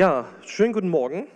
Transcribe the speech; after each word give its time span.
Ja, 0.00 0.26
schönen 0.46 0.72
guten 0.72 0.88
Morgen. 0.88 1.26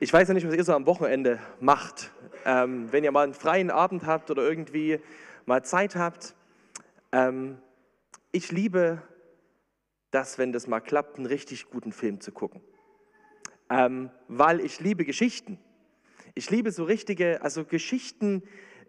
Ich 0.00 0.10
weiß 0.10 0.28
ja 0.28 0.32
nicht, 0.32 0.46
was 0.46 0.54
ihr 0.54 0.64
so 0.64 0.72
am 0.72 0.86
Wochenende 0.86 1.38
macht. 1.60 2.10
Ähm, 2.46 2.90
wenn 2.90 3.04
ihr 3.04 3.12
mal 3.12 3.24
einen 3.24 3.34
freien 3.34 3.70
Abend 3.70 4.06
habt 4.06 4.30
oder 4.30 4.42
irgendwie 4.42 4.98
mal 5.44 5.62
Zeit 5.66 5.96
habt. 5.96 6.34
Ähm, 7.12 7.58
ich 8.30 8.50
liebe 8.50 9.02
das, 10.12 10.38
wenn 10.38 10.54
das 10.54 10.66
mal 10.66 10.80
klappt, 10.80 11.18
einen 11.18 11.26
richtig 11.26 11.68
guten 11.68 11.92
Film 11.92 12.22
zu 12.22 12.32
gucken. 12.32 12.62
Ähm, 13.68 14.08
weil 14.28 14.58
ich 14.58 14.80
liebe 14.80 15.04
Geschichten. 15.04 15.58
Ich 16.34 16.48
liebe 16.48 16.72
so 16.72 16.84
richtige, 16.84 17.42
also 17.42 17.66
Geschichten, 17.66 18.44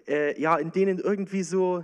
äh, 0.07 0.39
ja, 0.39 0.55
in 0.55 0.71
denen 0.71 0.99
irgendwie 0.99 1.43
so, 1.43 1.83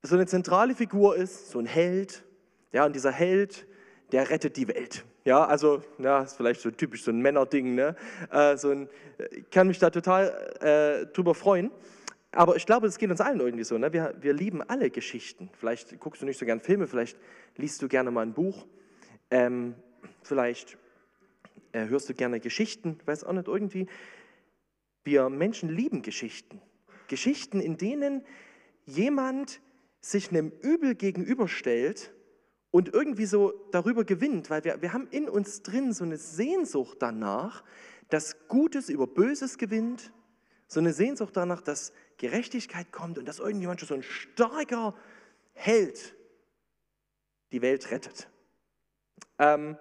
so 0.00 0.14
eine 0.14 0.24
zentrale 0.24 0.74
Figur 0.74 1.16
ist, 1.16 1.50
so 1.50 1.58
ein 1.58 1.66
Held. 1.66 2.24
Ja, 2.72 2.86
und 2.86 2.96
dieser 2.96 3.12
Held, 3.12 3.66
der 4.14 4.30
rettet 4.30 4.56
die 4.56 4.68
Welt. 4.68 5.04
Ja, 5.24 5.44
also, 5.44 5.82
ja, 5.98 6.22
ist 6.22 6.36
vielleicht 6.36 6.60
so 6.60 6.70
typisch 6.70 7.02
so 7.02 7.10
ein 7.10 7.20
Männerding, 7.20 7.74
ne? 7.74 7.96
Äh, 8.30 8.56
so 8.56 8.70
ein, 8.70 8.88
ich 9.32 9.50
kann 9.50 9.66
mich 9.66 9.80
da 9.80 9.90
total 9.90 10.28
äh, 10.60 11.12
drüber 11.12 11.34
freuen. 11.34 11.72
Aber 12.30 12.54
ich 12.54 12.64
glaube, 12.64 12.86
es 12.86 12.96
geht 12.96 13.10
uns 13.10 13.20
allen 13.20 13.40
irgendwie 13.40 13.64
so. 13.64 13.76
Ne? 13.76 13.92
Wir, 13.92 14.14
wir 14.20 14.32
lieben 14.32 14.62
alle 14.62 14.90
Geschichten. 14.90 15.50
Vielleicht 15.58 15.98
guckst 15.98 16.22
du 16.22 16.26
nicht 16.26 16.38
so 16.38 16.46
gern 16.46 16.60
Filme, 16.60 16.86
vielleicht 16.86 17.18
liest 17.56 17.82
du 17.82 17.88
gerne 17.88 18.12
mal 18.12 18.22
ein 18.22 18.34
Buch. 18.34 18.68
Ähm, 19.32 19.74
vielleicht 20.22 20.78
äh, 21.72 21.88
hörst 21.88 22.08
du 22.08 22.14
gerne 22.14 22.38
Geschichten, 22.38 23.00
weiß 23.06 23.24
auch 23.24 23.32
nicht, 23.32 23.48
irgendwie. 23.48 23.88
Wir 25.02 25.28
Menschen 25.28 25.70
lieben 25.70 26.02
Geschichten. 26.02 26.62
Geschichten, 27.08 27.58
in 27.58 27.78
denen 27.78 28.24
jemand 28.86 29.60
sich 30.00 30.30
einem 30.30 30.52
Übel 30.60 30.94
gegenüberstellt 30.94 32.12
und 32.74 32.92
irgendwie 32.92 33.26
so 33.26 33.52
darüber 33.70 34.02
gewinnt, 34.02 34.50
weil 34.50 34.64
wir, 34.64 34.82
wir 34.82 34.92
haben 34.92 35.06
in 35.12 35.28
uns 35.28 35.62
drin 35.62 35.92
so 35.92 36.02
eine 36.02 36.16
Sehnsucht 36.16 36.96
danach, 36.98 37.62
dass 38.08 38.48
Gutes 38.48 38.88
über 38.88 39.06
Böses 39.06 39.58
gewinnt, 39.58 40.12
so 40.66 40.80
eine 40.80 40.92
Sehnsucht 40.92 41.36
danach, 41.36 41.60
dass 41.60 41.92
Gerechtigkeit 42.16 42.90
kommt 42.90 43.16
und 43.16 43.26
dass 43.26 43.38
irgendjemand 43.38 43.78
so 43.78 43.94
ein 43.94 44.02
starker 44.02 44.96
Held 45.52 46.16
die 47.52 47.62
Welt 47.62 47.92
rettet. 47.92 48.28
Ähm, 49.38 49.78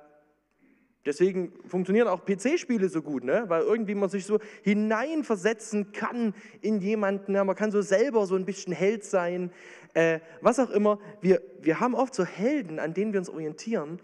Deswegen 1.05 1.51
funktionieren 1.67 2.07
auch 2.07 2.23
PC-Spiele 2.23 2.87
so 2.87 3.01
gut, 3.01 3.25
ne? 3.25 3.43
weil 3.47 3.63
irgendwie 3.63 3.93
man 3.93 4.09
sich 4.09 4.25
so 4.25 4.39
hineinversetzen 4.61 5.91
kann 5.91 6.33
in 6.61 6.79
jemanden. 6.79 7.35
Ja, 7.35 7.43
man 7.43 7.55
kann 7.55 7.71
so 7.71 7.81
selber 7.81 8.25
so 8.25 8.35
ein 8.35 8.45
bisschen 8.45 8.71
Held 8.71 9.03
sein, 9.03 9.51
äh, 9.93 10.19
was 10.39 10.59
auch 10.59 10.69
immer. 10.69 10.99
Wir, 11.19 11.41
wir 11.61 11.81
haben 11.81 11.93
oft 11.93 12.15
so 12.15 12.23
Helden, 12.23 12.79
an 12.79 12.93
denen 12.93 13.11
wir 13.11 13.19
uns 13.19 13.29
orientieren 13.29 13.99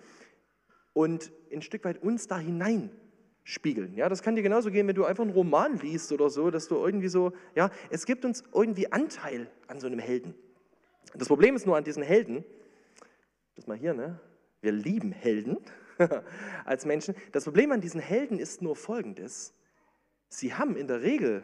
und 0.91 1.31
ein 1.53 1.61
Stück 1.61 1.85
weit 1.85 2.03
uns 2.03 2.27
da 2.27 2.37
hinein 2.37 2.89
spiegeln. 3.43 3.95
Ja, 3.95 4.09
das 4.09 4.21
kann 4.21 4.35
dir 4.35 4.43
genauso 4.43 4.69
gehen, 4.69 4.87
wenn 4.87 4.95
du 4.95 5.05
einfach 5.05 5.23
einen 5.23 5.33
Roman 5.33 5.79
liest 5.79 6.11
oder 6.11 6.29
so, 6.29 6.51
dass 6.51 6.67
du 6.67 6.75
irgendwie 6.75 7.07
so, 7.07 7.31
ja, 7.55 7.71
es 7.89 8.05
gibt 8.05 8.25
uns 8.25 8.43
irgendwie 8.53 8.91
Anteil 8.91 9.49
an 9.67 9.79
so 9.79 9.87
einem 9.87 9.99
Helden. 9.99 10.35
Das 11.15 11.27
Problem 11.29 11.55
ist 11.55 11.65
nur 11.65 11.77
an 11.77 11.83
diesen 11.83 12.03
Helden, 12.03 12.43
das 13.55 13.65
mal 13.65 13.77
hier, 13.77 13.93
ne? 13.93 14.19
Wir 14.61 14.73
lieben 14.73 15.13
Helden. 15.13 15.57
als 16.65 16.85
Menschen. 16.85 17.15
Das 17.31 17.43
Problem 17.43 17.71
an 17.71 17.81
diesen 17.81 18.01
Helden 18.01 18.39
ist 18.39 18.61
nur 18.61 18.75
folgendes. 18.75 19.53
Sie 20.29 20.53
haben 20.53 20.75
in 20.75 20.87
der 20.87 21.01
Regel 21.01 21.43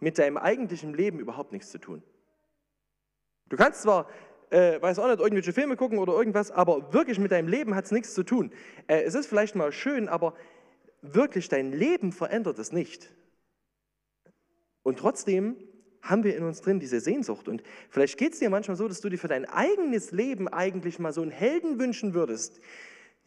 mit 0.00 0.18
deinem 0.18 0.36
eigentlichen 0.36 0.94
Leben 0.94 1.18
überhaupt 1.18 1.52
nichts 1.52 1.70
zu 1.70 1.78
tun. 1.78 2.02
Du 3.48 3.56
kannst 3.56 3.82
zwar, 3.82 4.08
äh, 4.50 4.80
weiß 4.80 4.98
auch 4.98 5.06
nicht, 5.06 5.20
irgendwelche 5.20 5.52
Filme 5.52 5.76
gucken 5.76 5.98
oder 5.98 6.12
irgendwas, 6.12 6.50
aber 6.50 6.92
wirklich 6.92 7.18
mit 7.18 7.32
deinem 7.32 7.48
Leben 7.48 7.74
hat 7.74 7.84
es 7.84 7.90
nichts 7.90 8.14
zu 8.14 8.22
tun. 8.22 8.52
Äh, 8.86 9.02
es 9.02 9.14
ist 9.14 9.26
vielleicht 9.26 9.54
mal 9.54 9.72
schön, 9.72 10.08
aber 10.08 10.34
wirklich 11.02 11.48
dein 11.48 11.72
Leben 11.72 12.12
verändert 12.12 12.58
es 12.58 12.72
nicht. 12.72 13.12
Und 14.82 14.98
trotzdem 14.98 15.56
haben 16.00 16.24
wir 16.24 16.36
in 16.36 16.42
uns 16.42 16.60
drin 16.60 16.80
diese 16.80 17.00
Sehnsucht. 17.00 17.48
Und 17.48 17.62
vielleicht 17.88 18.18
geht 18.18 18.32
es 18.32 18.40
dir 18.40 18.50
manchmal 18.50 18.76
so, 18.76 18.88
dass 18.88 19.00
du 19.00 19.08
dir 19.08 19.18
für 19.18 19.28
dein 19.28 19.44
eigenes 19.44 20.10
Leben 20.10 20.48
eigentlich 20.48 20.98
mal 20.98 21.12
so 21.12 21.22
einen 21.22 21.30
Helden 21.30 21.78
wünschen 21.78 22.12
würdest, 22.14 22.60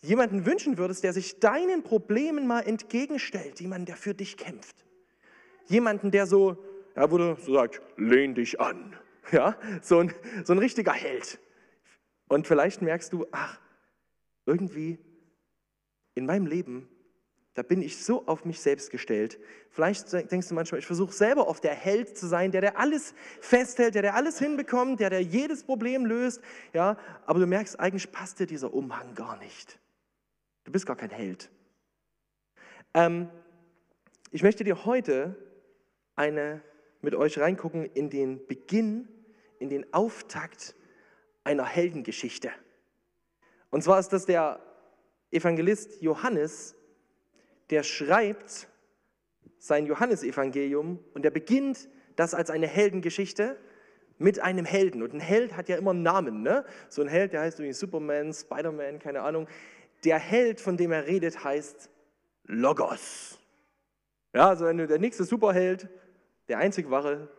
jemanden 0.02 0.46
wünschen 0.46 0.78
würdest, 0.78 1.04
der 1.04 1.14
sich 1.14 1.40
deinen 1.40 1.84
Problemen 1.84 2.48
mal 2.48 2.62
entgegenstellt, 2.62 3.60
jemanden, 3.60 3.86
der 3.86 3.96
für 3.96 4.14
dich 4.14 4.38
kämpft. 4.38 4.86
Jemanden, 5.68 6.12
der 6.12 6.28
so, 6.28 6.58
ja, 6.96 7.10
wo 7.10 7.18
du 7.18 7.36
so 7.36 7.54
sagt, 7.54 7.82
lehn 7.98 8.36
dich 8.36 8.60
an. 8.60 8.96
Ja, 9.32 9.58
so 9.82 9.98
ein, 9.98 10.14
so 10.44 10.54
ein 10.54 10.60
richtiger 10.60 10.94
Held. 10.94 11.40
Und 12.28 12.46
vielleicht 12.46 12.84
merkst 12.84 13.12
du, 13.12 13.26
ach, 13.32 13.60
irgendwie 14.46 15.00
in 16.14 16.28
meinem 16.28 16.46
Leben, 16.46 16.88
da 17.56 17.64
bin 17.64 17.82
ich 17.82 18.04
so 18.04 18.28
auf 18.28 18.44
mich 18.44 18.60
selbst 18.60 18.92
gestellt. 18.92 19.40
Vielleicht 19.72 20.12
denkst 20.12 20.50
du 20.50 20.54
manchmal, 20.54 20.80
ich 20.80 20.86
versuche 20.86 21.14
selber 21.14 21.48
oft 21.48 21.64
der 21.64 21.74
Held 21.74 22.18
zu 22.18 22.28
sein, 22.28 22.52
der 22.52 22.62
der 22.62 22.78
alles 22.78 23.14
festhält, 23.40 23.96
der 23.96 24.02
der 24.02 24.16
alles 24.16 24.38
hinbekommt, 24.40 25.00
der 25.00 25.10
der 25.10 25.24
jedes 25.24 25.64
Problem 25.64 26.06
löst. 26.06 26.42
Ja, 26.74 26.98
aber 27.26 27.40
du 27.40 27.48
merkst, 27.48 27.80
eigentlich 27.80 28.12
passt 28.12 28.40
dir 28.40 28.46
dieser 28.46 28.74
Umhang 28.74 29.16
gar 29.16 29.38
nicht. 29.38 29.80
Du 30.66 30.72
bist 30.72 30.86
gar 30.86 30.96
kein 30.98 31.12
Held. 31.12 31.50
Ähm, 32.94 33.30
ich 34.32 34.44
möchte 34.44 34.64
dir 34.64 34.84
heute 34.86 35.36
eine 36.16 36.62
mit 37.02 37.14
euch 37.14 37.38
reingucken 37.40 37.86
in 37.86 38.10
den 38.10 38.46
Beginn, 38.48 39.08
in 39.60 39.70
den 39.70 39.94
Auftakt 39.94 40.76
einer 41.44 41.66
Heldengeschichte. 41.66 42.50
Und 43.70 43.84
zwar 43.84 44.00
ist 44.00 44.10
das 44.10 44.26
der 44.26 44.60
Evangelist 45.30 46.02
Johannes, 46.02 46.76
der 47.70 47.84
schreibt 47.84 48.68
sein 49.60 49.86
Johannesevangelium 49.86 51.00
und 51.14 51.24
der 51.24 51.32
beginnt 51.32 51.90
das 52.16 52.34
als 52.34 52.50
eine 52.50 52.68
Heldengeschichte 52.68 53.56
mit 54.18 54.40
einem 54.40 54.66
Helden. 54.66 55.04
Und 55.04 55.14
ein 55.14 55.20
Held 55.20 55.56
hat 55.56 55.70
ja 55.70 55.78
immer 55.78 55.92
einen 55.92 56.04
Namen. 56.04 56.42
Ne? 56.42 56.66
So 56.90 57.04
ein 57.04 57.08
Held, 57.08 57.34
der 57.34 57.42
heißt 57.42 57.60
irgendwie 57.60 57.74
Superman, 57.74 58.34
Spider-Man, 58.34 58.98
keine 58.98 59.22
Ahnung 59.22 59.48
der 60.04 60.20
Held, 60.20 60.62
von 60.62 60.78
dem 60.78 60.92
er 60.92 61.08
redet, 61.08 61.44
heißt 61.44 61.90
Logos. 62.44 63.40
Ja, 64.34 64.50
also 64.50 64.72
der 64.72 65.00
nächste 65.00 65.24
Superheld, 65.24 65.88
der 66.48 66.58
einzig 66.58 66.90
wahre 66.90 67.30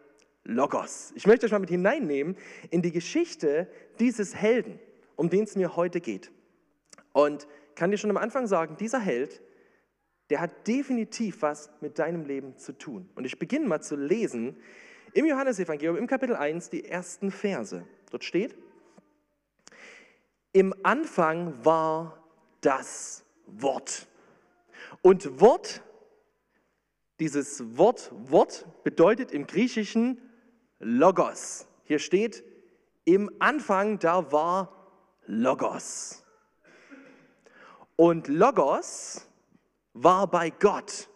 Logos. 0.44 1.12
Ich 1.14 1.26
möchte 1.26 1.46
euch 1.46 1.52
mal 1.52 1.58
mit 1.58 1.70
hineinnehmen 1.70 2.36
in 2.70 2.82
die 2.82 2.92
Geschichte 2.92 3.68
dieses 3.98 4.34
Helden, 4.34 4.78
um 5.16 5.28
den 5.28 5.44
es 5.44 5.56
mir 5.56 5.76
heute 5.76 6.00
geht. 6.00 6.30
Und 7.12 7.46
kann 7.74 7.90
dir 7.90 7.98
schon 7.98 8.10
am 8.10 8.16
Anfang 8.16 8.46
sagen, 8.46 8.76
dieser 8.78 9.00
Held, 9.00 9.42
der 10.30 10.40
hat 10.40 10.66
definitiv 10.66 11.42
was 11.42 11.70
mit 11.80 11.98
deinem 11.98 12.24
Leben 12.24 12.56
zu 12.56 12.72
tun. 12.72 13.08
Und 13.14 13.24
ich 13.24 13.38
beginne 13.38 13.66
mal 13.66 13.80
zu 13.80 13.96
lesen 13.96 14.56
im 15.12 15.26
Johannesevangelium, 15.26 15.96
im 15.96 16.06
Kapitel 16.06 16.36
1, 16.36 16.70
die 16.70 16.84
ersten 16.84 17.30
Verse. 17.30 17.86
Dort 18.10 18.24
steht, 18.24 18.56
im 20.52 20.74
Anfang 20.82 21.64
war 21.64 22.25
das 22.66 23.24
Wort. 23.46 24.08
Und 25.00 25.40
Wort, 25.40 25.82
dieses 27.20 27.78
Wort, 27.78 28.10
Wort 28.12 28.66
bedeutet 28.82 29.30
im 29.30 29.46
Griechischen 29.46 30.20
Logos. 30.80 31.68
Hier 31.84 32.00
steht, 32.00 32.42
im 33.04 33.30
Anfang 33.38 34.00
da 34.00 34.32
war 34.32 34.90
Logos. 35.26 36.24
Und 37.94 38.26
Logos 38.26 39.28
war 39.92 40.26
bei 40.26 40.50
Gott. 40.50 41.08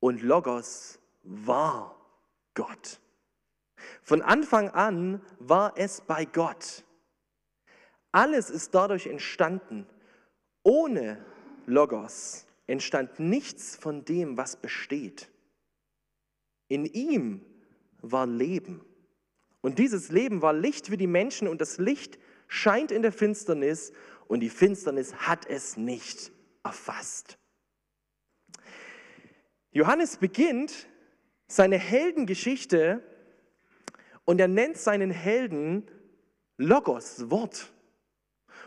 Und 0.00 0.22
Logos 0.22 0.98
war 1.22 1.94
Gott. 2.54 2.98
Von 4.02 4.20
Anfang 4.20 4.68
an 4.70 5.22
war 5.38 5.74
es 5.76 6.00
bei 6.00 6.24
Gott. 6.24 6.84
Alles 8.12 8.50
ist 8.50 8.74
dadurch 8.74 9.06
entstanden. 9.06 9.86
Ohne 10.62 11.24
Logos 11.66 12.46
entstand 12.66 13.18
nichts 13.18 13.76
von 13.76 14.04
dem, 14.04 14.36
was 14.36 14.56
besteht. 14.56 15.30
In 16.68 16.84
ihm 16.84 17.44
war 18.00 18.26
Leben. 18.26 18.84
Und 19.60 19.78
dieses 19.78 20.10
Leben 20.10 20.42
war 20.42 20.52
Licht 20.52 20.86
für 20.86 20.96
die 20.96 21.06
Menschen 21.06 21.48
und 21.48 21.60
das 21.60 21.78
Licht 21.78 22.18
scheint 22.48 22.90
in 22.90 23.02
der 23.02 23.12
Finsternis 23.12 23.92
und 24.26 24.40
die 24.40 24.50
Finsternis 24.50 25.14
hat 25.14 25.46
es 25.46 25.76
nicht 25.76 26.32
erfasst. 26.62 27.38
Johannes 29.72 30.16
beginnt 30.16 30.88
seine 31.46 31.78
Heldengeschichte 31.78 33.02
und 34.24 34.40
er 34.40 34.48
nennt 34.48 34.76
seinen 34.76 35.10
Helden 35.10 35.88
Logos, 36.56 37.30
Wort. 37.30 37.72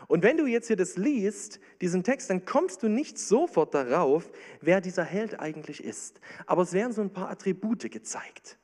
Und 0.08 0.22
wenn 0.22 0.36
du 0.36 0.46
jetzt 0.46 0.66
hier 0.66 0.76
das 0.76 0.96
liest, 0.96 1.60
diesen 1.80 2.02
Text, 2.04 2.30
dann 2.30 2.44
kommst 2.44 2.82
du 2.82 2.88
nicht 2.88 3.18
sofort 3.18 3.74
darauf, 3.74 4.30
wer 4.60 4.80
dieser 4.80 5.04
Held 5.04 5.40
eigentlich 5.40 5.82
ist. 5.82 6.20
Aber 6.46 6.62
es 6.62 6.72
werden 6.72 6.92
so 6.92 7.02
ein 7.02 7.12
paar 7.12 7.30
Attribute 7.30 7.90
gezeigt. 7.90 8.58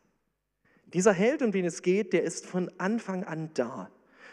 Dieser 0.87 1.13
Held, 1.13 1.43
um 1.43 1.53
den 1.53 1.65
es 1.65 1.83
geht, 1.83 2.13
der 2.13 2.25
ist 2.25 2.47
von 2.47 2.71
Anfang 2.79 3.25
an 3.25 3.51
da. 3.55 3.91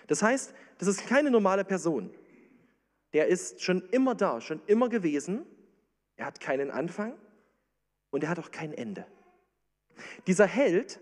Das 0.07 0.21
heißt, 0.21 0.54
das 0.80 0.88
ist 0.88 1.07
keine 1.07 1.31
normale 1.31 1.63
Person. 1.63 2.12
der 3.13 3.27
ist 3.27 3.62
schon 3.62 3.88
immer 3.89 4.15
da, 4.15 4.42
schon 4.42 4.62
immer 4.68 4.89
gewesen. 4.89 5.45
Er 6.18 6.25
hat 6.25 6.39
keinen 6.39 6.71
Anfang 6.71 7.13
und 8.09 8.24
er 8.24 8.30
hat 8.30 8.39
auch 8.39 8.51
kein 8.51 8.74
Ende. 8.74 9.06
Dieser 10.27 10.45
Held, 10.45 11.00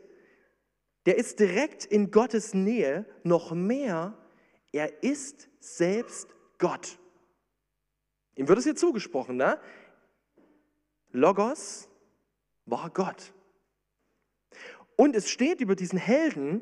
der 1.05 1.17
ist 1.17 1.39
direkt 1.39 1.85
in 1.85 2.11
Gottes 2.11 2.53
Nähe, 2.53 3.05
noch 3.23 3.51
mehr, 3.51 4.17
er 4.71 5.03
ist 5.03 5.49
selbst 5.65 6.27
Gott. 6.57 6.97
Ihm 8.35 8.47
wird 8.47 8.59
es 8.59 8.65
hier 8.65 8.75
zugesprochen, 8.75 9.37
ne? 9.37 9.59
Logos 11.11 11.89
war 12.65 12.89
Gott. 12.89 13.33
Und 14.97 15.15
es 15.15 15.29
steht 15.29 15.61
über 15.61 15.75
diesen 15.75 15.99
Helden, 15.99 16.61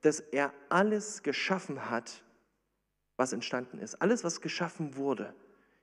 dass 0.00 0.20
er 0.20 0.52
alles 0.68 1.22
geschaffen 1.22 1.90
hat, 1.90 2.24
was 3.16 3.32
entstanden 3.32 3.78
ist. 3.78 4.00
Alles, 4.02 4.24
was 4.24 4.40
geschaffen 4.40 4.96
wurde. 4.96 5.34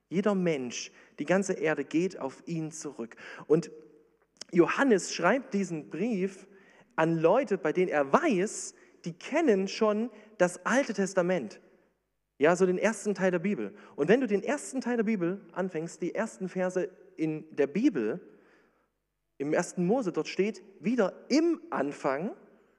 Jeder 0.09 0.35
Mensch, 0.35 0.91
die 1.19 1.25
ganze 1.25 1.53
Erde 1.53 1.85
geht 1.85 2.19
auf 2.19 2.43
ihn 2.47 2.71
zurück. 2.71 3.15
Und 3.47 3.71
Johannes 4.51 5.13
schreibt 5.13 5.53
diesen 5.53 5.89
Brief 5.89 6.47
an 6.95 7.17
Leute, 7.17 7.57
bei 7.57 7.71
denen 7.71 7.89
er 7.89 8.11
weiß, 8.11 8.73
die 9.05 9.13
kennen 9.13 9.67
schon 9.67 10.09
das 10.39 10.65
Alte 10.65 10.93
Testament. 10.93 11.59
Ja, 12.39 12.55
so 12.55 12.65
den 12.65 12.77
ersten 12.77 13.13
Teil 13.13 13.31
der 13.31 13.39
Bibel. 13.39 13.75
Und 13.95 14.07
wenn 14.07 14.21
du 14.21 14.27
den 14.27 14.41
ersten 14.41 14.81
Teil 14.81 14.97
der 14.97 15.03
Bibel 15.03 15.41
anfängst, 15.51 16.01
die 16.01 16.15
ersten 16.15 16.49
Verse 16.49 16.89
in 17.17 17.45
der 17.55 17.67
Bibel, 17.67 18.21
im 19.37 19.53
ersten 19.53 19.85
Mose, 19.85 20.11
dort 20.11 20.29
steht, 20.29 20.63
wieder 20.79 21.13
im 21.27 21.61
Anfang 21.69 22.31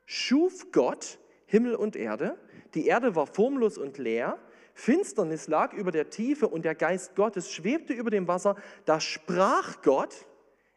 schuf 0.06 0.72
Gott 0.72 1.18
Himmel 1.46 1.74
und 1.74 1.94
Erde. 1.94 2.38
Die 2.74 2.86
Erde 2.86 3.14
war 3.14 3.26
formlos 3.26 3.76
und 3.76 3.98
leer. 3.98 4.38
Finsternis 4.72 5.46
lag 5.46 5.74
über 5.74 5.90
der 5.90 6.08
Tiefe 6.08 6.48
und 6.48 6.64
der 6.64 6.74
Geist 6.74 7.14
Gottes 7.14 7.52
schwebte 7.52 7.92
über 7.92 8.10
dem 8.10 8.28
Wasser. 8.28 8.56
Da 8.86 9.00
sprach 9.00 9.82
Gott, 9.82 10.26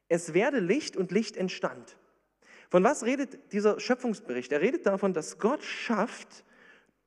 es 0.09 0.33
werde 0.33 0.59
Licht 0.59 0.97
und 0.97 1.11
Licht 1.11 1.37
entstand. 1.37 1.97
Von 2.69 2.83
was 2.83 3.05
redet 3.05 3.53
dieser 3.53 3.79
Schöpfungsbericht? 3.79 4.51
Er 4.51 4.61
redet 4.61 4.85
davon, 4.85 5.13
dass 5.13 5.37
Gott 5.37 5.63
schafft 5.63 6.43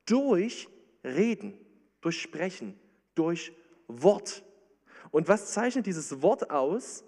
durch 0.07 0.67
Reden, 1.03 1.53
durch 2.01 2.19
Sprechen, 2.19 2.79
durch 3.13 3.53
Wort. 3.87 4.43
Und 5.11 5.27
was 5.27 5.53
zeichnet 5.53 5.85
dieses 5.85 6.21
Wort 6.23 6.49
aus? 6.49 7.03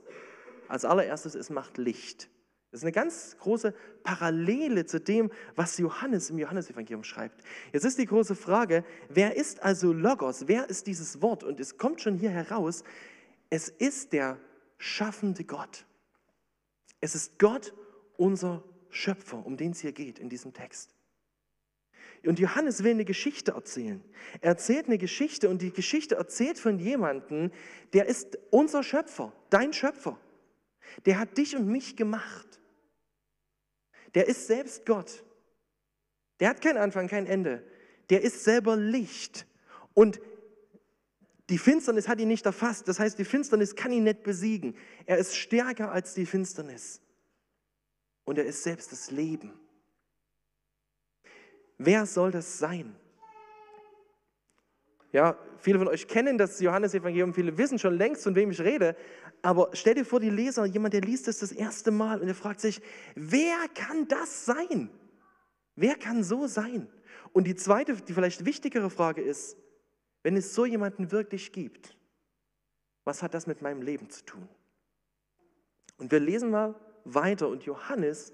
Als 0.68 0.86
allererstes, 0.86 1.34
es 1.34 1.50
macht 1.50 1.80
Licht. 1.80 2.30
Das 2.72 2.82
ist 2.82 2.84
eine 2.84 2.92
ganz 2.92 3.36
große 3.40 3.74
Parallele 4.04 4.86
zu 4.86 5.00
dem, 5.00 5.32
was 5.56 5.80
Johannes 5.80 6.30
im 6.30 6.38
Johannesevangelium 6.38 7.04
schreibt. 7.04 7.44
Jetzt 7.74 7.84
ist 7.84 7.98
die 7.98 8.06
große 8.06 8.36
Frage, 8.36 8.86
wer 9.10 9.36
ist 9.36 9.64
also 9.64 9.92
Logos? 9.92 10.48
Wer 10.48 10.70
ist 10.70 10.86
dieses 10.86 11.24
Wort? 11.24 11.44
Und 11.44 11.60
es 11.60 11.80
kommt 11.80 12.02
schon 12.02 12.16
hier 12.16 12.30
heraus, 12.30 12.84
es 13.50 13.70
ist 13.70 14.14
der 14.14 14.40
schaffende 14.78 15.44
Gott. 15.44 15.88
Es 17.02 17.16
ist 17.16 17.40
Gott, 17.40 17.74
unser 18.18 18.64
Schöpfer, 18.90 19.44
um 19.44 19.58
den 19.58 19.72
es 19.72 19.80
hier 19.80 19.92
geht 19.92 20.20
in 20.20 20.30
diesem 20.30 20.54
Text. 20.54 20.94
Und 22.26 22.40
Johannes 22.40 22.84
will 22.84 22.92
eine 22.92 23.06
Geschichte 23.06 23.52
erzählen. 23.52 24.04
Er 24.42 24.50
erzählt 24.50 24.88
eine 24.88 24.98
Geschichte 24.98 25.50
und 25.50 25.62
die 25.62 25.72
Geschichte 25.72 26.16
erzählt 26.16 26.60
von 26.60 26.80
jemandem, 26.80 27.52
der 27.94 28.08
ist 28.08 28.38
unser 28.50 28.84
Schöpfer, 28.84 29.34
dein 29.50 29.74
Schöpfer. 29.74 30.20
Der 31.06 31.20
hat 31.20 31.38
dich 31.38 31.56
und 31.56 31.68
mich 31.68 31.96
gemacht 31.96 32.60
der 34.16 34.28
ist 34.28 34.48
selbst 34.48 34.86
Gott. 34.86 35.24
Der 36.40 36.50
hat 36.50 36.62
keinen 36.62 36.78
Anfang, 36.78 37.08
kein 37.08 37.26
Ende. 37.26 37.64
Der 38.10 38.22
ist 38.22 38.44
selber 38.44 38.76
Licht. 38.76 39.46
Und 39.94 40.20
die 41.50 41.58
Finsternis 41.58 42.08
hat 42.08 42.20
ihn 42.20 42.28
nicht 42.28 42.46
erfasst. 42.46 42.88
Das 42.88 43.00
heißt, 43.00 43.20
die 43.20 43.26
Finsternis 43.26 43.76
kann 43.76 43.92
ihn 43.92 44.04
nicht 44.04 44.24
besiegen. 44.24 44.76
Er 45.06 45.18
ist 45.18 45.36
stärker 45.36 45.92
als 45.92 46.14
die 46.14 46.26
Finsternis. 46.26 47.02
Und 48.24 48.38
er 48.38 48.46
ist 48.46 48.64
selbst 48.64 48.92
das 48.92 49.12
Leben. 49.12 49.60
Wer 51.80 52.06
soll 52.06 52.32
das 52.32 52.60
sein? 52.60 52.94
Ja, 55.12 55.38
viele 55.58 55.80
von 55.80 55.88
euch 55.88 56.08
kennen 56.08 56.38
das 56.38 56.60
Johannesevangelium, 56.60 57.34
viele 57.34 57.58
wissen 57.58 57.80
schon 57.80 57.98
längst, 57.98 58.24
von 58.24 58.36
wem 58.36 58.52
ich 58.52 58.60
rede. 58.62 58.96
Aber 59.42 59.70
stell 59.74 59.96
dir 59.96 60.06
vor, 60.06 60.20
die 60.20 60.30
Leser, 60.30 60.66
jemand, 60.66 60.94
der 60.94 61.02
liest 61.02 61.28
es 61.30 61.40
das, 61.40 61.52
erste 61.52 61.90
Mal 61.90 62.20
und 62.20 62.28
der 62.28 62.36
fragt 62.36 62.60
sich, 62.60 62.82
wer 63.16 63.58
kann 63.74 64.08
das 64.08 64.46
sein? 64.46 64.92
Wer 65.76 65.96
kann 65.96 66.24
so 66.24 66.46
sein? 66.46 66.88
Und 67.32 67.48
die 67.48 67.56
zweite, 67.56 67.96
die 67.96 68.14
vielleicht 68.14 68.46
wichtigere 68.46 68.90
Frage 68.90 69.22
ist, 69.22 69.58
wenn 70.22 70.36
es 70.36 70.54
so 70.54 70.66
jemanden 70.66 71.12
wirklich 71.12 71.54
gibt, 71.54 71.96
was 73.06 73.24
hat 73.24 73.34
das 73.34 73.48
mit 73.48 73.62
meinem 73.62 73.82
Leben 73.82 74.10
zu 74.10 74.26
tun? 74.26 74.48
Und 75.98 76.12
wir 76.12 76.20
lesen 76.20 76.52
mal 76.52 76.76
weiter 77.06 77.48
und 77.48 77.64
Johannes 77.64 78.34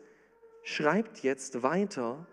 schreibt 0.64 1.20
jetzt 1.20 1.62
weiter, 1.62 2.28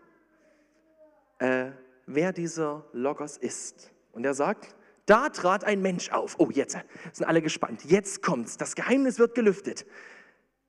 äh, 1.43 1.73
wer 2.07 2.33
dieser 2.33 2.85
Logos 2.93 3.37
ist. 3.37 3.93
Und 4.13 4.25
er 4.25 4.35
sagt, 4.35 4.77
da 5.07 5.29
trat 5.29 5.65
ein 5.65 5.83
Mensch 5.83 6.11
auf. 6.11 6.37
Oh, 6.39 6.51
jetzt 6.51 6.79
sind 7.13 7.27
alle 7.27 7.43
gespannt. 7.43 7.85
Jetzt 7.85 8.23
kommt's. 8.23 8.57
Das 8.57 8.77
Geheimnis 8.77 9.19
wird 9.19 9.35
gelüftet. 9.35 9.85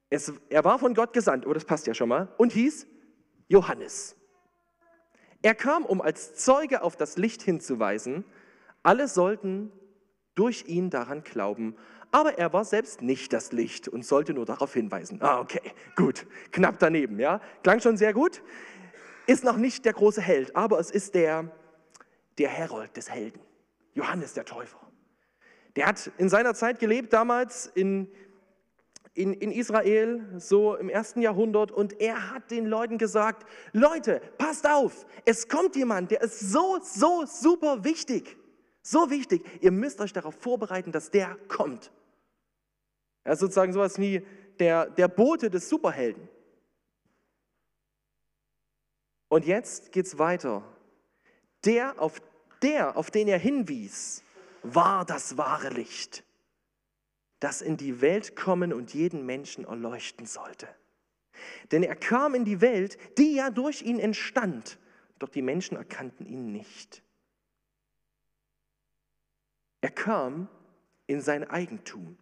Es, 0.10 0.34
er 0.50 0.64
war 0.64 0.80
von 0.80 0.96
Gott 0.96 1.14
gesandt, 1.14 1.46
oh, 1.46 1.54
das 1.54 1.66
passt 1.66 1.86
ja 1.86 1.94
schon 1.94 2.10
mal, 2.10 2.34
und 2.38 2.52
hieß 2.52 2.88
Johannes. 3.48 4.16
Er 5.44 5.54
kam, 5.54 5.86
um 5.86 6.02
als 6.02 6.36
Zeuge 6.36 6.82
auf 6.82 6.96
das 6.96 7.18
Licht 7.18 7.44
hinzuweisen. 7.44 8.24
Alle 8.82 9.08
sollten 9.08 9.72
durch 10.34 10.66
ihn 10.68 10.90
daran 10.90 11.24
glauben. 11.24 11.76
Aber 12.12 12.38
er 12.38 12.54
war 12.54 12.66
selbst 12.66 13.02
nicht 13.02 13.34
das 13.34 13.52
Licht 13.52 13.88
und 13.88 14.06
sollte 14.06 14.34
nur 14.34 14.46
darauf 14.46 14.74
hinweisen. 14.74 15.22
Ah, 15.22 15.40
okay, 15.40 15.62
gut. 15.96 16.26
Knapp 16.52 16.80
daneben, 16.80 17.20
ja. 17.20 17.42
Klang 17.62 17.80
schon 17.80 17.98
sehr 17.98 18.14
gut. 18.14 18.42
Ist 19.26 19.44
noch 19.44 19.58
nicht 19.58 19.86
der 19.86 19.94
große 19.94 20.22
Held, 20.22 20.56
aber 20.56 20.80
es 20.80 20.92
ist 20.92 21.16
der, 21.16 21.50
der 22.38 22.50
Herold 22.50 22.96
des 22.98 23.10
Helden, 23.10 23.40
Johannes 23.94 24.34
der 24.34 24.46
Täufer. 24.46 24.80
Der 25.76 25.88
hat 25.88 26.12
in 26.18 26.30
seiner 26.30 26.54
Zeit 26.54 26.80
gelebt, 26.80 27.14
damals 27.14 27.68
in, 27.68 28.10
in, 29.14 29.34
in 29.34 29.52
Israel, 29.52 30.24
so 30.38 30.76
im 30.76 30.90
ersten 30.90 31.22
Jahrhundert, 31.22 31.72
und 31.72 32.00
er 32.00 32.32
hat 32.32 32.52
den 32.52 32.66
Leuten 32.66 32.98
gesagt, 32.98 33.48
Leute, 33.72 34.22
passt 34.38 34.68
auf, 34.68 35.06
es 35.26 35.48
kommt 35.48 35.76
jemand, 35.76 36.12
der 36.12 36.22
ist 36.22 36.40
so, 36.40 36.80
so 36.82 37.26
super 37.26 37.84
wichtig, 37.84 38.38
so 38.82 39.10
wichtig, 39.10 39.44
ihr 39.62 39.72
müsst 39.72 40.02
euch 40.02 40.14
darauf 40.14 40.36
vorbereiten, 40.36 40.92
dass 40.92 41.10
der 41.10 41.38
kommt. 41.48 41.92
Er 43.24 43.34
ist 43.34 43.40
sozusagen 43.40 43.72
sowas 43.72 43.98
wie 44.00 44.26
der, 44.60 44.90
der 44.90 45.08
Bote 45.08 45.50
des 45.50 45.70
Superhelden. 45.70 46.28
Und 49.34 49.48
jetzt 49.48 49.92
geht 49.92 50.06
es 50.06 50.20
weiter. 50.20 50.62
Der 51.66 52.00
auf, 52.00 52.22
der, 52.62 52.96
auf 52.96 53.10
den 53.10 53.28
er 53.28 53.40
hinwies, 53.40 54.22
war 54.62 55.06
das 55.06 55.38
wahre 55.38 55.70
Licht, 55.70 56.24
das 57.40 57.64
in 57.64 57.76
die 57.76 58.00
Welt 58.00 58.36
kommen 58.36 58.72
und 58.72 58.94
jeden 58.94 59.26
Menschen 59.26 59.66
erleuchten 59.66 60.28
sollte. 60.28 60.68
Denn 61.72 61.82
er 61.82 61.96
kam 61.96 62.36
in 62.36 62.46
die 62.46 62.62
Welt, 62.62 63.00
die 63.18 63.34
ja 63.34 63.50
durch 63.50 63.82
ihn 63.82 63.98
entstand, 63.98 64.78
doch 65.18 65.30
die 65.30 65.42
Menschen 65.42 65.78
erkannten 65.78 66.28
ihn 66.28 66.52
nicht. 66.52 67.02
Er 69.82 69.90
kam 69.90 70.48
in 71.08 71.22
sein 71.22 71.50
Eigentum, 71.50 72.20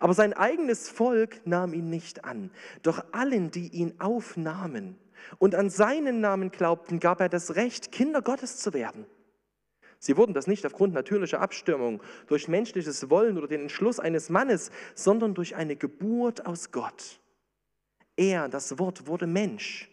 aber 0.00 0.12
sein 0.12 0.32
eigenes 0.32 0.88
Volk 0.88 1.40
nahm 1.46 1.72
ihn 1.72 1.88
nicht 1.88 2.24
an. 2.24 2.50
Doch 2.82 3.04
allen, 3.12 3.52
die 3.52 3.68
ihn 3.68 4.00
aufnahmen, 4.00 4.98
und 5.38 5.54
an 5.54 5.70
seinen 5.70 6.20
Namen 6.20 6.50
glaubten, 6.50 7.00
gab 7.00 7.20
er 7.20 7.28
das 7.28 7.56
Recht, 7.56 7.92
Kinder 7.92 8.22
Gottes 8.22 8.58
zu 8.58 8.72
werden. 8.72 9.06
Sie 9.98 10.16
wurden 10.16 10.32
das 10.32 10.46
nicht 10.46 10.64
aufgrund 10.64 10.94
natürlicher 10.94 11.40
Abstimmung, 11.40 12.02
durch 12.28 12.48
menschliches 12.48 13.10
Wollen 13.10 13.36
oder 13.36 13.48
den 13.48 13.62
Entschluss 13.62 13.98
eines 13.98 14.30
Mannes, 14.30 14.70
sondern 14.94 15.34
durch 15.34 15.56
eine 15.56 15.74
Geburt 15.76 16.46
aus 16.46 16.70
Gott. 16.70 17.20
Er, 18.16 18.48
das 18.48 18.78
Wort, 18.78 19.06
wurde 19.06 19.26
Mensch 19.26 19.90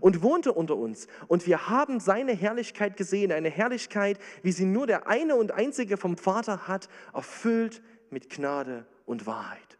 und 0.00 0.22
wohnte 0.22 0.52
unter 0.52 0.76
uns. 0.76 1.06
Und 1.28 1.46
wir 1.46 1.68
haben 1.68 2.00
seine 2.00 2.32
Herrlichkeit 2.32 2.96
gesehen, 2.96 3.32
eine 3.32 3.48
Herrlichkeit, 3.48 4.18
wie 4.42 4.52
sie 4.52 4.66
nur 4.66 4.86
der 4.86 5.06
eine 5.06 5.36
und 5.36 5.52
einzige 5.52 5.96
vom 5.96 6.16
Vater 6.16 6.68
hat, 6.68 6.88
erfüllt 7.14 7.82
mit 8.10 8.30
Gnade 8.30 8.86
und 9.06 9.26
Wahrheit. 9.26 9.78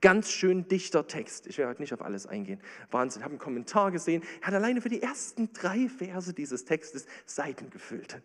Ganz 0.00 0.30
schön 0.30 0.68
dichter 0.68 1.06
Text. 1.06 1.46
Ich 1.46 1.58
werde 1.58 1.70
heute 1.70 1.82
nicht 1.82 1.94
auf 1.94 2.02
alles 2.02 2.26
eingehen. 2.26 2.60
Wahnsinn. 2.90 3.20
Ich 3.20 3.24
habe 3.24 3.32
einen 3.32 3.38
Kommentar 3.38 3.90
gesehen. 3.90 4.22
Er 4.40 4.48
hat 4.48 4.54
alleine 4.54 4.80
für 4.80 4.88
die 4.88 5.02
ersten 5.02 5.52
drei 5.52 5.88
Verse 5.88 6.32
dieses 6.32 6.64
Textes 6.64 7.06
Seiten 7.26 7.70
gefüllt. 7.70 8.20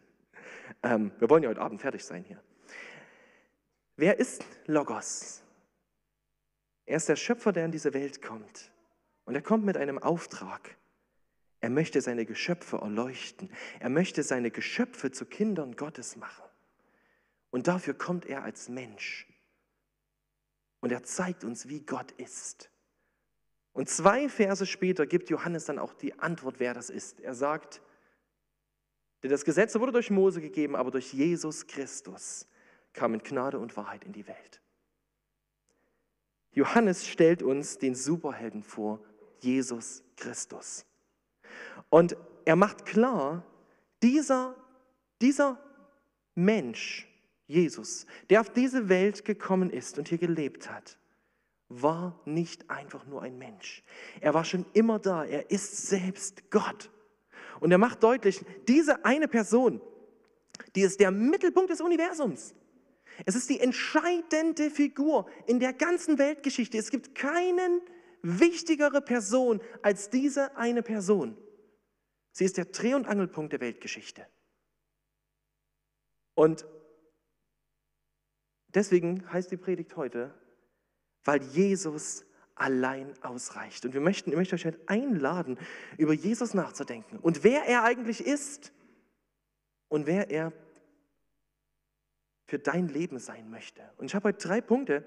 Ähm, 0.84 1.12
wir 1.20 1.30
wollen 1.30 1.44
ja 1.44 1.50
heute 1.50 1.62
Abend 1.62 1.82
fertig 1.82 2.04
sein 2.04 2.24
hier. 2.24 2.42
Wer 3.96 4.20
ist 4.20 4.46
Logos? 4.66 5.42
Er 6.86 6.98
ist 6.98 7.10
der 7.10 7.16
Schöpfer, 7.16 7.52
der 7.52 7.66
in 7.66 7.72
diese 7.72 7.94
Welt 7.94 8.22
kommt. 8.22 8.72
Und 9.26 9.36
er 9.36 9.42
kommt 9.42 9.66
mit 9.66 9.78
einem 9.78 10.00
Auftrag. 10.00 10.76
Er 11.62 11.70
möchte 11.70 12.02
seine 12.02 12.26
Geschöpfe 12.26 12.78
erleuchten. 12.78 13.50
Er 13.80 13.90
möchte 13.90 14.24
seine 14.24 14.52
Geschöpfe 14.52 15.12
zu 15.12 15.26
Kindern 15.26 15.76
Gottes 15.76 16.16
machen. 16.16 16.44
Und 17.52 17.68
dafür 17.68 17.94
kommt 17.94 18.26
er 18.26 18.44
als 18.44 18.70
Mensch. 18.70 19.28
Und 20.82 20.92
er 20.92 21.04
zeigt 21.04 21.44
uns, 21.44 21.68
wie 21.68 21.82
Gott 21.82 22.12
ist. 22.14 22.70
Und 23.74 23.90
zwei 23.90 24.30
Verse 24.30 24.66
später 24.66 25.06
gibt 25.06 25.30
Johannes 25.30 25.66
dann 25.66 25.80
auch 25.80 25.94
die 25.94 26.18
Antwort, 26.20 26.60
wer 26.60 26.74
das 26.74 26.90
ist. 26.90 27.20
Er 27.20 27.34
sagt, 27.34 27.82
denn 29.22 29.32
das 29.32 29.46
Gesetz 29.46 29.76
wurde 29.76 29.92
durch 29.92 30.10
Mose 30.10 30.42
gegeben, 30.42 30.76
aber 30.76 30.92
durch 30.92 31.14
Jesus 31.14 31.68
Christus 31.68 32.48
kamen 32.94 33.22
Gnade 33.22 33.60
und 33.60 33.76
Wahrheit 33.78 34.04
in 34.04 34.14
die 34.14 34.28
Welt. 34.28 34.62
Johannes 36.52 37.08
stellt 37.08 37.44
uns 37.44 37.78
den 37.78 37.96
Superhelden 37.96 38.64
vor, 38.64 39.02
Jesus 39.42 40.04
Christus. 40.16 40.86
Und 41.90 42.18
er 42.46 42.56
macht 42.56 42.86
klar, 42.86 43.46
dieser, 44.02 44.56
dieser 45.22 45.58
Mensch, 46.36 47.09
Jesus, 47.50 48.06
der 48.30 48.42
auf 48.42 48.52
diese 48.52 48.90
Welt 48.90 49.26
gekommen 49.26 49.72
ist 49.72 49.98
und 49.98 50.08
hier 50.08 50.20
gelebt 50.20 50.70
hat, 50.70 51.00
war 51.68 52.20
nicht 52.24 52.70
einfach 52.70 53.08
nur 53.08 53.24
ein 53.24 53.40
Mensch. 53.40 53.84
Er 54.22 54.36
war 54.36 54.46
schon 54.46 54.68
immer 54.74 55.00
da. 55.00 55.26
Er 55.26 55.50
ist 55.50 55.88
selbst 55.88 56.52
Gott. 56.52 56.92
Und 57.60 57.72
er 57.72 57.80
macht 57.80 58.04
deutlich, 58.04 58.46
diese 58.68 59.04
eine 59.04 59.28
Person, 59.28 59.82
die 60.76 60.82
ist 60.82 61.00
der 61.00 61.10
Mittelpunkt 61.10 61.72
des 61.72 61.82
Universums. 61.82 62.54
Es 63.26 63.36
ist 63.36 63.50
die 63.50 63.60
entscheidende 63.60 64.70
Figur 64.70 65.28
in 65.48 65.60
der 65.60 65.74
ganzen 65.74 66.20
Weltgeschichte. 66.20 66.78
Es 66.78 66.92
gibt 66.92 67.16
keinen 67.16 67.82
wichtigere 68.22 69.02
Person 69.02 69.60
als 69.82 70.12
diese 70.12 70.56
eine 70.56 70.84
Person. 70.84 71.36
Sie 72.32 72.46
ist 72.46 72.58
der 72.58 72.66
Dreh- 72.66 72.94
und 72.94 73.08
Angelpunkt 73.08 73.54
der 73.54 73.60
Weltgeschichte. 73.60 74.28
Und 76.36 76.66
deswegen 78.74 79.32
heißt 79.32 79.52
die 79.52 79.58
Predigt 79.58 79.96
heute, 79.96 80.34
weil 81.24 81.42
Jesus 81.44 82.26
allein 82.56 83.14
ausreicht. 83.22 83.86
Und 83.86 83.94
wir 83.94 84.02
möchten, 84.02 84.32
ich 84.32 84.36
möchte 84.36 84.56
euch 84.56 84.66
halt 84.66 84.80
einladen, 84.88 85.58
über 85.98 86.14
Jesus 86.14 86.54
nachzudenken 86.54 87.18
und 87.20 87.44
wer 87.44 87.64
er 87.66 87.84
eigentlich 87.84 88.26
ist 88.26 88.74
und 89.88 90.06
wer 90.06 90.30
er 90.30 90.52
für 92.46 92.60
dein 92.60 92.88
Leben 92.88 93.20
sein 93.20 93.50
möchte. 93.50 93.82
Und 93.98 94.08
ich 94.08 94.16
habe 94.16 94.30
heute 94.30 94.48
drei 94.48 94.60
Punkte, 94.60 95.06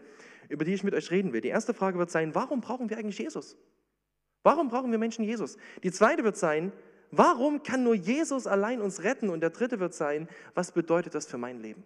über 0.49 0.65
die 0.65 0.75
ich 0.75 0.85
mit 0.85 0.95
euch 0.95 1.11
reden 1.11 1.33
will. 1.33 1.41
Die 1.41 1.49
erste 1.49 1.75
Frage 1.75 1.99
wird 1.99 2.11
sein, 2.11 2.35
warum 2.35 2.61
brauchen 2.61 2.89
wir 2.89 2.99
eigentlich 2.99 3.19
Jesus? 3.19 3.57
Warum 4.43 4.69
brauchen 4.69 4.91
wir 4.91 4.99
Menschen 4.99 5.25
Jesus? 5.25 5.57
Die 5.83 5.93
zweite 5.93 6.25
wird 6.25 6.37
sein, 6.37 6.73
warum 7.11 7.63
kann 7.63 7.85
nur 7.85 7.95
Jesus 7.95 8.47
allein 8.47 8.81
uns 8.81 9.03
retten? 9.03 9.29
Und 9.29 9.41
der 9.41 9.51
dritte 9.51 9.81
wird 9.81 9.95
sein, 9.95 10.29
was 10.55 10.73
bedeutet 10.73 11.15
das 11.15 11.27
für 11.27 11.39
mein 11.39 11.61
Leben? 11.61 11.85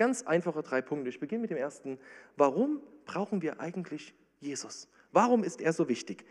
Ganz 0.00 0.22
einfache 0.22 0.62
drei 0.62 0.80
Punkte. 0.80 1.10
Ich 1.10 1.20
beginne 1.20 1.42
mit 1.42 1.50
dem 1.50 1.58
ersten. 1.58 1.98
Warum 2.38 2.80
brauchen 3.04 3.42
wir 3.42 3.60
eigentlich 3.60 4.14
Jesus? 4.38 4.88
Warum 5.12 5.44
ist 5.44 5.60
er 5.60 5.74
so 5.74 5.90
wichtig? 5.90 6.24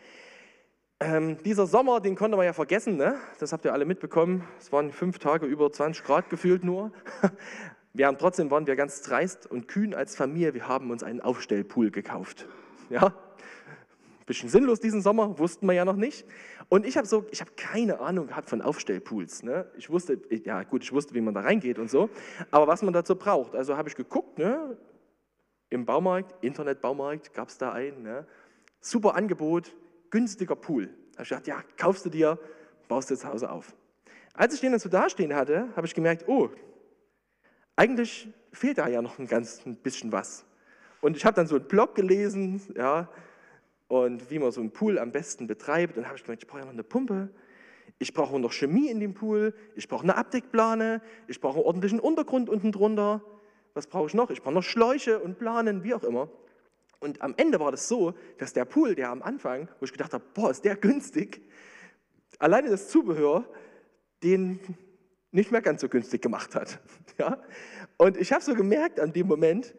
Ähm, 0.98 1.36
dieser 1.44 1.68
Sommer, 1.68 2.00
den 2.00 2.16
konnte 2.16 2.36
man 2.36 2.46
ja 2.46 2.52
vergessen, 2.52 2.96
ne? 2.96 3.14
das 3.38 3.52
habt 3.52 3.64
ihr 3.64 3.72
alle 3.72 3.84
mitbekommen. 3.84 4.42
Es 4.58 4.72
waren 4.72 4.90
fünf 4.90 5.20
Tage 5.20 5.46
über 5.46 5.70
20 5.70 6.02
Grad 6.02 6.30
gefühlt 6.30 6.64
nur. 6.64 6.90
Wir 7.92 8.08
haben 8.08 8.18
trotzdem 8.18 8.50
waren 8.50 8.66
wir 8.66 8.74
ganz 8.74 9.02
dreist 9.02 9.46
und 9.48 9.68
kühn 9.68 9.94
als 9.94 10.16
Familie. 10.16 10.52
Wir 10.54 10.66
haben 10.66 10.90
uns 10.90 11.04
einen 11.04 11.20
Aufstellpool 11.20 11.92
gekauft. 11.92 12.48
Ja, 12.88 13.14
bisschen 14.30 14.48
sinnlos 14.48 14.78
diesen 14.78 15.02
Sommer, 15.02 15.40
wussten 15.40 15.66
wir 15.66 15.72
ja 15.72 15.84
noch 15.84 15.96
nicht. 15.96 16.24
Und 16.68 16.86
ich 16.86 16.96
habe 16.96 17.06
so, 17.06 17.26
ich 17.32 17.40
habe 17.40 17.50
keine 17.56 17.98
Ahnung 17.98 18.28
gehabt 18.28 18.48
von 18.48 18.62
Aufstellpools. 18.62 19.42
Ne? 19.42 19.66
Ich 19.76 19.90
wusste, 19.90 20.20
ja 20.44 20.62
gut, 20.62 20.84
ich 20.84 20.92
wusste, 20.92 21.14
wie 21.14 21.20
man 21.20 21.34
da 21.34 21.40
reingeht 21.40 21.80
und 21.80 21.90
so, 21.90 22.08
aber 22.52 22.68
was 22.68 22.82
man 22.82 22.94
dazu 22.94 23.16
braucht. 23.16 23.56
Also 23.56 23.76
habe 23.76 23.88
ich 23.88 23.96
geguckt, 23.96 24.38
ne? 24.38 24.76
im 25.68 25.84
Baumarkt, 25.84 26.44
Internetbaumarkt 26.44 27.34
gab 27.34 27.48
es 27.48 27.58
da 27.58 27.72
einen, 27.72 28.04
ne? 28.04 28.24
super 28.80 29.16
Angebot, 29.16 29.74
günstiger 30.10 30.54
Pool. 30.54 30.86
Da 30.86 31.18
habe 31.18 31.22
ich 31.24 31.28
gedacht, 31.30 31.46
ja, 31.48 31.64
kaufst 31.76 32.06
du 32.06 32.08
dir, 32.08 32.38
baust 32.86 33.10
du 33.10 33.16
zu 33.16 33.26
Hause 33.26 33.50
auf. 33.50 33.74
Als 34.32 34.54
ich 34.54 34.60
den 34.60 34.70
dann 34.70 34.80
so 34.80 34.88
dastehen 34.88 35.34
hatte, 35.34 35.68
habe 35.74 35.88
ich 35.88 35.94
gemerkt, 35.94 36.28
oh, 36.28 36.50
eigentlich 37.74 38.28
fehlt 38.52 38.78
da 38.78 38.86
ja 38.86 39.02
noch 39.02 39.18
ein 39.18 39.26
ganz 39.26 39.66
ein 39.66 39.74
bisschen 39.74 40.12
was. 40.12 40.44
Und 41.00 41.16
ich 41.16 41.24
habe 41.24 41.34
dann 41.34 41.48
so 41.48 41.56
einen 41.56 41.66
Blog 41.66 41.96
gelesen, 41.96 42.62
ja, 42.76 43.08
und 43.90 44.30
wie 44.30 44.38
man 44.38 44.52
so 44.52 44.60
einen 44.60 44.70
Pool 44.70 45.00
am 45.00 45.10
besten 45.10 45.48
betreibt. 45.48 45.98
Und 45.98 46.06
habe 46.06 46.16
ich 46.16 46.22
gemerkt, 46.22 46.44
ich 46.44 46.48
brauche 46.48 46.60
ja 46.60 46.64
noch 46.64 46.72
eine 46.72 46.84
Pumpe, 46.84 47.28
ich 47.98 48.14
brauche 48.14 48.38
noch 48.38 48.52
Chemie 48.52 48.88
in 48.88 49.00
dem 49.00 49.14
Pool, 49.14 49.52
ich 49.74 49.88
brauche 49.88 50.04
eine 50.04 50.16
Abdeckplane, 50.16 51.02
ich 51.26 51.40
brauche 51.40 51.56
einen 51.56 51.64
ordentlichen 51.64 51.98
Untergrund 51.98 52.48
unten 52.48 52.70
drunter. 52.70 53.20
Was 53.74 53.88
brauche 53.88 54.06
ich 54.06 54.14
noch? 54.14 54.30
Ich 54.30 54.42
brauche 54.42 54.54
noch 54.54 54.62
Schläuche 54.62 55.18
und 55.18 55.38
Planen, 55.38 55.82
wie 55.82 55.92
auch 55.92 56.04
immer. 56.04 56.30
Und 57.00 57.20
am 57.20 57.34
Ende 57.36 57.58
war 57.58 57.72
das 57.72 57.88
so, 57.88 58.14
dass 58.38 58.52
der 58.52 58.64
Pool, 58.64 58.94
der 58.94 59.10
am 59.10 59.22
Anfang, 59.22 59.68
wo 59.80 59.84
ich 59.84 59.92
gedacht 59.92 60.14
habe, 60.14 60.22
boah, 60.34 60.52
ist 60.52 60.64
der 60.64 60.76
günstig, 60.76 61.42
alleine 62.38 62.70
das 62.70 62.88
Zubehör, 62.88 63.44
den 64.22 64.60
nicht 65.32 65.50
mehr 65.50 65.62
ganz 65.62 65.80
so 65.80 65.88
günstig 65.88 66.22
gemacht 66.22 66.54
hat. 66.54 66.78
Ja? 67.18 67.42
Und 67.98 68.16
ich 68.16 68.32
habe 68.32 68.42
so 68.42 68.54
gemerkt 68.54 68.98
an 68.98 69.12
dem 69.12 69.26
Moment, 69.26 69.74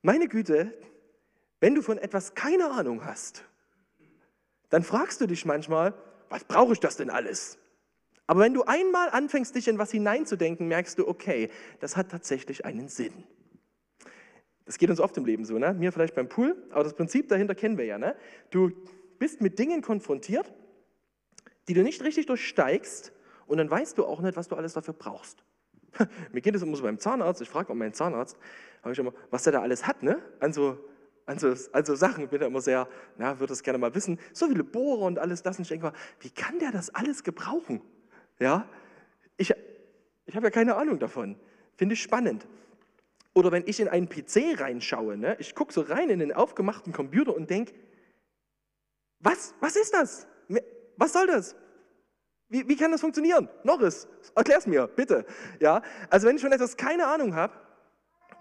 meine 0.00 0.26
Güte, 0.26 0.72
wenn 1.60 1.74
du 1.74 1.82
von 1.82 1.98
etwas 1.98 2.34
keine 2.34 2.70
Ahnung 2.70 3.04
hast, 3.04 3.44
dann 4.70 4.82
fragst 4.82 5.20
du 5.20 5.26
dich 5.26 5.44
manchmal, 5.44 5.94
was 6.28 6.44
brauche 6.44 6.72
ich 6.72 6.80
das 6.80 6.96
denn 6.96 7.10
alles? 7.10 7.58
Aber 8.26 8.40
wenn 8.40 8.52
du 8.52 8.64
einmal 8.64 9.08
anfängst, 9.08 9.54
dich 9.54 9.68
in 9.68 9.78
was 9.78 9.90
hineinzudenken, 9.90 10.68
merkst 10.68 10.98
du, 10.98 11.08
okay, 11.08 11.50
das 11.80 11.96
hat 11.96 12.10
tatsächlich 12.10 12.66
einen 12.66 12.88
Sinn. 12.88 13.24
Das 14.66 14.76
geht 14.76 14.90
uns 14.90 15.00
oft 15.00 15.16
im 15.16 15.24
Leben 15.24 15.46
so, 15.46 15.58
ne? 15.58 15.72
mir 15.72 15.92
vielleicht 15.92 16.14
beim 16.14 16.28
Pool, 16.28 16.54
aber 16.70 16.84
das 16.84 16.92
Prinzip 16.92 17.28
dahinter 17.28 17.54
kennen 17.54 17.78
wir 17.78 17.86
ja. 17.86 17.96
Ne? 17.96 18.14
Du 18.50 18.70
bist 19.18 19.40
mit 19.40 19.58
Dingen 19.58 19.80
konfrontiert, 19.80 20.52
die 21.68 21.74
du 21.74 21.82
nicht 21.82 22.02
richtig 22.02 22.26
durchsteigst 22.26 23.12
und 23.46 23.56
dann 23.56 23.70
weißt 23.70 23.96
du 23.96 24.04
auch 24.04 24.20
nicht, 24.20 24.36
was 24.36 24.48
du 24.48 24.56
alles 24.56 24.74
dafür 24.74 24.92
brauchst. 24.92 25.42
Mir 26.32 26.42
geht 26.42 26.54
es 26.54 26.60
immer 26.60 26.76
so 26.76 26.82
beim 26.82 26.98
Zahnarzt, 26.98 27.40
ich 27.40 27.48
frage 27.48 27.70
auch 27.70 27.74
meinen 27.74 27.94
Zahnarzt, 27.94 28.36
ich 28.90 28.98
immer, 28.98 29.14
was 29.30 29.44
der 29.44 29.54
da 29.54 29.62
alles 29.62 29.86
hat, 29.86 30.02
ne? 30.02 30.20
an 30.38 30.52
so 30.52 30.78
also, 31.28 31.54
also 31.72 31.94
Sachen, 31.94 32.24
ich 32.24 32.30
bin 32.30 32.40
ja 32.40 32.46
immer 32.46 32.62
sehr, 32.62 32.88
ja, 33.18 33.38
würde 33.38 33.50
das 33.50 33.62
gerne 33.62 33.76
mal 33.78 33.94
wissen, 33.94 34.18
so 34.32 34.48
viele 34.48 34.64
Bohrer 34.64 35.02
und 35.02 35.18
alles 35.18 35.42
das. 35.42 35.58
Und 35.58 35.64
ich 35.64 35.68
denke 35.68 35.84
mal, 35.84 35.92
wie 36.20 36.30
kann 36.30 36.58
der 36.58 36.72
das 36.72 36.88
alles 36.94 37.22
gebrauchen? 37.22 37.82
Ja, 38.38 38.66
ich, 39.36 39.52
ich 40.24 40.36
habe 40.36 40.46
ja 40.46 40.50
keine 40.50 40.76
Ahnung 40.76 40.98
davon. 40.98 41.38
Finde 41.76 41.92
ich 41.92 42.02
spannend. 42.02 42.46
Oder 43.34 43.52
wenn 43.52 43.64
ich 43.66 43.78
in 43.78 43.88
einen 43.88 44.08
PC 44.08 44.58
reinschaue, 44.58 45.18
ne, 45.18 45.36
ich 45.38 45.54
gucke 45.54 45.70
so 45.70 45.82
rein 45.82 46.08
in 46.08 46.18
den 46.18 46.32
aufgemachten 46.32 46.94
Computer 46.94 47.36
und 47.36 47.50
denke, 47.50 47.74
was, 49.20 49.54
was 49.60 49.76
ist 49.76 49.92
das? 49.92 50.26
Was 50.96 51.12
soll 51.12 51.26
das? 51.26 51.54
Wie, 52.48 52.66
wie 52.66 52.76
kann 52.76 52.90
das 52.90 53.02
funktionieren? 53.02 53.50
Norris, 53.64 54.08
es 54.34 54.66
mir, 54.66 54.86
bitte. 54.86 55.26
Ja, 55.60 55.82
also 56.08 56.26
wenn 56.26 56.36
ich 56.36 56.42
von 56.42 56.52
etwas 56.52 56.74
keine 56.78 57.06
Ahnung 57.06 57.34
habe, 57.34 57.52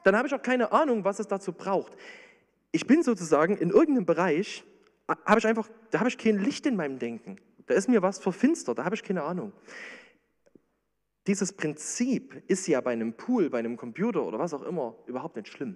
dann 0.06 0.15
habe 0.15 0.29
ich 0.29 0.34
auch 0.34 0.41
keine 0.41 0.72
Ahnung, 0.72 1.03
was 1.03 1.20
es 1.20 1.27
dazu 1.27 1.51
braucht 1.51 1.98
ich 2.72 2.88
bin 2.88 3.04
sozusagen 3.04 3.58
in 3.58 3.70
irgendeinem 3.70 4.06
Bereich, 4.06 4.64
habe 5.08 5.40
ich 5.40 5.48
einfach, 5.48 5.70
da 5.92 6.00
habe 6.00 6.10
ich 6.10 6.18
kein 6.18 6.38
Licht 6.38 6.66
in 6.66 6.76
meinem 6.76 7.00
Denken. 7.00 7.38
Da 7.66 7.74
ist 7.74 7.88
mir 7.88 8.02
was 8.02 8.20
verfinstert, 8.20 8.78
da 8.78 8.86
habe 8.86 8.96
ich 8.96 9.04
keine 9.04 9.24
Ahnung. 9.24 9.54
Dieses 11.28 11.52
Prinzip 11.52 12.42
ist 12.48 12.68
ja 12.68 12.80
bei 12.80 12.92
einem 12.92 13.14
Pool, 13.14 13.50
bei 13.50 13.60
einem 13.60 13.76
Computer 13.76 14.24
oder 14.24 14.40
was 14.40 14.54
auch 14.54 14.64
immer 14.64 14.96
überhaupt 15.08 15.36
nicht 15.36 15.50
schlimm. 15.50 15.76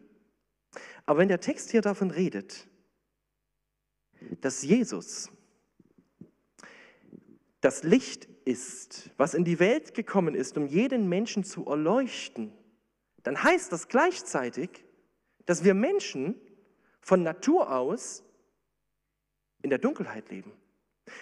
Aber 1.05 1.19
wenn 1.19 1.27
der 1.27 1.41
Text 1.41 1.71
hier 1.71 1.81
davon 1.81 2.11
redet, 2.11 2.67
dass 4.39 4.63
Jesus 4.63 5.29
das 7.59 7.83
Licht 7.83 8.29
ist, 8.45 9.11
was 9.17 9.33
in 9.33 9.43
die 9.43 9.59
Welt 9.59 9.93
gekommen 9.93 10.35
ist, 10.35 10.57
um 10.57 10.65
jeden 10.65 11.09
Menschen 11.09 11.43
zu 11.43 11.65
erleuchten, 11.65 12.51
dann 13.23 13.43
heißt 13.43 13.71
das 13.71 13.87
gleichzeitig, 13.87 14.85
dass 15.45 15.63
wir 15.63 15.73
Menschen 15.73 16.39
von 17.01 17.23
Natur 17.23 17.71
aus 17.75 18.23
in 19.61 19.69
der 19.69 19.79
Dunkelheit 19.79 20.29
leben. 20.29 20.51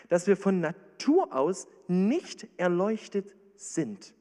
Dass 0.08 0.28
wir 0.28 0.38
von 0.38 0.60
Natur 0.60 1.34
aus 1.34 1.68
nicht 1.88 2.48
erleuchtet 2.58 3.36
sind. 3.56 4.14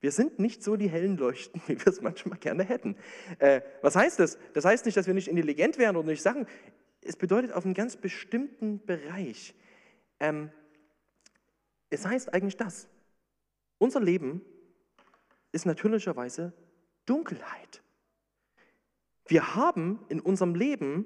Wir 0.00 0.12
sind 0.12 0.38
nicht 0.38 0.62
so 0.62 0.76
die 0.76 0.88
hellen 0.88 1.16
Leuchten, 1.16 1.60
wie 1.66 1.78
wir 1.78 1.86
es 1.86 2.00
manchmal 2.00 2.38
gerne 2.38 2.64
hätten. 2.64 2.96
Äh, 3.38 3.62
was 3.82 3.96
heißt 3.96 4.18
das? 4.18 4.38
Das 4.52 4.64
heißt 4.64 4.84
nicht, 4.84 4.96
dass 4.96 5.06
wir 5.06 5.14
nicht 5.14 5.28
intelligent 5.28 5.78
wären 5.78 5.96
oder 5.96 6.08
nicht 6.08 6.22
Sachen. 6.22 6.46
Es 7.00 7.16
bedeutet 7.16 7.52
auf 7.52 7.64
einen 7.64 7.74
ganz 7.74 7.96
bestimmten 7.96 8.84
Bereich. 8.84 9.54
Ähm, 10.20 10.50
es 11.90 12.04
heißt 12.06 12.32
eigentlich 12.34 12.56
das. 12.56 12.88
Unser 13.78 14.00
Leben 14.00 14.42
ist 15.52 15.66
natürlicherweise 15.66 16.52
Dunkelheit. 17.06 17.82
Wir 19.26 19.54
haben 19.54 19.98
in 20.08 20.20
unserem 20.20 20.54
Leben 20.54 21.04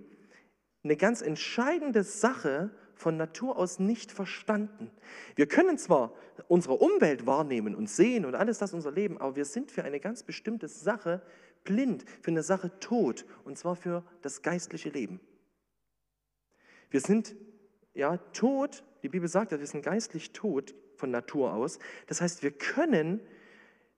eine 0.82 0.96
ganz 0.96 1.22
entscheidende 1.22 2.04
Sache 2.04 2.70
von 2.94 3.16
Natur 3.16 3.56
aus 3.56 3.78
nicht 3.78 4.12
verstanden. 4.12 4.90
Wir 5.34 5.46
können 5.46 5.78
zwar 5.78 6.12
unsere 6.48 6.74
Umwelt 6.74 7.26
wahrnehmen 7.26 7.74
und 7.74 7.88
sehen 7.88 8.24
und 8.26 8.34
alles 8.34 8.58
das 8.58 8.74
unser 8.74 8.92
Leben, 8.92 9.18
aber 9.18 9.36
wir 9.36 9.46
sind 9.46 9.70
für 9.70 9.84
eine 9.84 10.00
ganz 10.00 10.22
bestimmte 10.22 10.68
Sache 10.68 11.22
blind, 11.64 12.04
für 12.22 12.30
eine 12.30 12.42
Sache 12.42 12.78
tot, 12.78 13.24
und 13.44 13.56
zwar 13.58 13.76
für 13.76 14.04
das 14.22 14.42
geistliche 14.42 14.90
Leben. 14.90 15.20
Wir 16.90 17.00
sind 17.00 17.34
ja 17.94 18.18
tot, 18.32 18.82
die 19.02 19.08
Bibel 19.08 19.28
sagt, 19.28 19.52
wir 19.52 19.66
sind 19.66 19.82
geistlich 19.82 20.32
tot 20.32 20.74
von 20.96 21.10
Natur 21.10 21.54
aus. 21.54 21.78
Das 22.06 22.20
heißt, 22.20 22.42
wir 22.42 22.50
können 22.50 23.20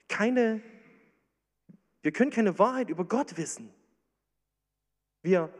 keine, 0.08 0.60
wir 2.02 2.12
können 2.12 2.30
keine 2.30 2.58
Wahrheit 2.58 2.90
über 2.90 3.04
Gott 3.04 3.36
wissen. 3.36 3.72
Wir, 5.22 5.50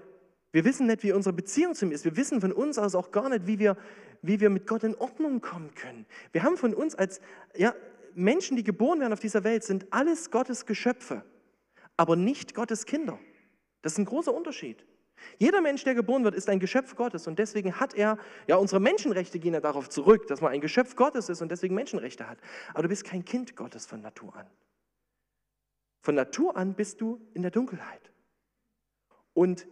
wir 0.53 0.65
wissen 0.65 0.87
nicht, 0.87 1.03
wie 1.03 1.13
unsere 1.13 1.33
Beziehung 1.33 1.75
zu 1.75 1.87
ihm 1.87 1.93
ist. 1.93 2.05
Wir 2.05 2.17
wissen 2.17 2.41
von 2.41 2.53
uns 2.53 2.79
aus 2.79 2.95
auch 2.95 3.11
gar 3.11 3.29
nicht, 3.29 3.47
wie 3.47 3.59
wir, 3.59 3.77
wie 4.21 4.41
wir 4.41 4.51
mit 4.51 4.67
Gott 4.67 4.85
in 4.85 4.95
Ordnung 4.97 5.41
kommen 5.41 5.75
können. 5.75 6.07
Wir 6.33 6.43
haben 6.43 6.57
von 6.57 6.75
uns 6.75 6.95
als 6.95 7.21
ja, 7.57 7.75
Menschen, 8.15 8.57
die 8.57 8.65
geboren 8.65 9.01
werden 9.01 9.13
auf 9.13 9.21
dieser 9.21 9.45
Welt, 9.45 9.65
sind 9.65 9.87
alles 9.91 10.31
Gottes 10.31 10.67
Geschöpfe, 10.67 11.25
aber 11.97 12.17
nicht 12.17 12.55
Gottes 12.55 12.87
Kinder. 12.87 13.19
Das 13.83 13.93
ist 13.93 13.99
ein 13.99 14.05
großer 14.05 14.33
Unterschied. 14.33 14.85
Jeder 15.39 15.61
Mensch, 15.61 15.85
der 15.85 15.95
geboren 15.95 16.25
wird, 16.25 16.35
ist 16.35 16.49
ein 16.49 16.59
Geschöpf 16.59 16.97
Gottes 16.97 17.27
und 17.27 17.39
deswegen 17.39 17.79
hat 17.79 17.95
er, 17.95 18.19
ja, 18.47 18.57
unsere 18.57 18.81
Menschenrechte 18.81 19.39
gehen 19.39 19.55
ja 19.55 19.61
darauf 19.61 19.89
zurück, 19.89 20.27
dass 20.27 20.41
man 20.41 20.53
ein 20.53 20.61
Geschöpf 20.61 20.97
Gottes 20.97 21.29
ist 21.29 21.43
und 21.43 21.51
deswegen 21.51 21.75
Menschenrechte 21.75 22.29
hat. 22.29 22.39
Aber 22.75 22.83
du 22.83 22.89
bist 22.89 23.05
kein 23.05 23.25
Kind 23.25 23.57
Gottes 23.57 23.87
von 23.87 24.01
Natur 24.01 24.35
an. 24.37 24.47
Von 26.01 26.17
Natur 26.17 26.57
an 26.57 26.75
bist 26.75 27.01
du 27.01 27.21
in 27.35 27.43
der 27.43 27.53
Dunkelheit. 27.53 28.12
Und 29.35 29.67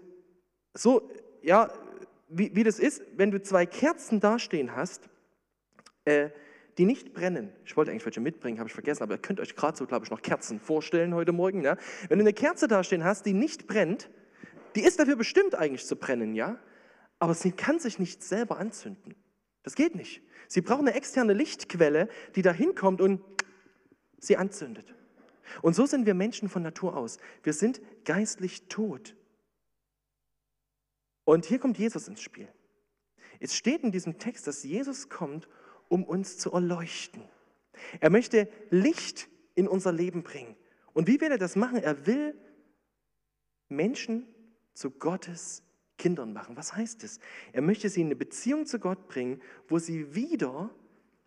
so, 0.75 1.11
ja, 1.43 1.73
wie, 2.29 2.55
wie 2.55 2.65
das 2.65 2.79
ist, 2.79 3.03
wenn 3.17 3.31
du 3.31 3.43
zwei 3.43 3.67
Kerzen 3.67 4.21
dastehen 4.21 4.77
hast, 4.77 5.09
äh, 6.05 6.31
die 6.79 6.85
nicht 6.87 7.13
brennen. 7.13 7.53
Ich 7.65 7.77
wollte 7.77 7.91
eigentlich 7.91 8.07
welche 8.07 8.21
mitbringen, 8.21 8.59
habe 8.59 8.69
ich 8.69 8.73
vergessen, 8.73 9.03
aber 9.03 9.15
ihr 9.15 9.19
könnt 9.19 9.41
euch 9.41 9.55
gerade 9.57 9.77
so, 9.77 9.87
glaube 9.87 10.05
ich, 10.05 10.11
noch 10.11 10.23
Kerzen 10.23 10.61
vorstellen 10.61 11.15
heute 11.15 11.33
Morgen. 11.33 11.63
Ja? 11.63 11.77
Wenn 12.09 12.19
du 12.19 12.23
eine 12.23 12.33
Kerze 12.33 12.69
dastehen 12.69 13.05
hast, 13.05 13.27
die 13.27 13.35
nicht 13.35 13.67
brennt, 13.67 14.09
die 14.77 14.83
ist 14.83 14.99
dafür 14.99 15.17
bestimmt 15.17 15.55
eigentlich 15.55 15.85
zu 15.85 15.97
brennen, 15.97 16.35
ja? 16.35 16.59
Aber 17.19 17.35
sie 17.35 17.53
kann 17.53 17.79
sich 17.79 17.99
nicht 17.99 18.23
selber 18.23 18.59
anzünden. 18.59 19.15
Das 19.63 19.75
geht 19.75 19.95
nicht. 19.95 20.23
Sie 20.49 20.63
braucht 20.63 20.81
eine 20.81 20.95
externe 20.95 21.33
Lichtquelle, 21.33 22.09
die 22.35 22.43
da 22.43 22.53
hinkommt 22.53 23.01
und 23.01 23.21
sie 24.19 24.37
anzündet. 24.37 24.95
Und 25.61 25.75
so 25.75 25.85
sind 25.87 26.07
wir 26.07 26.15
Menschen 26.15 26.49
von 26.49 26.63
Natur 26.63 26.97
aus. 26.97 27.19
Wir 27.43 27.53
sind 27.53 27.81
geistlich 28.05 28.69
tot. 28.69 29.17
Und 31.31 31.47
hier 31.47 31.61
kommt 31.61 31.79
Jesus 31.79 32.09
ins 32.09 32.21
Spiel. 32.21 32.49
Es 33.39 33.55
steht 33.55 33.85
in 33.85 33.93
diesem 33.93 34.19
Text, 34.19 34.49
dass 34.49 34.65
Jesus 34.65 35.09
kommt, 35.09 35.49
um 35.89 36.03
uns 36.03 36.39
zu 36.39 36.51
erleuchten. 36.51 37.23
Er 38.01 38.11
möchte 38.11 38.49
Licht 38.71 39.29
in 39.55 39.69
unser 39.69 39.93
Leben 39.93 40.25
bringen. 40.25 40.57
Und 40.93 41.07
wie 41.07 41.21
will 41.21 41.31
er 41.31 41.39
das 41.39 41.55
machen? 41.55 41.77
Er 41.77 42.05
will 42.05 42.35
Menschen 43.69 44.27
zu 44.75 44.91
Gottes 44.91 45.63
Kindern 45.99 46.33
machen. 46.33 46.57
Was 46.57 46.75
heißt 46.75 47.05
das? 47.05 47.21
Er 47.53 47.63
möchte 47.63 47.89
sie 47.91 48.01
in 48.01 48.09
eine 48.09 48.17
Beziehung 48.17 48.67
zu 48.67 48.81
Gott 48.81 49.07
bringen, 49.07 49.41
wo 49.69 49.79
sie 49.79 50.17
wieder 50.17 50.75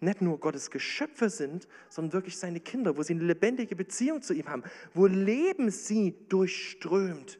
nicht 0.02 0.22
nur 0.22 0.38
Gottes 0.38 0.70
Geschöpfe 0.70 1.30
sind, 1.30 1.66
sondern 1.90 2.12
wirklich 2.12 2.38
seine 2.38 2.60
Kinder, 2.60 2.98
wo 2.98 3.04
sie 3.04 3.14
eine 3.14 3.24
lebendige 3.24 3.78
Beziehung 3.78 4.22
zu 4.22 4.34
ihm 4.34 4.50
haben, 4.50 4.64
wo 4.94 5.06
Leben 5.06 5.72
sie 5.72 6.28
durchströmt. 6.28 7.40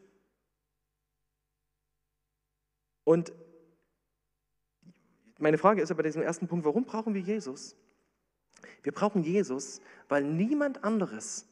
Und 3.04 3.34
meine 5.40 5.58
Frage 5.58 5.82
ist 5.82 5.92
aber 5.92 6.04
bei 6.04 6.10
diesem 6.10 6.22
ersten 6.22 6.48
Punkt, 6.48 6.66
warum 6.66 6.86
brauchen 6.86 7.14
wir 7.14 7.22
Jesus? 7.22 7.76
Wir 8.82 8.92
brauchen 8.92 9.24
Jesus, 9.24 9.82
weil 10.08 10.24
niemand 10.24 10.84
anderes, 10.84 11.48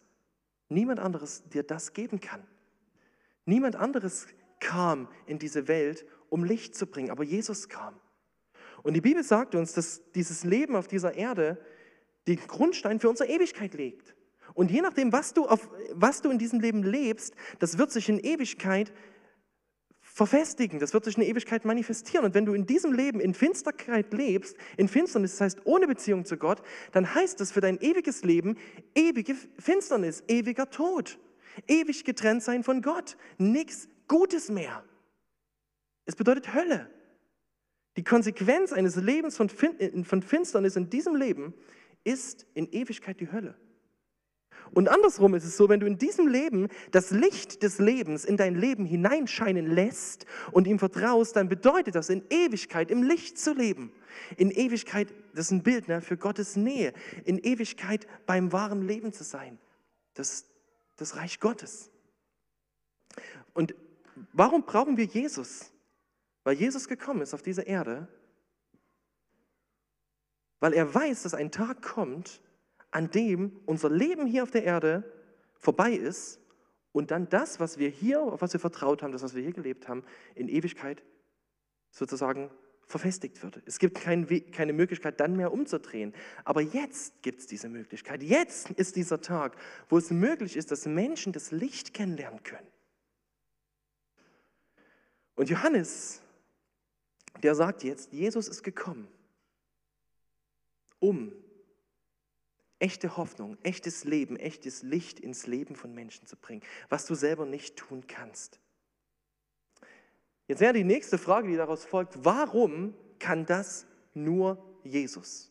niemand 0.70 1.00
anderes 1.00 1.44
dir 1.50 1.64
das 1.64 1.94
geben 1.94 2.20
kann. 2.20 2.42
Niemand 3.46 3.76
anderes 3.76 4.28
kam 4.60 5.08
in 5.26 5.40
diese 5.40 5.68
Welt, 5.68 6.06
um 6.30 6.44
Licht 6.44 6.76
zu 6.76 6.86
bringen, 6.86 7.10
aber 7.10 7.24
Jesus 7.24 7.68
kam. 7.68 8.00
Und 8.84 8.94
die 8.94 9.02
Bibel 9.02 9.24
sagt 9.24 9.56
uns, 9.56 9.74
dass 9.74 10.02
dieses 10.14 10.44
Leben 10.44 10.76
auf 10.76 10.88
dieser 10.88 11.14
Erde 11.16 11.60
den 12.28 12.38
Grundstein 12.48 13.00
für 13.00 13.10
unsere 13.10 13.30
Ewigkeit 13.30 13.74
legt. 13.74 14.16
Und 14.54 14.72
je 14.72 14.82
nachdem, 14.82 15.12
was 15.12 15.34
du, 15.34 15.48
auf, 15.48 15.70
was 15.94 16.22
du 16.22 16.30
in 16.30 16.38
diesem 16.38 16.60
Leben 16.60 16.84
lebst, 16.84 17.36
das 17.60 17.78
wird 17.78 17.92
sich 17.92 18.10
in 18.10 18.20
Ewigkeit 18.20 18.92
verfestigen, 20.14 20.80
das 20.80 20.94
wird 20.94 21.06
sich 21.06 21.18
in 21.18 21.24
Ewigkeit 21.24 21.66
manifestieren. 21.66 22.26
Und 22.26 22.34
wenn 22.34 22.46
du 22.46 22.54
in 22.54 22.66
diesem 22.66 22.94
Leben 22.94 23.20
in 23.20 23.34
Finsterkeit 23.34 24.14
lebst, 24.14 24.56
in 24.78 24.88
Finsternis, 24.88 25.32
das 25.32 25.42
heißt 25.42 25.66
ohne 25.66 25.88
Beziehung 25.88 26.26
zu 26.26 26.38
Gott, 26.38 26.62
dann 26.92 27.14
heißt 27.14 27.40
das 27.40 27.52
für 27.52 27.62
dein 27.62 27.80
ewiges 27.80 28.24
Leben 28.24 28.58
ewige 28.94 29.36
Finsternis, 29.58 30.24
ewiger 30.28 30.70
Tod, 30.70 31.18
ewig 31.68 32.04
getrennt 32.04 32.44
sein 32.44 32.64
von 32.64 32.82
Gott, 32.82 33.18
nichts 33.38 33.88
Gutes 34.08 34.50
mehr. 34.50 34.84
Es 36.06 36.16
bedeutet 36.16 36.54
Hölle. 36.54 36.90
Die 37.98 38.04
Konsequenz 38.04 38.74
eines 38.74 38.96
Lebens 38.96 39.38
von, 39.38 39.50
von 39.50 40.22
Finsternis 40.22 40.76
in 40.76 40.90
diesem 40.90 41.16
Leben 41.16 41.54
ist 42.04 42.46
in 42.54 42.72
Ewigkeit 42.72 43.20
die 43.20 43.32
Hölle. 43.32 43.56
Und 44.74 44.88
andersrum 44.88 45.36
ist 45.36 45.44
es 45.44 45.58
so, 45.58 45.68
wenn 45.68 45.80
du 45.80 45.86
in 45.86 45.98
diesem 45.98 46.28
Leben 46.28 46.70
das 46.92 47.12
Licht 47.12 47.62
des 47.64 47.80
Lebens 47.80 48.24
in 48.24 48.38
dein 48.38 48.56
Leben 48.56 48.86
hineinscheinen 48.86 49.68
lässt 49.68 50.26
und 50.52 50.66
ihm 50.66 50.80
vertraust, 50.80 51.36
dann 51.36 51.50
bedeutet 51.50 51.96
das 51.96 52.10
in 52.10 52.24
Ewigkeit 52.30 52.90
im 52.90 53.04
Licht 53.04 53.38
zu 53.38 53.54
leben. 53.54 53.92
In 54.38 54.50
Ewigkeit, 54.52 55.14
das 55.34 55.48
ist 55.48 55.52
ein 55.52 55.64
Bild 55.64 55.88
ne, 55.88 56.02
für 56.02 56.18
Gottes 56.18 56.56
Nähe, 56.56 56.94
in 57.26 57.38
Ewigkeit 57.38 58.08
beim 58.26 58.52
wahren 58.52 58.88
Leben 58.88 59.12
zu 59.12 59.24
sein. 59.24 59.58
Das, 60.14 60.46
das 60.96 61.18
Reich 61.18 61.40
Gottes. 61.40 61.90
Und 63.54 63.76
Warum 64.34 64.64
brauchen 64.64 64.98
wir 64.98 65.06
Jesus? 65.06 65.72
Weil 66.44 66.56
Jesus 66.56 66.88
gekommen 66.88 67.22
ist 67.22 67.34
auf 67.34 67.42
diese 67.42 67.64
Erde, 67.64 68.08
weil 70.60 70.74
er 70.74 70.94
weiß, 70.94 71.24
dass 71.24 71.34
ein 71.34 71.52
Tag 71.52 71.82
kommt, 71.82 72.42
an 72.92 73.10
dem 73.10 73.60
unser 73.66 73.90
Leben 73.90 74.26
hier 74.26 74.44
auf 74.44 74.52
der 74.52 74.64
Erde 74.64 75.04
vorbei 75.56 75.94
ist 75.94 76.40
und 76.92 77.12
dann 77.12 77.30
das, 77.30 77.60
was 77.60 77.78
wir 77.78 77.90
hier, 77.90 78.22
auf 78.22 78.42
was 78.42 78.54
wir 78.54 78.60
vertraut 78.60 79.02
haben, 79.02 79.12
das, 79.12 79.24
was 79.24 79.34
wir 79.36 79.42
hier 79.42 79.54
gelebt 79.54 79.88
haben, 79.88 80.04
in 80.36 80.50
Ewigkeit 80.50 81.04
sozusagen 81.90 82.50
verfestigt 82.86 83.42
wird. 83.42 83.62
Es 83.66 83.80
gibt 83.80 84.00
kein, 84.00 84.28
keine 84.52 84.74
Möglichkeit, 84.74 85.20
dann 85.20 85.38
mehr 85.38 85.54
umzudrehen. 85.54 86.14
Aber 86.44 86.62
jetzt 86.62 87.22
gibt 87.24 87.40
es 87.40 87.48
diese 87.48 87.70
Möglichkeit. 87.70 88.22
Jetzt 88.22 88.70
ist 88.72 88.98
dieser 88.98 89.22
Tag, 89.22 89.56
wo 89.88 89.98
es 89.98 90.12
möglich 90.12 90.58
ist, 90.58 90.72
dass 90.72 90.86
Menschen 90.86 91.32
das 91.32 91.52
Licht 91.52 91.94
kennenlernen 91.94 92.44
können. 92.44 92.68
Und 95.36 95.50
Johannes, 95.50 96.22
der 97.42 97.56
sagt 97.56 97.84
jetzt, 97.84 98.12
Jesus 98.12 98.50
ist 98.50 98.62
gekommen, 98.64 99.08
um 101.00 101.32
echte 102.82 103.18
Hoffnung, 103.18 103.58
echtes 103.64 104.04
Leben, 104.04 104.36
echtes 104.38 104.84
Licht 104.84 105.20
ins 105.20 105.48
Leben 105.48 105.76
von 105.76 105.94
Menschen 105.94 106.28
zu 106.28 106.36
bringen, 106.36 106.62
was 106.90 107.06
du 107.06 107.16
selber 107.16 107.46
nicht 107.46 107.78
tun 107.78 108.08
kannst. 108.08 108.60
Jetzt 110.48 110.60
wäre 110.60 110.74
die 110.74 110.84
nächste 110.84 111.18
Frage, 111.18 111.48
die 111.48 111.56
daraus 111.56 111.86
folgt, 111.86 112.26
warum 112.26 112.94
kann 113.20 113.46
das 113.46 113.86
nur 114.14 114.62
Jesus? 114.84 115.50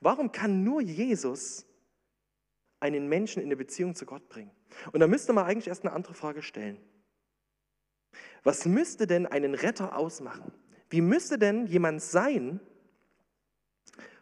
Warum 0.00 0.30
kann 0.30 0.62
nur 0.62 0.80
Jesus 0.80 1.66
einen 2.78 3.08
Menschen 3.08 3.40
in 3.40 3.48
eine 3.48 3.56
Beziehung 3.56 3.94
zu 3.94 4.06
Gott 4.06 4.28
bringen? 4.28 4.50
Und 4.92 5.00
da 5.00 5.06
müsste 5.06 5.32
man 5.32 5.46
eigentlich 5.46 5.68
erst 5.68 5.84
eine 5.84 5.94
andere 5.94 6.14
Frage 6.14 6.42
stellen. 6.42 6.78
Was 8.44 8.66
müsste 8.66 9.06
denn 9.06 9.26
einen 9.26 9.54
Retter 9.54 9.96
ausmachen? 9.96 10.52
Wie 10.90 11.00
müsste 11.00 11.38
denn 11.38 11.66
jemand 11.66 12.02
sein, 12.02 12.60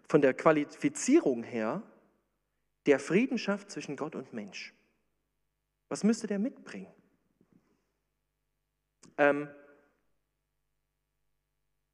von 0.08 0.20
der 0.20 0.34
Qualifizierung 0.34 1.42
her, 1.42 1.82
der 2.86 2.98
Frieden 2.98 3.38
schafft 3.38 3.70
zwischen 3.70 3.96
Gott 3.96 4.14
und 4.14 4.32
Mensch? 4.32 4.74
Was 5.88 6.04
müsste 6.04 6.26
der 6.26 6.38
mitbringen? 6.38 6.92
Ähm, 9.16 9.48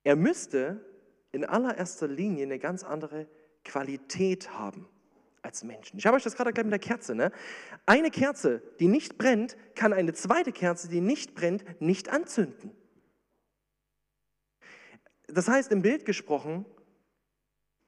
er 0.05 0.17
müsste 0.17 0.85
in 1.33 1.45
allererster 1.45 2.09
Linie 2.09 2.45
eine 2.45 2.59
ganz 2.59 2.83
andere 2.83 3.29
Qualität 3.65 4.53
haben 4.53 4.89
als 5.43 5.65
Menschen. 5.65 5.99
Ich 5.99 6.07
habe 6.07 6.17
euch 6.17 6.23
das 6.23 6.35
gerade 6.35 6.49
erklärt 6.49 6.67
mit 6.67 6.73
der 6.73 6.79
Kerze. 6.79 7.15
Ne? 7.15 7.31
Eine 7.87 8.11
Kerze, 8.11 8.63
die 8.79 8.89
nicht 8.89 9.19
brennt, 9.19 9.57
kann 9.75 9.93
eine 9.93 10.13
zweite 10.13 10.53
Kerze, 10.53 10.89
die 10.89 11.01
nicht 11.01 11.35
brennt, 11.35 11.65
nicht 11.81 12.09
anzünden. 12.09 12.73
Das 15.27 15.49
heißt, 15.49 15.71
im 15.71 15.83
Bild 15.83 16.05
gesprochen, 16.05 16.67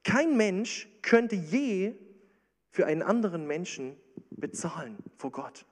kein 0.03 0.37
Mensch 0.37 0.87
könnte 1.01 1.35
je 1.35 1.95
für 2.73 2.87
einen 2.87 3.03
anderen 3.03 3.45
Menschen 3.45 3.95
bezahlen 4.31 4.97
vor 5.15 5.31
Gott. 5.31 5.65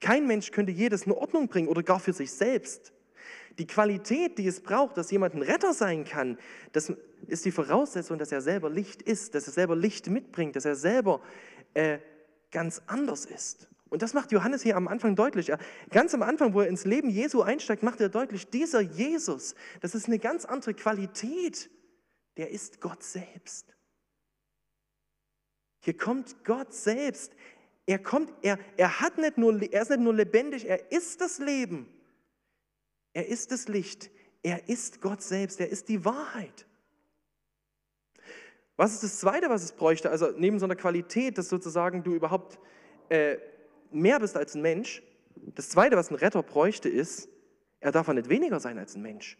Kein 0.00 0.26
Mensch 0.26 0.50
könnte 0.50 0.72
je 0.72 0.88
das 0.88 1.02
in 1.02 1.12
Ordnung 1.12 1.48
bringen 1.48 1.68
oder 1.68 1.82
gar 1.82 2.00
für 2.00 2.14
sich 2.14 2.32
selbst. 2.32 2.94
Die 3.58 3.66
Qualität, 3.66 4.38
die 4.38 4.46
es 4.46 4.60
braucht, 4.60 4.96
dass 4.96 5.10
jemand 5.10 5.34
ein 5.34 5.42
Retter 5.42 5.74
sein 5.74 6.04
kann, 6.04 6.38
das 6.72 6.92
ist 7.26 7.44
die 7.44 7.50
Voraussetzung, 7.50 8.18
dass 8.18 8.32
er 8.32 8.40
selber 8.40 8.70
Licht 8.70 9.02
ist, 9.02 9.34
dass 9.34 9.46
er 9.46 9.52
selber 9.52 9.76
Licht 9.76 10.08
mitbringt, 10.08 10.56
dass 10.56 10.64
er 10.64 10.76
selber 10.76 11.20
äh, 11.74 11.98
ganz 12.50 12.80
anders 12.86 13.26
ist. 13.26 13.68
Und 13.90 14.00
das 14.00 14.14
macht 14.14 14.32
Johannes 14.32 14.62
hier 14.62 14.76
am 14.76 14.88
Anfang 14.88 15.14
deutlich. 15.14 15.52
Ganz 15.90 16.14
am 16.14 16.22
Anfang, 16.22 16.54
wo 16.54 16.62
er 16.62 16.68
ins 16.68 16.86
Leben 16.86 17.10
Jesu 17.10 17.42
einsteigt, 17.42 17.82
macht 17.82 18.00
er 18.00 18.08
deutlich, 18.08 18.48
dieser 18.48 18.80
Jesus, 18.80 19.54
das 19.80 19.94
ist 19.94 20.06
eine 20.06 20.18
ganz 20.18 20.46
andere 20.46 20.72
Qualität. 20.72 21.70
Der 22.38 22.50
ist 22.50 22.80
Gott 22.80 23.02
selbst. 23.02 23.75
Hier 25.86 25.96
kommt 25.96 26.44
Gott 26.44 26.74
selbst. 26.74 27.32
Er 27.86 28.00
kommt, 28.00 28.32
er, 28.42 28.58
er 28.76 28.98
hat 28.98 29.18
nicht 29.18 29.38
nur, 29.38 29.62
er 29.62 29.82
ist 29.82 29.90
nicht 29.90 30.00
nur 30.00 30.14
lebendig, 30.14 30.68
er 30.68 30.90
ist 30.90 31.20
das 31.20 31.38
Leben. 31.38 31.86
Er 33.12 33.28
ist 33.28 33.52
das 33.52 33.68
Licht. 33.68 34.10
Er 34.42 34.68
ist 34.68 35.00
Gott 35.00 35.22
selbst. 35.22 35.60
Er 35.60 35.68
ist 35.68 35.88
die 35.88 36.04
Wahrheit. 36.04 36.66
Was 38.74 38.94
ist 38.94 39.04
das 39.04 39.20
Zweite, 39.20 39.48
was 39.48 39.62
es 39.62 39.70
bräuchte? 39.70 40.10
Also 40.10 40.32
neben 40.36 40.58
so 40.58 40.64
einer 40.64 40.74
Qualität, 40.74 41.38
dass 41.38 41.48
sozusagen 41.48 42.02
du 42.02 42.16
überhaupt 42.16 42.58
äh, 43.08 43.36
mehr 43.92 44.18
bist 44.18 44.36
als 44.36 44.56
ein 44.56 44.62
Mensch. 44.62 45.04
Das 45.36 45.68
Zweite, 45.68 45.96
was 45.96 46.10
ein 46.10 46.16
Retter 46.16 46.42
bräuchte, 46.42 46.88
ist, 46.88 47.28
er 47.78 47.92
darf 47.92 48.08
nicht 48.08 48.28
weniger 48.28 48.58
sein 48.58 48.76
als 48.76 48.96
ein 48.96 49.02
Mensch. 49.02 49.38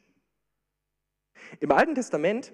Im 1.59 1.73
Alten 1.73 1.97
Testament, 1.97 2.53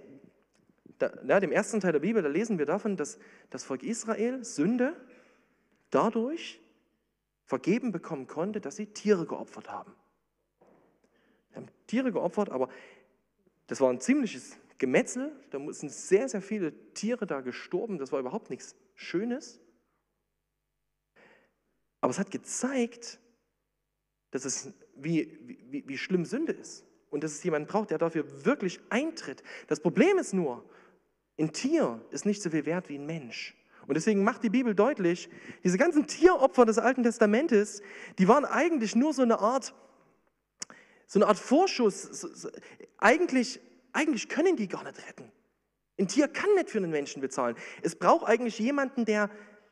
da, 0.98 1.12
ja, 1.26 1.40
dem 1.40 1.52
ersten 1.52 1.80
Teil 1.80 1.92
der 1.92 2.00
Bibel, 2.00 2.22
da 2.22 2.28
lesen 2.28 2.58
wir 2.58 2.66
davon, 2.66 2.96
dass 2.96 3.18
das 3.50 3.64
Volk 3.64 3.82
Israel 3.82 4.44
Sünde 4.44 4.96
dadurch 5.90 6.60
vergeben 7.44 7.92
bekommen 7.92 8.26
konnte, 8.26 8.60
dass 8.60 8.76
sie 8.76 8.86
Tiere 8.86 9.26
geopfert 9.26 9.70
haben. 9.70 9.94
Sie 11.50 11.56
haben 11.56 11.68
Tiere 11.86 12.12
geopfert, 12.12 12.50
aber 12.50 12.68
das 13.66 13.80
war 13.80 13.90
ein 13.90 14.00
ziemliches 14.00 14.56
Gemetzel. 14.78 15.32
Da 15.50 15.58
sind 15.72 15.92
sehr, 15.92 16.28
sehr 16.28 16.42
viele 16.42 16.72
Tiere 16.94 17.26
da 17.26 17.40
gestorben. 17.40 17.98
Das 17.98 18.10
war 18.12 18.20
überhaupt 18.20 18.50
nichts 18.50 18.74
Schönes. 18.94 19.60
Aber 22.00 22.10
es 22.10 22.18
hat 22.18 22.30
gezeigt, 22.30 23.20
dass 24.30 24.44
es, 24.44 24.72
wie, 24.96 25.38
wie, 25.70 25.86
wie 25.86 25.98
schlimm 25.98 26.24
Sünde 26.24 26.52
ist. 26.52 26.84
Und 27.10 27.22
dass 27.22 27.32
es 27.32 27.44
jemanden 27.44 27.68
braucht, 27.68 27.90
der 27.90 27.98
dafür 27.98 28.44
wirklich 28.44 28.80
eintritt. 28.88 29.42
Das 29.68 29.80
Problem 29.80 30.18
ist 30.18 30.32
nur, 30.32 30.64
ein 31.42 31.52
Tier 31.52 32.00
ist 32.10 32.24
nicht 32.24 32.40
so 32.40 32.50
viel 32.50 32.64
wert 32.64 32.88
wie 32.88 32.96
ein 32.96 33.04
Mensch. 33.04 33.54
Und 33.88 33.94
deswegen 33.94 34.22
macht 34.22 34.44
die 34.44 34.48
Bibel 34.48 34.76
deutlich, 34.76 35.28
diese 35.64 35.76
ganzen 35.76 36.06
Tieropfer 36.06 36.64
des 36.64 36.78
Alten 36.78 37.02
Testamentes, 37.02 37.82
die 38.18 38.28
waren 38.28 38.44
eigentlich 38.44 38.94
nur 38.94 39.12
so 39.12 39.22
eine 39.22 39.40
Art, 39.40 39.74
so 41.08 41.18
eine 41.18 41.26
Art 41.26 41.38
Vorschuss. 41.38 42.48
Eigentlich, 42.96 43.60
eigentlich 43.92 44.28
können 44.28 44.56
die 44.56 44.68
gar 44.68 44.84
nicht 44.84 45.04
retten. 45.08 45.32
Ein 45.98 46.06
Tier 46.06 46.28
kann 46.28 46.54
nicht 46.54 46.70
für 46.70 46.78
einen 46.78 46.92
Menschen 46.92 47.20
bezahlen. 47.20 47.56
Es 47.82 47.96
braucht 47.96 48.24
eigentlich 48.26 48.60
jemanden, 48.60 49.04
der, 49.04 49.28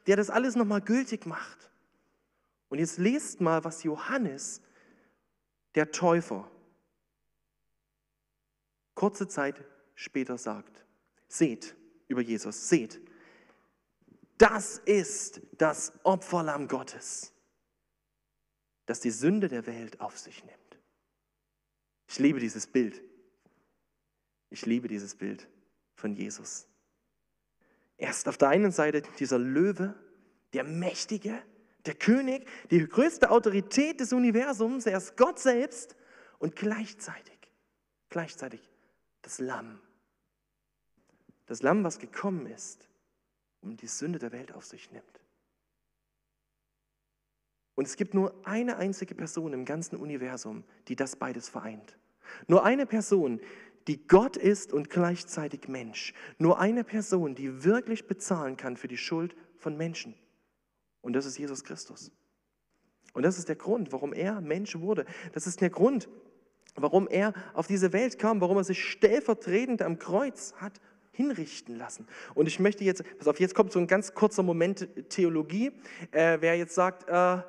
der 0.08 0.16
das 0.16 0.28
alles 0.28 0.56
nochmal 0.56 0.80
gültig 0.80 1.24
macht. 1.24 1.70
Und 2.68 2.80
jetzt 2.80 2.98
lest 2.98 3.40
mal, 3.40 3.62
was 3.62 3.84
Johannes, 3.84 4.60
der 5.76 5.92
Täufer, 5.92 6.50
kurze 8.96 9.28
Zeit 9.28 9.64
später 9.94 10.36
sagt. 10.36 10.84
Seht 11.30 11.76
über 12.08 12.20
Jesus, 12.20 12.68
seht, 12.68 13.00
das 14.36 14.78
ist 14.78 15.40
das 15.52 15.92
Opferlamm 16.02 16.66
Gottes, 16.66 17.32
das 18.86 18.98
die 18.98 19.12
Sünde 19.12 19.46
der 19.46 19.64
Welt 19.66 20.00
auf 20.00 20.18
sich 20.18 20.44
nimmt. 20.44 20.78
Ich 22.08 22.18
liebe 22.18 22.40
dieses 22.40 22.66
Bild. 22.66 23.00
Ich 24.48 24.66
liebe 24.66 24.88
dieses 24.88 25.14
Bild 25.14 25.48
von 25.94 26.14
Jesus. 26.14 26.66
Er 27.96 28.10
ist 28.10 28.26
auf 28.26 28.36
der 28.36 28.48
einen 28.48 28.72
Seite 28.72 29.02
dieser 29.20 29.38
Löwe, 29.38 29.94
der 30.52 30.64
Mächtige, 30.64 31.40
der 31.86 31.94
König, 31.94 32.48
die 32.72 32.84
größte 32.88 33.30
Autorität 33.30 34.00
des 34.00 34.12
Universums, 34.12 34.84
er 34.84 34.98
ist 34.98 35.16
Gott 35.16 35.38
selbst 35.38 35.94
und 36.40 36.56
gleichzeitig, 36.56 37.38
gleichzeitig 38.08 38.68
das 39.22 39.38
Lamm. 39.38 39.80
Das 41.50 41.62
Lamm, 41.62 41.82
was 41.82 41.98
gekommen 41.98 42.46
ist, 42.46 42.88
um 43.60 43.76
die 43.76 43.88
Sünde 43.88 44.20
der 44.20 44.30
Welt 44.30 44.52
auf 44.52 44.64
sich 44.64 44.92
nimmt. 44.92 45.20
Und 47.74 47.88
es 47.88 47.96
gibt 47.96 48.14
nur 48.14 48.32
eine 48.44 48.76
einzige 48.76 49.16
Person 49.16 49.52
im 49.52 49.64
ganzen 49.64 49.96
Universum, 49.96 50.62
die 50.86 50.94
das 50.94 51.16
beides 51.16 51.48
vereint. 51.48 51.98
Nur 52.46 52.64
eine 52.64 52.86
Person, 52.86 53.40
die 53.88 54.06
Gott 54.06 54.36
ist 54.36 54.72
und 54.72 54.90
gleichzeitig 54.90 55.66
Mensch. 55.66 56.14
Nur 56.38 56.60
eine 56.60 56.84
Person, 56.84 57.34
die 57.34 57.64
wirklich 57.64 58.06
bezahlen 58.06 58.56
kann 58.56 58.76
für 58.76 58.86
die 58.86 58.96
Schuld 58.96 59.34
von 59.56 59.76
Menschen. 59.76 60.14
Und 61.00 61.14
das 61.14 61.26
ist 61.26 61.36
Jesus 61.36 61.64
Christus. 61.64 62.12
Und 63.12 63.24
das 63.24 63.38
ist 63.38 63.48
der 63.48 63.56
Grund, 63.56 63.90
warum 63.90 64.12
er 64.12 64.40
Mensch 64.40 64.78
wurde. 64.78 65.04
Das 65.32 65.48
ist 65.48 65.60
der 65.60 65.70
Grund, 65.70 66.08
warum 66.76 67.08
er 67.08 67.34
auf 67.54 67.66
diese 67.66 67.92
Welt 67.92 68.20
kam, 68.20 68.40
warum 68.40 68.58
er 68.58 68.62
sich 68.62 68.84
stellvertretend 68.84 69.82
am 69.82 69.98
Kreuz 69.98 70.54
hat 70.58 70.80
hinrichten 71.20 71.76
lassen. 71.76 72.06
Und 72.34 72.46
ich 72.46 72.58
möchte 72.58 72.82
jetzt, 72.84 73.04
pass 73.18 73.28
auf, 73.28 73.38
jetzt 73.40 73.54
kommt 73.54 73.72
so 73.72 73.78
ein 73.78 73.86
ganz 73.86 74.14
kurzer 74.14 74.42
Moment 74.42 74.88
Theologie. 75.10 75.72
Äh, 76.12 76.38
wer 76.40 76.56
jetzt 76.56 76.74
sagt, 76.74 77.08
äh, 77.08 77.42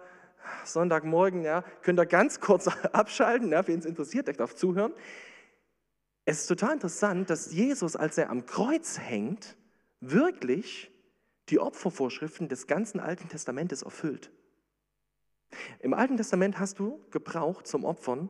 Sonntagmorgen, 0.65 1.43
ja, 1.43 1.63
könnt 1.81 1.99
ihr 1.99 2.05
ganz 2.05 2.39
kurz 2.39 2.67
abschalten, 2.91 3.51
ja, 3.51 3.65
wen 3.67 3.79
es 3.79 3.85
interessiert, 3.85 4.27
der 4.27 4.33
darf 4.35 4.55
zuhören. 4.55 4.93
Es 6.25 6.41
ist 6.41 6.47
total 6.47 6.73
interessant, 6.73 7.29
dass 7.29 7.53
Jesus, 7.53 7.95
als 7.95 8.17
er 8.17 8.29
am 8.29 8.45
Kreuz 8.45 8.99
hängt, 8.99 9.55
wirklich 10.01 10.91
die 11.49 11.59
Opfervorschriften 11.59 12.49
des 12.49 12.67
ganzen 12.67 12.99
Alten 12.99 13.29
Testamentes 13.29 13.83
erfüllt. 13.83 14.31
Im 15.79 15.93
Alten 15.93 16.17
Testament 16.17 16.59
hast 16.59 16.79
du 16.79 17.01
gebraucht 17.11 17.67
zum 17.67 17.85
Opfern 17.85 18.29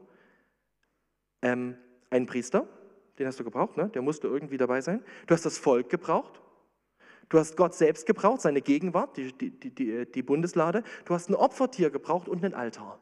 ähm, 1.41 1.77
einen 2.09 2.25
Priester, 2.25 2.67
den 3.21 3.27
hast 3.27 3.39
du 3.39 3.43
gebraucht, 3.43 3.77
ne? 3.77 3.87
der 3.89 4.01
musste 4.01 4.27
irgendwie 4.27 4.57
dabei 4.57 4.81
sein. 4.81 5.03
Du 5.27 5.35
hast 5.35 5.45
das 5.45 5.57
Volk 5.57 5.89
gebraucht. 5.89 6.41
Du 7.29 7.37
hast 7.37 7.55
Gott 7.55 7.75
selbst 7.75 8.05
gebraucht, 8.07 8.41
seine 8.41 8.61
Gegenwart, 8.61 9.15
die, 9.15 9.31
die, 9.31 9.51
die, 9.51 10.05
die 10.11 10.21
Bundeslade. 10.23 10.83
Du 11.05 11.13
hast 11.13 11.29
ein 11.29 11.35
Opfertier 11.35 11.89
gebraucht 11.91 12.27
und 12.27 12.43
einen 12.43 12.53
Altar. 12.53 12.99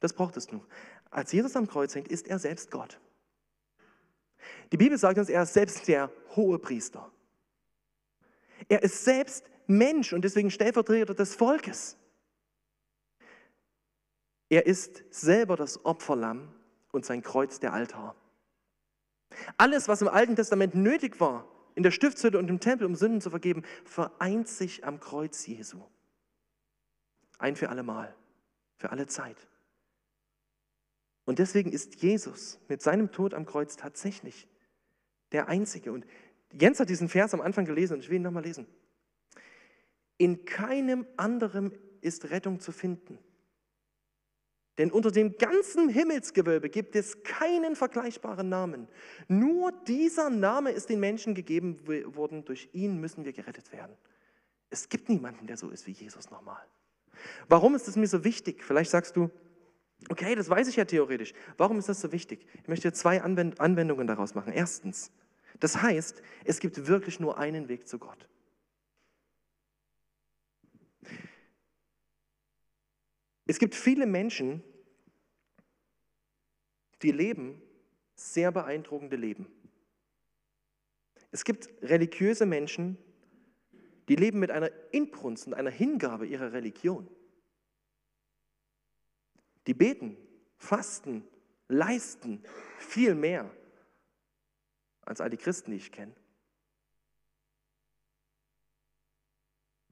Das 0.00 0.12
brauchtest 0.12 0.52
du. 0.52 0.62
Als 1.10 1.32
Jesus 1.32 1.56
am 1.56 1.68
Kreuz 1.68 1.94
hängt, 1.94 2.08
ist 2.08 2.26
er 2.26 2.38
selbst 2.38 2.70
Gott. 2.70 3.00
Die 4.72 4.76
Bibel 4.76 4.98
sagt 4.98 5.18
uns, 5.18 5.28
er 5.28 5.44
ist 5.44 5.54
selbst 5.54 5.88
der 5.88 6.10
hohe 6.34 6.58
Priester. 6.58 7.10
Er 8.68 8.82
ist 8.82 9.04
selbst 9.04 9.48
Mensch 9.66 10.12
und 10.12 10.22
deswegen 10.22 10.50
Stellvertreter 10.50 11.14
des 11.14 11.34
Volkes. 11.34 11.96
Er 14.48 14.66
ist 14.66 15.04
selber 15.10 15.56
das 15.56 15.84
Opferlamm 15.84 16.52
und 16.92 17.06
sein 17.06 17.22
Kreuz 17.22 17.60
der 17.60 17.72
Altar. 17.72 18.14
Alles, 19.56 19.88
was 19.88 20.02
im 20.02 20.08
Alten 20.08 20.36
Testament 20.36 20.74
nötig 20.74 21.20
war, 21.20 21.48
in 21.74 21.82
der 21.82 21.90
Stiftshütte 21.90 22.38
und 22.38 22.48
im 22.48 22.60
Tempel, 22.60 22.86
um 22.86 22.94
Sünden 22.94 23.20
zu 23.20 23.30
vergeben, 23.30 23.62
vereint 23.84 24.48
sich 24.48 24.84
am 24.84 24.98
Kreuz 24.98 25.46
Jesu. 25.46 25.82
Ein 27.38 27.54
für 27.54 27.68
alle 27.68 27.82
Mal, 27.82 28.14
für 28.78 28.90
alle 28.90 29.06
Zeit. 29.06 29.46
Und 31.26 31.38
deswegen 31.38 31.72
ist 31.72 31.96
Jesus 31.96 32.58
mit 32.68 32.80
seinem 32.80 33.12
Tod 33.12 33.34
am 33.34 33.46
Kreuz 33.46 33.76
tatsächlich 33.76 34.48
der 35.32 35.48
Einzige. 35.48 35.92
Und 35.92 36.06
Jens 36.52 36.80
hat 36.80 36.88
diesen 36.88 37.08
Vers 37.08 37.34
am 37.34 37.40
Anfang 37.40 37.64
gelesen 37.66 37.94
und 37.94 38.00
ich 38.00 38.08
will 38.08 38.16
ihn 38.16 38.22
nochmal 38.22 38.44
lesen. 38.44 38.66
In 40.16 40.44
keinem 40.46 41.06
anderen 41.16 41.72
ist 42.00 42.30
Rettung 42.30 42.60
zu 42.60 42.72
finden. 42.72 43.18
Denn 44.78 44.90
unter 44.90 45.10
dem 45.10 45.38
ganzen 45.38 45.88
Himmelsgewölbe 45.88 46.68
gibt 46.68 46.96
es 46.96 47.22
keinen 47.22 47.76
vergleichbaren 47.76 48.48
Namen. 48.48 48.88
Nur 49.26 49.72
dieser 49.86 50.28
Name 50.28 50.70
ist 50.70 50.90
den 50.90 51.00
Menschen 51.00 51.34
gegeben 51.34 51.86
worden. 52.14 52.44
Durch 52.44 52.68
ihn 52.72 53.00
müssen 53.00 53.24
wir 53.24 53.32
gerettet 53.32 53.72
werden. 53.72 53.96
Es 54.68 54.88
gibt 54.88 55.08
niemanden, 55.08 55.46
der 55.46 55.56
so 55.56 55.70
ist 55.70 55.86
wie 55.86 55.92
Jesus 55.92 56.30
nochmal. 56.30 56.62
Warum 57.48 57.74
ist 57.74 57.88
es 57.88 57.96
mir 57.96 58.06
so 58.06 58.24
wichtig? 58.24 58.62
Vielleicht 58.62 58.90
sagst 58.90 59.16
du, 59.16 59.30
okay, 60.10 60.34
das 60.34 60.50
weiß 60.50 60.68
ich 60.68 60.76
ja 60.76 60.84
theoretisch. 60.84 61.32
Warum 61.56 61.78
ist 61.78 61.88
das 61.88 62.00
so 62.00 62.12
wichtig? 62.12 62.46
Ich 62.62 62.68
möchte 62.68 62.92
zwei 62.92 63.22
Anwendungen 63.22 64.06
daraus 64.06 64.34
machen. 64.34 64.52
Erstens, 64.52 65.10
das 65.58 65.80
heißt, 65.80 66.22
es 66.44 66.60
gibt 66.60 66.86
wirklich 66.86 67.18
nur 67.18 67.38
einen 67.38 67.68
Weg 67.68 67.88
zu 67.88 67.98
Gott. 67.98 68.28
Es 73.46 73.58
gibt 73.58 73.74
viele 73.74 74.06
Menschen, 74.06 74.62
die 77.02 77.12
leben 77.12 77.62
sehr 78.14 78.50
beeindruckende 78.50 79.16
Leben. 79.16 79.46
Es 81.30 81.44
gibt 81.44 81.68
religiöse 81.82 82.46
Menschen, 82.46 82.98
die 84.08 84.16
leben 84.16 84.38
mit 84.38 84.50
einer 84.50 84.70
Inbrunst 84.92 85.46
und 85.46 85.54
einer 85.54 85.70
Hingabe 85.70 86.26
ihrer 86.26 86.52
Religion. 86.52 87.08
Die 89.66 89.74
beten, 89.74 90.16
fasten, 90.56 91.24
leisten 91.68 92.42
viel 92.78 93.14
mehr 93.14 93.50
als 95.02 95.20
all 95.20 95.30
die 95.30 95.36
Christen, 95.36 95.72
die 95.72 95.76
ich 95.76 95.92
kenne. 95.92 96.14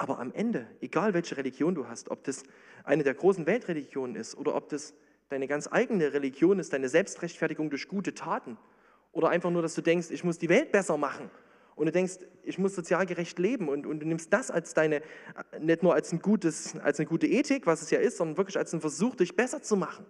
Aber 0.05 0.19
am 0.19 0.35
Ende, 0.35 0.67
egal 0.83 1.15
welche 1.15 1.39
Religion 1.39 1.75
du 1.75 1.89
hast, 1.89 2.11
ob 2.11 2.25
das 2.25 2.43
eine 2.83 3.05
der 3.05 3.15
großen 3.15 3.47
Weltreligionen 3.47 4.17
ist 4.17 4.37
oder 4.37 4.55
ob 4.55 4.69
das 4.69 4.93
deine 5.31 5.49
ganz 5.49 5.67
eigene 5.67 6.13
Religion 6.13 6.59
ist, 6.59 6.75
deine 6.75 6.91
Selbstrechtfertigung 6.91 7.71
durch 7.71 7.89
gute 7.89 8.13
Taten 8.13 8.59
oder 9.13 9.31
einfach 9.31 9.49
nur, 9.51 9.63
dass 9.63 9.75
du 9.75 9.81
denkst, 9.81 10.11
ich 10.11 10.23
muss 10.23 10.37
die 10.37 10.51
Welt 10.51 10.73
besser 10.73 10.99
machen 10.99 11.31
und 11.75 11.87
du 11.87 11.93
denkst, 11.93 12.19
ich 12.43 12.59
muss 12.59 12.75
sozial 12.75 13.07
gerecht 13.07 13.39
leben 13.39 13.71
und, 13.71 13.87
und 13.87 14.01
du 14.01 14.07
nimmst 14.07 14.31
das 14.31 14.51
als 14.51 14.75
deine, 14.75 15.01
nicht 15.59 15.83
nur 15.83 15.95
als, 15.95 16.13
ein 16.13 16.19
gutes, 16.19 16.79
als 16.81 17.01
eine 17.01 17.09
gute 17.09 17.27
Ethik, 17.27 17.65
was 17.65 17.81
es 17.81 17.89
ja 17.89 17.99
ist, 17.99 18.19
sondern 18.19 18.37
wirklich 18.37 18.59
als 18.59 18.75
einen 18.75 18.83
Versuch, 18.83 19.17
dich 19.17 19.35
besser 19.35 19.63
zu 19.63 19.75
machen. 19.75 20.05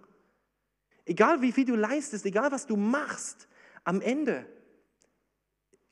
Egal 1.05 1.41
wie 1.41 1.53
viel 1.53 1.67
du 1.67 1.77
leistest, 1.77 2.27
egal 2.27 2.51
was 2.51 2.67
du 2.67 2.75
machst, 2.75 3.47
am 3.85 4.01
Ende 4.01 4.45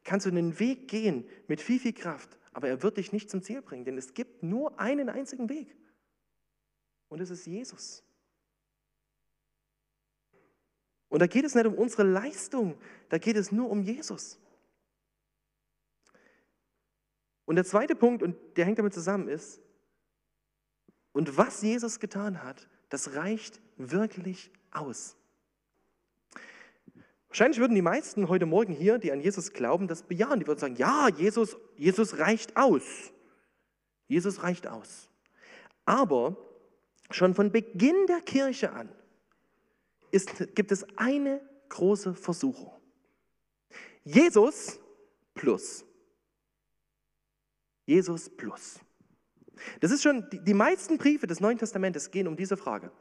kannst 0.02 0.26
du 0.26 0.30
einen 0.30 0.58
Weg 0.58 0.88
gehen 0.88 1.24
mit 1.46 1.60
viel, 1.60 1.78
viel 1.78 1.92
Kraft, 1.92 2.36
aber 2.52 2.68
er 2.68 2.82
wird 2.82 2.98
dich 2.98 3.12
nicht 3.12 3.30
zum 3.30 3.42
Ziel 3.42 3.62
bringen, 3.62 3.84
denn 3.84 3.98
es 3.98 4.14
gibt 4.14 4.42
nur 4.42 4.78
einen 4.78 5.08
einzigen 5.08 5.48
Weg. 5.48 5.76
Und 7.08 7.20
es 7.20 7.30
ist 7.30 7.46
Jesus. 7.46 8.04
Und 11.08 11.18
da 11.18 11.26
geht 11.26 11.44
es 11.44 11.54
nicht 11.54 11.66
um 11.66 11.74
unsere 11.74 12.04
Leistung, 12.04 12.78
da 13.10 13.18
geht 13.18 13.36
es 13.36 13.52
nur 13.52 13.68
um 13.70 13.82
Jesus. 13.82 14.38
Und 17.44 17.56
der 17.56 17.64
zweite 17.64 17.94
Punkt, 17.94 18.22
und 18.22 18.36
der 18.56 18.64
hängt 18.64 18.78
damit 18.78 18.94
zusammen, 18.94 19.28
ist, 19.28 19.60
und 21.12 21.36
was 21.36 21.60
Jesus 21.60 22.00
getan 22.00 22.42
hat, 22.42 22.66
das 22.88 23.14
reicht 23.14 23.60
wirklich 23.76 24.50
aus. 24.70 25.16
Wahrscheinlich 27.32 27.60
würden 27.60 27.74
die 27.74 27.80
meisten 27.80 28.28
heute 28.28 28.44
Morgen 28.44 28.74
hier, 28.74 28.98
die 28.98 29.10
an 29.10 29.22
Jesus 29.22 29.54
glauben, 29.54 29.88
das 29.88 30.02
bejahen. 30.02 30.38
Die 30.38 30.46
würden 30.46 30.58
sagen, 30.58 30.76
ja, 30.76 31.08
Jesus, 31.08 31.56
Jesus 31.76 32.18
reicht 32.18 32.58
aus. 32.58 32.82
Jesus 34.06 34.42
reicht 34.42 34.66
aus. 34.66 35.08
Aber 35.86 36.36
schon 37.10 37.34
von 37.34 37.50
Beginn 37.50 38.06
der 38.06 38.20
Kirche 38.20 38.72
an 38.72 38.90
ist, 40.10 40.54
gibt 40.54 40.72
es 40.72 40.84
eine 40.98 41.40
große 41.70 42.12
Versuchung. 42.12 42.70
Jesus 44.04 44.78
plus. 45.32 45.86
Jesus 47.86 48.28
plus. 48.28 48.78
Das 49.80 49.90
ist 49.90 50.02
schon, 50.02 50.28
die, 50.28 50.44
die 50.44 50.52
meisten 50.52 50.98
Briefe 50.98 51.26
des 51.26 51.40
Neuen 51.40 51.56
Testamentes 51.56 52.10
gehen 52.10 52.28
um 52.28 52.36
diese 52.36 52.58
Frage. 52.58 52.92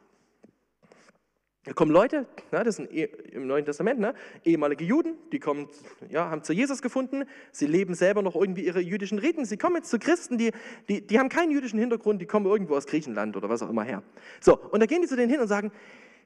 Da 1.64 1.74
kommen 1.74 1.92
Leute, 1.92 2.26
na, 2.52 2.64
das 2.64 2.78
sind 2.78 2.92
eh, 2.92 3.04
im 3.34 3.46
Neuen 3.46 3.66
Testament, 3.66 4.00
ne, 4.00 4.16
ehemalige 4.44 4.84
Juden, 4.84 5.14
die 5.32 5.40
kommen, 5.40 5.70
ja, 6.10 6.28
haben 6.28 6.44
zu 6.44 6.54
Jesus 6.54 6.82
gefunden, 6.82 7.26
sie 7.52 7.68
leben 7.68 7.94
selber 7.94 8.24
noch 8.24 8.36
irgendwie 8.36 8.66
ihre 8.66 8.80
jüdischen 8.80 9.20
Riten, 9.20 9.46
sie 9.46 9.58
kommen 9.58 9.76
jetzt 9.76 9.92
zu 9.92 10.00
Christen, 10.00 10.40
die, 10.40 10.52
die, 10.90 11.06
die 11.06 11.20
haben 11.20 11.30
keinen 11.30 11.52
jüdischen 11.52 11.78
Hintergrund, 11.78 12.20
die 12.20 12.26
kommen 12.26 12.48
irgendwo 12.48 12.76
aus 12.76 12.88
Griechenland 12.88 13.38
oder 13.38 13.48
was 13.48 13.62
auch 13.62 13.70
immer 13.70 13.84
her. 13.84 14.02
So, 14.40 14.58
und 14.58 14.80
da 14.80 14.88
gehen 14.88 15.04
die 15.04 15.08
zu 15.08 15.16
denen 15.16 15.30
hin 15.30 15.40
und 15.40 15.48
sagen, 15.48 15.72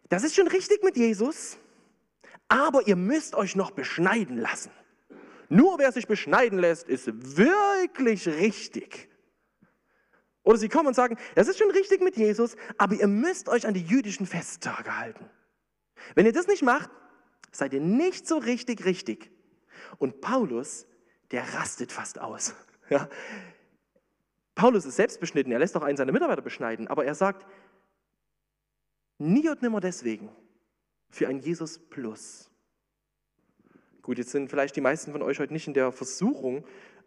das 0.08 0.24
ist 0.24 0.36
schon 0.36 0.48
richtig 0.48 0.84
mit 0.84 0.96
Jesus, 0.96 1.58
aber 2.48 2.88
ihr 2.88 2.96
müsst 2.96 3.36
euch 3.36 3.58
noch 3.58 3.72
beschneiden 3.72 4.38
lassen. 4.38 4.72
Nur 5.50 5.80
wer 5.80 5.92
sich 5.92 6.08
beschneiden 6.08 6.60
lässt, 6.60 6.88
ist 6.88 7.38
wirklich 7.38 8.26
richtig. 8.28 9.10
Oder 10.46 10.60
sie 10.60 10.70
kommen 10.70 10.88
und 10.88 10.94
sagen, 10.94 11.18
das 11.34 11.48
ist 11.48 11.58
schon 11.58 11.72
richtig 11.72 12.02
mit 12.02 12.16
Jesus, 12.16 12.56
aber 12.78 12.94
ihr 12.94 13.08
müsst 13.08 13.50
euch 13.50 13.66
an 13.68 13.74
die 13.74 13.82
jüdischen 13.82 14.28
Festtage 14.28 14.98
halten. 14.98 15.28
Wenn 16.14 16.28
ihr 16.28 16.34
das 16.34 16.48
nicht 16.48 16.62
macht, 16.62 16.90
seid 17.52 17.74
ihr 17.74 17.82
nicht 17.82 18.28
so 18.28 18.38
richtig 18.38 18.86
richtig. 18.86 19.32
Und 19.98 20.22
Paulus, 20.22 20.86
der 21.32 21.54
rastet 21.56 21.92
fast 21.92 22.22
aus. 22.22 22.56
Ja. 22.88 23.10
Paulus 24.54 24.86
ist 24.86 24.98
selbst 24.98 25.20
beschnitten, 25.20 25.52
er 25.52 25.58
lässt 25.58 25.76
auch 25.76 25.82
einen 25.82 25.98
seiner 25.98 26.12
Mitarbeiter 26.12 26.44
beschneiden, 26.44 26.88
aber 26.88 27.04
er 27.04 27.16
sagt, 27.16 27.48
nie 29.18 29.50
und 29.50 29.64
nimmer 29.64 29.80
deswegen 29.80 30.30
für 31.10 31.28
ein 31.28 31.40
Jesus 31.40 31.80
Plus. 31.80 32.52
Gut, 34.04 34.20
jetzt 34.20 34.30
sind 34.30 34.52
vielleicht 34.52 34.76
die 34.76 34.82
meisten 34.82 35.12
von 35.12 35.24
euch 35.24 35.40
heute 35.40 35.52
nicht 35.52 35.66
in 35.66 35.74
der 35.74 35.92
Versuchung, 35.92 36.64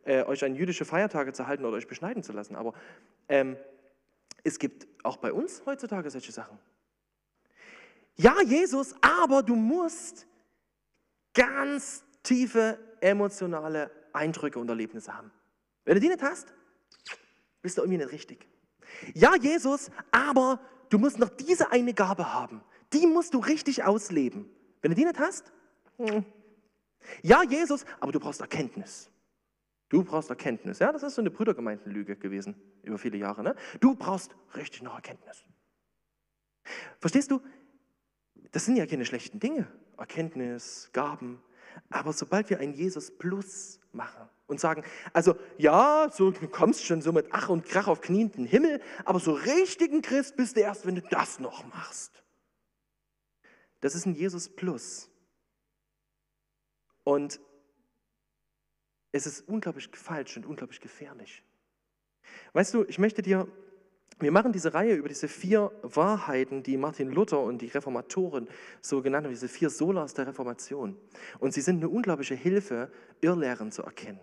äh, 0.08 0.24
euch 0.24 0.42
an 0.42 0.54
jüdische 0.54 0.84
Feiertage 0.86 1.32
zu 1.32 1.46
halten 1.46 1.64
oder 1.64 1.76
euch 1.76 1.86
beschneiden 1.86 2.22
zu 2.22 2.32
lassen, 2.32 2.56
aber 2.56 2.72
ähm, 3.28 3.56
es 4.42 4.58
gibt 4.58 4.88
auch 5.04 5.18
bei 5.18 5.32
uns 5.32 5.62
heutzutage 5.66 6.08
solche 6.10 6.32
Sachen. 6.32 6.58
Ja, 8.16 8.40
Jesus, 8.40 8.94
aber 9.02 9.42
du 9.42 9.54
musst 9.54 10.26
ganz 11.34 12.04
tiefe 12.22 12.78
emotionale 13.00 13.90
Eindrücke 14.12 14.58
und 14.58 14.68
Erlebnisse 14.68 15.14
haben. 15.14 15.30
Wenn 15.84 15.94
du 15.94 16.00
die 16.00 16.08
nicht 16.08 16.22
hast, 16.22 16.52
bist 17.60 17.76
du 17.76 17.82
irgendwie 17.82 17.98
nicht 17.98 18.12
richtig. 18.12 18.48
Ja, 19.14 19.36
Jesus, 19.36 19.90
aber 20.10 20.58
du 20.88 20.98
musst 20.98 21.18
noch 21.18 21.28
diese 21.28 21.70
eine 21.70 21.92
Gabe 21.92 22.32
haben. 22.32 22.62
Die 22.94 23.06
musst 23.06 23.34
du 23.34 23.40
richtig 23.40 23.84
ausleben. 23.84 24.48
Wenn 24.80 24.90
du 24.90 24.96
die 24.96 25.04
nicht 25.04 25.18
hast, 25.18 25.52
hm, 25.98 26.24
ja, 27.22 27.42
Jesus, 27.42 27.84
aber 28.00 28.12
du 28.12 28.20
brauchst 28.20 28.40
Erkenntnis. 28.40 29.10
Du 29.88 30.04
brauchst 30.04 30.28
Erkenntnis. 30.30 30.78
Ja, 30.80 30.92
das 30.92 31.02
ist 31.02 31.14
so 31.14 31.22
eine 31.22 31.30
Brüdergemeindenlüge 31.30 32.16
gewesen 32.16 32.54
über 32.82 32.98
viele 32.98 33.16
Jahre. 33.16 33.42
Ne? 33.42 33.54
Du 33.80 33.94
brauchst 33.94 34.34
richtig 34.54 34.82
noch 34.82 34.94
Erkenntnis. 34.94 35.44
Verstehst 37.00 37.30
du? 37.30 37.40
Das 38.52 38.64
sind 38.64 38.76
ja 38.76 38.86
keine 38.86 39.06
schlechten 39.06 39.40
Dinge. 39.40 39.66
Erkenntnis, 39.96 40.90
Gaben. 40.92 41.42
Aber 41.90 42.12
sobald 42.12 42.50
wir 42.50 42.60
ein 42.60 42.72
Jesus 42.72 43.16
Plus 43.16 43.80
machen 43.92 44.28
und 44.46 44.60
sagen, 44.60 44.82
also 45.12 45.36
ja, 45.56 46.08
so, 46.12 46.30
du 46.30 46.48
kommst 46.48 46.84
schon 46.84 47.02
so 47.02 47.12
mit 47.12 47.28
Ach 47.30 47.48
und 47.48 47.64
Krach 47.64 47.88
auf 47.88 48.00
Knien 48.00 48.30
in 48.30 48.44
den 48.44 48.46
Himmel, 48.46 48.80
aber 49.04 49.20
so 49.20 49.32
richtigen 49.32 50.02
Christ 50.02 50.36
bist 50.36 50.56
du 50.56 50.60
erst, 50.60 50.86
wenn 50.86 50.96
du 50.96 51.02
das 51.02 51.38
noch 51.38 51.64
machst. 51.66 52.22
Das 53.80 53.94
ist 53.94 54.06
ein 54.06 54.14
Jesus 54.14 54.48
Plus. 54.48 55.10
Und 57.04 57.40
es 59.12 59.26
ist 59.26 59.48
unglaublich 59.48 59.88
falsch 59.92 60.36
und 60.36 60.46
unglaublich 60.46 60.80
gefährlich. 60.80 61.42
Weißt 62.52 62.74
du, 62.74 62.84
ich 62.84 62.98
möchte 62.98 63.22
dir, 63.22 63.48
wir 64.20 64.32
machen 64.32 64.52
diese 64.52 64.74
Reihe 64.74 64.94
über 64.94 65.08
diese 65.08 65.28
vier 65.28 65.70
Wahrheiten, 65.82 66.62
die 66.62 66.76
Martin 66.76 67.10
Luther 67.10 67.40
und 67.40 67.62
die 67.62 67.68
Reformatoren 67.68 68.48
so 68.80 69.00
genannt 69.00 69.24
haben, 69.24 69.32
diese 69.32 69.48
vier 69.48 69.70
Solas 69.70 70.14
der 70.14 70.26
Reformation. 70.26 70.96
Und 71.38 71.54
sie 71.54 71.60
sind 71.60 71.76
eine 71.76 71.88
unglaubliche 71.88 72.34
Hilfe, 72.34 72.90
Irrlehren 73.20 73.70
zu 73.70 73.82
erkennen. 73.82 74.20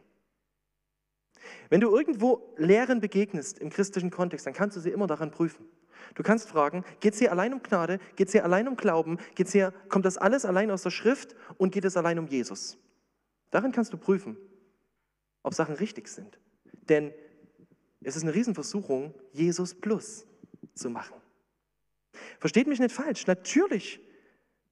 Wenn 1.69 1.81
du 1.81 1.95
irgendwo 1.95 2.53
Lehren 2.57 2.99
begegnest 2.99 3.59
im 3.59 3.69
christlichen 3.69 4.11
Kontext, 4.11 4.45
dann 4.45 4.53
kannst 4.53 4.75
du 4.77 4.81
sie 4.81 4.89
immer 4.89 5.07
daran 5.07 5.31
prüfen. 5.31 5.65
Du 6.13 6.23
kannst 6.23 6.49
fragen, 6.49 6.83
geht 6.99 7.13
es 7.13 7.19
hier 7.19 7.31
allein 7.31 7.53
um 7.53 7.63
Gnade, 7.63 7.99
geht 8.15 8.27
es 8.27 8.33
hier 8.33 8.43
allein 8.43 8.67
um 8.67 8.75
Glauben, 8.75 9.17
geht's 9.33 9.51
hier, 9.51 9.73
kommt 9.89 10.05
das 10.05 10.17
alles 10.17 10.45
allein 10.45 10.69
aus 10.69 10.83
der 10.83 10.91
Schrift 10.91 11.35
und 11.57 11.71
geht 11.71 11.85
es 11.85 11.97
allein 11.97 12.19
um 12.19 12.27
Jesus? 12.27 12.77
Darin 13.49 13.71
kannst 13.71 13.93
du 13.93 13.97
prüfen, 13.97 14.37
ob 15.45 15.53
Sachen 15.53 15.75
richtig 15.75 16.07
sind. 16.07 16.39
Denn 16.89 17.13
es 18.01 18.15
ist 18.15 18.23
eine 18.23 18.33
Riesenversuchung, 18.33 19.13
Jesus 19.31 19.75
plus 19.75 20.25
zu 20.73 20.89
machen. 20.89 21.15
Versteht 22.39 22.67
mich 22.67 22.79
nicht 22.79 22.91
falsch, 22.91 23.27
natürlich 23.27 23.99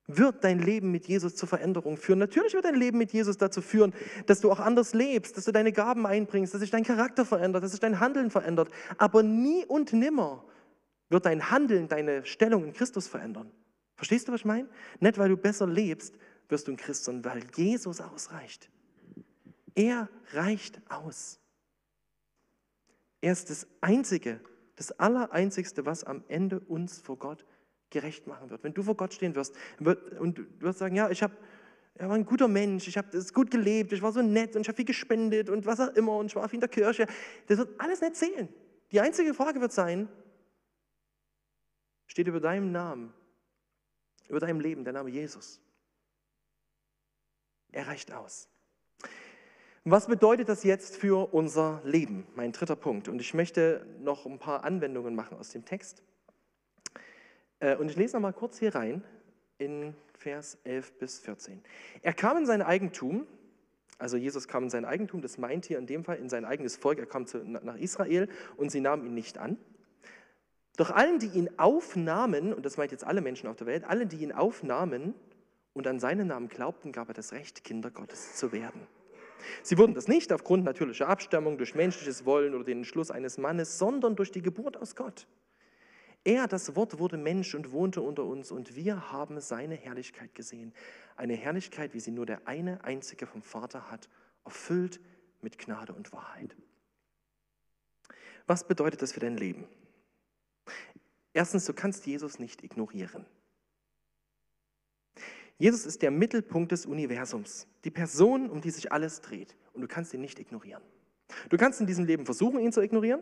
wird 0.08 0.44
dein 0.44 0.60
Leben 0.60 0.92
mit 0.92 1.08
Jesus 1.08 1.36
zur 1.36 1.48
Veränderung 1.48 1.96
führen. 1.96 2.20
Natürlich 2.20 2.54
wird 2.54 2.66
dein 2.66 2.76
Leben 2.76 2.98
mit 2.98 3.14
Jesus 3.14 3.38
dazu 3.38 3.62
führen, 3.62 3.94
dass 4.26 4.42
du 4.42 4.52
auch 4.52 4.60
anders 4.60 4.94
lebst, 4.94 5.38
dass 5.38 5.46
du 5.46 5.52
deine 5.52 5.72
Gaben 5.72 6.06
einbringst, 6.06 6.54
dass 6.54 6.62
sich 6.62 6.72
dein 6.72 6.84
Charakter 6.84 7.24
verändert, 7.24 7.64
dass 7.64 7.72
sich 7.72 7.80
dein 7.80 8.00
Handeln 8.00 8.32
verändert. 8.32 8.70
Aber 8.98 9.24
nie 9.24 9.66
und 9.66 9.94
nimmer 9.94 10.44
wird 11.10 11.26
dein 11.26 11.52
Handeln 11.52 11.88
deine 11.88 12.26
Stellung 12.26 12.66
in 12.66 12.74
Christus 12.74 13.08
verändern. 13.08 13.52
Verstehst 13.96 14.28
du, 14.28 14.34
was 14.34 14.42
ich 14.42 14.46
meine? 14.46 14.68
Nicht, 15.00 15.18
weil 15.20 15.30
du 15.30 15.38
besser 15.38 15.68
lebst, 15.68 16.18
wirst 16.50 16.68
du 16.68 16.72
ein 16.72 16.78
Christ, 16.78 17.06
sondern 17.06 17.34
weil 17.34 17.44
Jesus 17.56 18.02
ausreicht. 18.02 18.70
Er 19.76 20.10
reicht 20.32 20.82
aus. 20.90 21.40
Er 23.22 23.32
ist 23.32 23.50
das 23.50 23.68
Einzige, 23.82 24.40
das 24.76 24.92
Allereinzigste, 25.00 25.86
was 25.86 26.04
am 26.04 26.24
Ende 26.28 26.60
uns 26.60 27.00
vor 27.00 27.18
Gott 27.18 27.46
gerecht 27.90 28.28
machen 28.28 28.50
wird. 28.50 28.64
Wenn 28.64 28.74
du 28.74 28.84
vor 28.84 28.98
Gott 28.98 29.14
stehen 29.14 29.36
wirst 29.36 29.56
und 30.20 30.38
du 30.38 30.46
wirst 30.60 30.80
sagen, 30.80 30.96
ja, 30.96 31.10
ich 31.10 31.24
habe 31.24 31.36
er 31.96 32.10
war 32.10 32.16
ein 32.16 32.26
guter 32.26 32.48
Mensch, 32.48 32.88
ich 32.88 32.98
habe 32.98 33.10
das 33.12 33.34
gut 33.34 33.52
gelebt, 33.52 33.94
ich 33.94 34.02
war 34.02 34.12
so 34.12 34.22
nett 34.22 34.56
und 34.56 34.62
ich 34.62 34.68
habe 34.68 34.76
viel 34.76 34.86
gespendet 34.86 35.50
und 35.50 35.66
was 35.66 35.80
auch 35.80 35.94
immer 35.94 36.18
und 36.18 36.26
ich 36.28 36.36
war 36.36 36.50
viel 36.50 36.58
in 36.58 36.62
der 36.62 36.70
Kirche. 36.70 37.06
Das 37.48 37.60
wird 37.60 37.80
alles 37.80 38.02
nicht 38.02 38.16
zählen. 38.16 38.50
Die 38.92 39.00
einzige 39.00 39.34
Frage 39.34 39.62
wird 39.62 39.72
sein, 39.72 40.10
steht 42.08 42.28
über 42.28 42.40
deinem 42.40 42.72
Namen, 42.72 43.14
über 44.28 44.40
deinem 44.40 44.60
Leben 44.60 44.84
der 44.84 44.94
Name 44.94 45.10
Jesus. 45.10 45.62
Er 47.72 47.88
reicht 47.88 48.12
aus. 48.12 48.50
Was 49.86 50.08
bedeutet 50.08 50.48
das 50.48 50.64
jetzt 50.64 50.96
für 50.96 51.34
unser 51.34 51.82
Leben? 51.84 52.26
Mein 52.36 52.54
dritter 52.54 52.78
Punkt. 52.78 53.10
Und 53.10 53.20
ich 53.20 53.34
möchte 53.34 53.86
noch 54.00 54.26
ein 54.26 54.40
paar 54.40 54.64
Anwendungen 54.64 55.14
machen 55.14 55.38
aus 55.38 55.50
dem 55.50 55.66
Text. 55.66 56.02
Äh, 57.60 57.76
und 57.76 57.92
ich 57.92 57.98
lese 57.98 58.16
noch 58.16 58.22
mal 58.22 58.32
kurz 58.32 58.60
hier 58.60 58.74
rein 58.74 59.04
in 59.58 59.94
Vers 60.18 60.58
11 60.64 61.00
bis 61.00 61.20
14. 61.20 61.62
Er 62.02 62.14
kam 62.14 62.38
in 62.38 62.46
sein 62.46 62.62
Eigentum, 62.62 63.28
also 63.98 64.16
Jesus 64.16 64.48
kam 64.48 64.64
in 64.64 64.70
sein 64.70 64.86
Eigentum, 64.86 65.22
das 65.22 65.38
meint 65.38 65.66
hier 65.66 65.80
in 65.80 65.86
dem 65.86 66.06
Fall 66.06 66.16
in 66.16 66.30
sein 66.30 66.46
eigenes 66.46 66.78
Volk, 66.78 66.98
er 66.98 67.06
kam 67.06 67.26
nach 67.44 67.76
Israel 67.76 68.30
und 68.56 68.72
sie 68.72 68.80
nahmen 68.80 69.06
ihn 69.06 69.14
nicht 69.14 69.38
an. 69.38 69.58
Doch 70.78 70.92
allen, 70.92 71.20
die 71.20 71.28
ihn 71.28 71.60
aufnahmen, 71.60 72.54
und 72.54 72.66
das 72.66 72.78
meint 72.78 72.94
jetzt 72.94 73.04
alle 73.04 73.20
Menschen 73.20 73.50
auf 73.50 73.58
der 73.58 73.68
Welt, 73.68 73.84
alle, 73.84 74.08
die 74.08 74.24
ihn 74.24 74.32
aufnahmen 74.32 75.14
und 75.74 75.88
an 75.88 76.00
seinen 76.00 76.28
Namen 76.28 76.48
glaubten, 76.48 76.94
gab 76.94 77.10
er 77.10 77.14
das 77.14 77.34
Recht, 77.34 77.66
Kinder 77.66 77.92
Gottes 77.92 78.38
zu 78.38 78.54
werden. 78.54 78.88
Sie 79.62 79.78
wurden 79.78 79.94
das 79.94 80.08
nicht 80.08 80.32
aufgrund 80.32 80.64
natürlicher 80.64 81.08
Abstammung, 81.08 81.58
durch 81.58 81.76
menschliches 81.76 82.26
Wollen 82.26 82.54
oder 82.56 82.64
den 82.64 82.80
Entschluss 82.80 83.12
eines 83.12 83.38
Mannes, 83.38 83.78
sondern 83.78 84.16
durch 84.16 84.32
die 84.32 84.42
Geburt 84.42 84.78
aus 84.78 84.96
Gott. 84.96 85.28
Er, 86.26 86.48
das 86.48 86.76
Wort, 86.76 87.00
wurde 87.00 87.18
Mensch 87.18 87.54
und 87.54 87.72
wohnte 87.72 88.02
unter 88.02 88.24
uns 88.24 88.52
und 88.52 88.76
wir 88.76 89.12
haben 89.12 89.42
seine 89.42 89.76
Herrlichkeit 89.76 90.34
gesehen. 90.36 90.74
Eine 91.18 91.36
Herrlichkeit, 91.36 91.94
wie 91.94 92.00
sie 92.00 92.12
nur 92.12 92.26
der 92.26 92.48
eine 92.48 92.84
einzige 92.84 93.28
vom 93.28 93.42
Vater 93.42 93.92
hat, 93.92 94.10
erfüllt 94.46 95.02
mit 95.42 95.58
Gnade 95.58 95.94
und 95.94 96.14
Wahrheit. 96.14 96.56
Was 98.48 98.66
bedeutet 98.68 99.02
das 99.02 99.12
für 99.12 99.20
dein 99.20 99.38
Leben? 99.38 99.68
Erstens, 101.34 101.66
du 101.66 101.74
kannst 101.74 102.06
Jesus 102.06 102.40
nicht 102.40 102.64
ignorieren. 102.64 103.26
Jesus 105.58 105.86
ist 105.86 106.02
der 106.02 106.12
Mittelpunkt 106.12 106.72
des 106.72 106.86
Universums, 106.86 107.68
die 107.84 107.92
Person, 107.92 108.50
um 108.50 108.62
die 108.62 108.72
sich 108.72 108.92
alles 108.92 109.22
dreht. 109.22 109.56
Und 109.74 109.82
du 109.82 109.88
kannst 109.88 110.14
ihn 110.14 110.22
nicht 110.22 110.40
ignorieren. 110.40 110.82
Du 111.50 111.58
kannst 111.58 111.80
in 111.80 111.88
diesem 111.88 112.06
Leben 112.06 112.26
versuchen, 112.26 112.60
ihn 112.60 112.72
zu 112.72 112.82
ignorieren. 112.82 113.22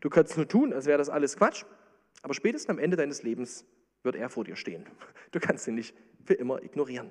Du 0.00 0.10
kannst 0.10 0.36
nur 0.36 0.46
tun, 0.46 0.72
als 0.72 0.86
wäre 0.86 0.98
das 0.98 1.08
alles 1.08 1.36
Quatsch. 1.36 1.64
Aber 2.22 2.34
spätestens 2.34 2.70
am 2.70 2.78
Ende 2.78 2.96
deines 2.96 3.22
Lebens 3.22 3.64
wird 4.02 4.16
er 4.16 4.28
vor 4.28 4.44
dir 4.44 4.56
stehen. 4.56 4.86
Du 5.32 5.40
kannst 5.40 5.66
ihn 5.66 5.74
nicht 5.74 5.94
für 6.24 6.34
immer 6.34 6.62
ignorieren. 6.62 7.10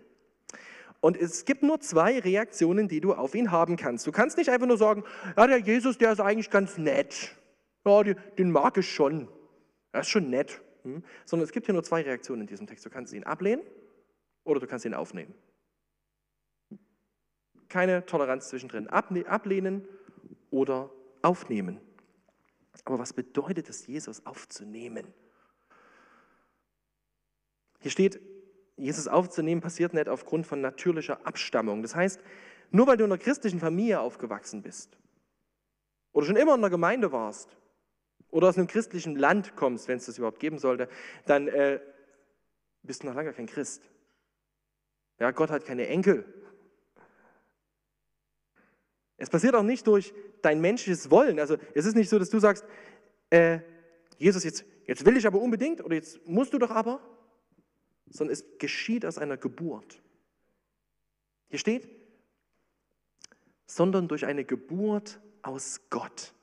Und 1.02 1.18
es 1.18 1.46
gibt 1.46 1.62
nur 1.62 1.80
zwei 1.82 2.18
Reaktionen, 2.18 2.88
die 2.88 3.02
du 3.02 3.14
auf 3.14 3.36
ihn 3.36 3.52
haben 3.52 3.76
kannst. 3.76 4.08
Du 4.08 4.12
kannst 4.12 4.38
nicht 4.38 4.50
einfach 4.50 4.66
nur 4.66 4.78
sagen, 4.78 5.04
ja, 5.38 5.46
der 5.46 5.58
Jesus, 5.58 5.98
der 5.98 6.14
ist 6.14 6.22
eigentlich 6.22 6.50
ganz 6.50 6.78
nett. 6.78 7.36
Ja, 7.86 8.04
den 8.04 8.52
mag 8.52 8.78
ich 8.78 8.90
schon. 8.90 9.28
Er 9.92 10.00
ist 10.00 10.10
schon 10.10 10.30
nett. 10.30 10.62
Hm? 10.84 11.04
Sondern 11.26 11.44
es 11.44 11.52
gibt 11.52 11.68
hier 11.68 11.74
nur 11.74 11.84
zwei 11.84 12.02
Reaktionen 12.02 12.42
in 12.42 12.48
diesem 12.48 12.66
Text. 12.66 12.86
Du 12.86 12.90
kannst 12.90 13.14
ihn 13.14 13.26
ablehnen 13.26 13.62
oder 14.46 14.62
du 14.62 14.68
kannst 14.68 14.86
ihn 14.86 14.94
aufnehmen. 14.94 15.34
Keine 17.68 18.06
Toleranz 18.06 18.48
zwischendrin. 18.48 18.88
Ablehnen 18.88 19.86
oder 20.52 20.90
aufnehmen. 21.22 21.82
Aber 22.86 23.00
was 23.00 23.14
bedeutet 23.14 23.70
es, 23.70 23.88
Jesus 23.88 24.26
aufzunehmen? 24.26 25.14
Hier 27.80 27.92
steht, 27.92 28.22
Jesus 28.78 29.08
aufzunehmen 29.08 29.62
passiert 29.62 29.94
nicht 29.94 30.10
aufgrund 30.10 30.48
von 30.48 30.62
natürlicher 30.62 31.26
Abstammung. 31.26 31.82
Das 31.82 31.96
heißt, 31.96 32.22
nur 32.72 32.88
weil 32.88 32.98
du 32.98 33.06
in 33.06 33.12
einer 33.12 33.22
christlichen 33.22 33.60
Familie 33.60 34.00
aufgewachsen 34.00 34.62
bist 34.62 34.98
oder 36.12 36.26
schon 36.26 36.36
immer 36.36 36.56
in 36.56 36.62
einer 36.62 36.70
Gemeinde 36.70 37.12
warst 37.12 37.56
oder 38.30 38.50
aus 38.50 38.58
einem 38.58 38.68
christlichen 38.68 39.16
Land 39.16 39.56
kommst, 39.56 39.88
wenn 39.88 39.98
es 39.98 40.06
das 40.06 40.18
überhaupt 40.18 40.40
geben 40.40 40.60
sollte, 40.60 40.90
dann 41.26 41.48
äh, 41.48 41.80
bist 42.84 43.04
du 43.04 43.08
noch 43.08 43.16
lange 43.16 43.34
kein 43.34 43.46
Christ. 43.46 43.90
Ja, 45.20 45.32
Gott 45.32 45.50
hat 45.50 45.66
keine 45.66 45.88
Enkel. 45.88 46.26
Es 49.18 49.30
passiert 49.30 49.56
auch 49.56 49.64
nicht 49.64 49.88
durch 49.88 50.14
dein 50.42 50.60
menschliches 50.60 51.10
Wollen. 51.10 51.40
Also 51.40 51.58
es 51.74 51.86
ist 51.86 51.96
nicht 51.96 52.10
so, 52.10 52.20
dass 52.20 52.30
du 52.30 52.40
sagst, 52.40 52.66
äh, 53.30 53.60
Jesus, 54.18 54.44
jetzt, 54.44 54.66
jetzt 54.86 55.06
will 55.06 55.18
ich 55.18 55.26
aber 55.26 55.40
unbedingt 55.40 55.84
oder 55.84 55.96
jetzt 55.96 56.26
musst 56.28 56.54
du 56.54 56.60
doch 56.60 56.72
aber, 56.72 57.00
sondern 58.08 58.34
es 58.34 58.46
geschieht 58.60 59.06
aus 59.06 59.18
einer 59.18 59.38
Geburt. 59.38 60.02
Hier 61.50 61.60
steht, 61.60 61.90
sondern 63.66 64.08
durch 64.08 64.26
eine 64.26 64.44
Geburt 64.44 65.20
aus 65.42 65.82
Gott. 65.90 66.34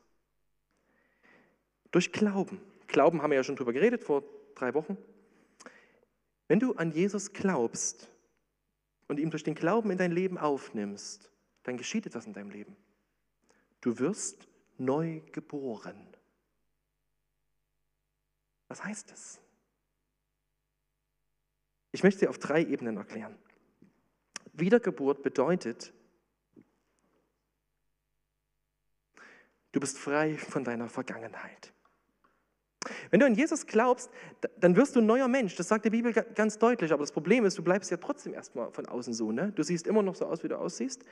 Durch 1.90 2.12
Glauben. 2.12 2.60
Glauben 2.86 3.22
haben 3.22 3.30
wir 3.30 3.36
ja 3.36 3.44
schon 3.44 3.56
drüber 3.56 3.72
geredet 3.72 4.02
vor 4.02 4.24
drei 4.54 4.74
Wochen. 4.74 4.96
Wenn 6.48 6.60
du 6.60 6.74
an 6.74 6.92
Jesus 6.92 7.32
glaubst, 7.32 8.11
und 9.12 9.20
ihm 9.20 9.30
durch 9.30 9.44
den 9.44 9.54
Glauben 9.54 9.90
in 9.90 9.98
dein 9.98 10.10
Leben 10.10 10.38
aufnimmst, 10.38 11.30
dann 11.64 11.76
geschieht 11.76 12.06
etwas 12.06 12.24
in 12.24 12.32
deinem 12.32 12.48
Leben. 12.48 12.74
Du 13.82 13.98
wirst 13.98 14.48
neu 14.78 15.20
geboren. 15.32 16.16
Was 18.68 18.82
heißt 18.82 19.10
das? 19.10 19.38
Ich 21.90 22.02
möchte 22.02 22.20
dir 22.20 22.30
auf 22.30 22.38
drei 22.38 22.64
Ebenen 22.64 22.96
erklären. 22.96 23.36
Wiedergeburt 24.54 25.22
bedeutet, 25.22 25.92
du 29.72 29.80
bist 29.80 29.98
frei 29.98 30.38
von 30.38 30.64
deiner 30.64 30.88
Vergangenheit. 30.88 31.74
Wenn 33.10 33.20
du 33.20 33.26
an 33.26 33.34
Jesus 33.34 33.66
glaubst, 33.66 34.10
dann 34.58 34.76
wirst 34.76 34.96
du 34.96 35.00
ein 35.00 35.06
neuer 35.06 35.28
Mensch. 35.28 35.56
Das 35.56 35.68
sagt 35.68 35.84
die 35.84 35.90
Bibel 35.90 36.12
ganz 36.12 36.58
deutlich. 36.58 36.92
Aber 36.92 37.02
das 37.02 37.12
Problem 37.12 37.44
ist, 37.44 37.58
du 37.58 37.62
bleibst 37.62 37.90
ja 37.90 37.96
trotzdem 37.96 38.34
erstmal 38.34 38.70
von 38.72 38.86
außen 38.86 39.14
so. 39.14 39.32
Ne? 39.32 39.52
Du 39.54 39.62
siehst 39.62 39.86
immer 39.86 40.02
noch 40.02 40.14
so 40.14 40.26
aus, 40.26 40.42
wie 40.42 40.48
du 40.48 40.58
aussiehst. 40.58 41.04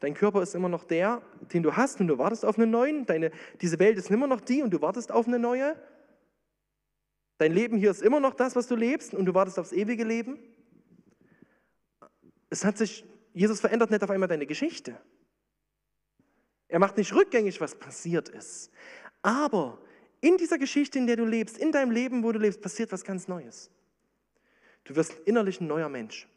Dein 0.00 0.14
Körper 0.14 0.42
ist 0.42 0.54
immer 0.54 0.68
noch 0.68 0.84
der, 0.84 1.22
den 1.52 1.62
du 1.62 1.76
hast 1.76 2.00
und 2.00 2.08
du 2.08 2.18
wartest 2.18 2.44
auf 2.44 2.58
einen 2.58 2.70
neuen. 2.70 3.06
Deine, 3.06 3.30
diese 3.60 3.78
Welt 3.78 3.98
ist 3.98 4.10
immer 4.10 4.26
noch 4.26 4.40
die 4.40 4.62
und 4.62 4.70
du 4.70 4.80
wartest 4.80 5.10
auf 5.10 5.26
eine 5.26 5.38
neue. 5.38 5.76
Dein 7.38 7.52
Leben 7.52 7.76
hier 7.76 7.90
ist 7.90 8.02
immer 8.02 8.20
noch 8.20 8.34
das, 8.34 8.56
was 8.56 8.66
du 8.66 8.76
lebst 8.76 9.14
und 9.14 9.26
du 9.26 9.34
wartest 9.34 9.58
aufs 9.58 9.72
ewige 9.72 10.04
Leben. 10.04 10.38
Es 12.48 12.64
hat 12.64 12.78
sich, 12.78 13.04
Jesus 13.34 13.60
verändert 13.60 13.90
nicht 13.90 14.02
auf 14.02 14.10
einmal 14.10 14.28
deine 14.28 14.46
Geschichte. 14.46 14.96
Er 16.68 16.78
macht 16.78 16.96
nicht 16.96 17.14
rückgängig, 17.14 17.60
was 17.60 17.74
passiert 17.74 18.28
ist. 18.28 18.70
Aber 19.22 19.78
in 20.20 20.36
dieser 20.36 20.58
Geschichte, 20.58 20.98
in 20.98 21.06
der 21.06 21.16
du 21.16 21.24
lebst, 21.24 21.58
in 21.58 21.72
deinem 21.72 21.90
Leben, 21.90 22.22
wo 22.22 22.32
du 22.32 22.38
lebst, 22.38 22.60
passiert 22.60 22.92
was 22.92 23.04
ganz 23.04 23.28
Neues. 23.28 23.70
Du 24.84 24.96
wirst 24.96 25.12
innerlich 25.26 25.60
ein 25.60 25.66
neuer 25.66 25.88
Mensch. 25.88 26.28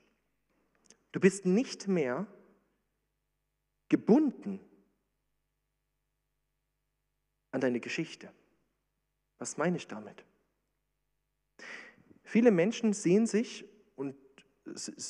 Du 1.12 1.20
bist 1.20 1.46
nicht 1.46 1.88
mehr 1.88 2.28
gebunden 3.88 4.60
an 7.52 7.62
deine 7.62 7.80
Geschichte. 7.80 8.32
Was 9.38 9.58
meine 9.58 9.78
ich 9.78 9.88
damit? 9.88 10.24
Viele 12.24 12.52
Menschen 12.52 12.94
sehen 12.94 13.26
sich, 13.26 13.66
und 13.96 14.16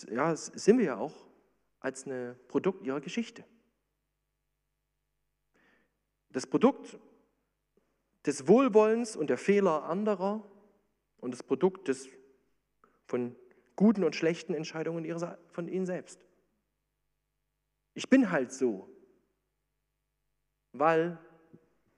ja, 0.09 0.35
sind 0.35 0.77
wir 0.77 0.85
ja 0.85 0.97
auch, 0.97 1.27
als 1.79 2.05
ein 2.05 2.37
Produkt 2.47 2.85
ihrer 2.85 3.01
Geschichte. 3.01 3.43
Das 6.29 6.45
Produkt 6.45 6.97
des 8.25 8.47
Wohlwollens 8.47 9.15
und 9.15 9.29
der 9.29 9.37
Fehler 9.37 9.83
anderer 9.83 10.43
und 11.17 11.31
das 11.31 11.43
Produkt 11.43 11.87
des, 11.87 12.09
von 13.05 13.35
guten 13.75 14.03
und 14.03 14.15
schlechten 14.15 14.53
Entscheidungen 14.53 15.05
von 15.51 15.67
ihnen 15.67 15.85
selbst. 15.85 16.25
Ich 17.93 18.09
bin 18.09 18.31
halt 18.31 18.51
so, 18.51 18.89
weil 20.73 21.17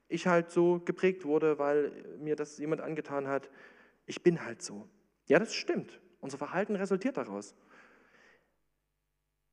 ich 0.07 0.27
halt 0.27 0.51
so 0.51 0.79
geprägt 0.79 1.25
wurde, 1.25 1.57
weil 1.57 2.17
mir 2.19 2.35
das 2.35 2.57
jemand 2.57 2.81
angetan 2.81 3.27
hat. 3.27 3.49
Ich 4.05 4.21
bin 4.21 4.43
halt 4.43 4.61
so. 4.61 4.87
Ja, 5.27 5.39
das 5.39 5.53
stimmt. 5.53 6.01
Unser 6.19 6.37
Verhalten 6.37 6.75
resultiert 6.75 7.17
daraus. 7.17 7.55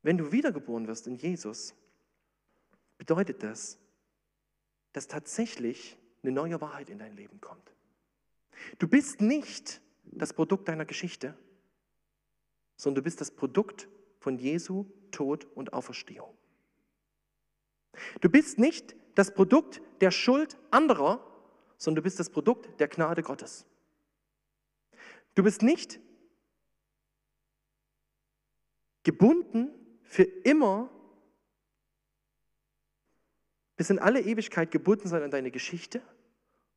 Wenn 0.02 0.18
du 0.18 0.32
wiedergeboren 0.32 0.86
wirst 0.86 1.06
in 1.06 1.16
Jesus, 1.16 1.74
bedeutet 2.98 3.42
das, 3.42 3.78
dass 4.92 5.06
tatsächlich 5.06 5.96
eine 6.28 6.34
neue 6.34 6.60
Wahrheit 6.60 6.90
in 6.90 6.98
dein 6.98 7.16
Leben 7.16 7.40
kommt. 7.40 7.72
Du 8.78 8.88
bist 8.88 9.20
nicht 9.20 9.80
das 10.04 10.32
Produkt 10.32 10.68
deiner 10.68 10.84
Geschichte, 10.84 11.34
sondern 12.76 13.02
du 13.02 13.04
bist 13.04 13.20
das 13.20 13.30
Produkt 13.30 13.88
von 14.20 14.38
Jesu 14.38 14.86
Tod 15.10 15.46
und 15.54 15.72
Auferstehung. 15.72 16.36
Du 18.20 18.28
bist 18.28 18.58
nicht 18.58 18.94
das 19.14 19.32
Produkt 19.32 19.80
der 20.00 20.10
Schuld 20.10 20.56
anderer, 20.70 21.24
sondern 21.78 22.02
du 22.02 22.02
bist 22.02 22.20
das 22.20 22.30
Produkt 22.30 22.78
der 22.80 22.88
Gnade 22.88 23.22
Gottes. 23.22 23.66
Du 25.34 25.42
bist 25.42 25.62
nicht 25.62 25.98
gebunden 29.02 29.70
für 30.02 30.24
immer 30.24 30.90
bis 33.76 33.90
in 33.90 34.00
alle 34.00 34.20
Ewigkeit 34.20 34.70
gebunden 34.72 35.08
sein 35.08 35.22
an 35.22 35.30
deine 35.30 35.52
Geschichte, 35.52 36.02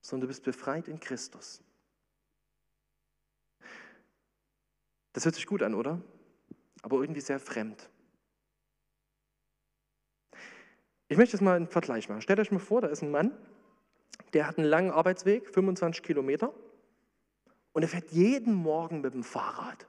sondern 0.01 0.21
du 0.21 0.27
bist 0.27 0.43
befreit 0.43 0.87
in 0.87 0.99
Christus. 0.99 1.63
Das 5.13 5.25
hört 5.25 5.35
sich 5.35 5.45
gut 5.45 5.61
an, 5.61 5.73
oder? 5.73 6.01
Aber 6.81 7.01
irgendwie 7.01 7.21
sehr 7.21 7.39
fremd. 7.39 7.89
Ich 11.07 11.17
möchte 11.17 11.35
jetzt 11.35 11.41
mal 11.41 11.55
einen 11.55 11.67
Vergleich 11.67 12.07
machen. 12.07 12.21
Stellt 12.21 12.39
euch 12.39 12.51
mal 12.51 12.59
vor, 12.59 12.81
da 12.81 12.87
ist 12.87 13.01
ein 13.01 13.11
Mann, 13.11 13.37
der 14.33 14.47
hat 14.47 14.57
einen 14.57 14.67
langen 14.67 14.91
Arbeitsweg, 14.91 15.49
25 15.49 16.03
Kilometer, 16.03 16.53
und 17.73 17.81
er 17.83 17.89
fährt 17.89 18.11
jeden 18.11 18.53
Morgen 18.53 19.01
mit 19.01 19.13
dem 19.13 19.23
Fahrrad. 19.23 19.87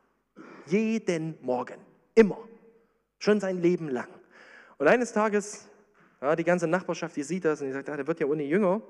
Jeden 0.66 1.38
Morgen. 1.42 1.78
Immer. 2.14 2.38
Schon 3.18 3.40
sein 3.40 3.60
Leben 3.60 3.88
lang. 3.88 4.08
Und 4.78 4.88
eines 4.88 5.12
Tages, 5.12 5.68
ja, 6.20 6.34
die 6.36 6.44
ganze 6.44 6.66
Nachbarschaft, 6.66 7.16
die 7.16 7.22
sieht 7.22 7.44
das 7.44 7.60
und 7.60 7.68
die 7.68 7.72
sagt, 7.72 7.88
ah, 7.88 7.96
der 7.96 8.06
wird 8.06 8.20
ja 8.20 8.26
ohne 8.26 8.42
Jünger. 8.42 8.82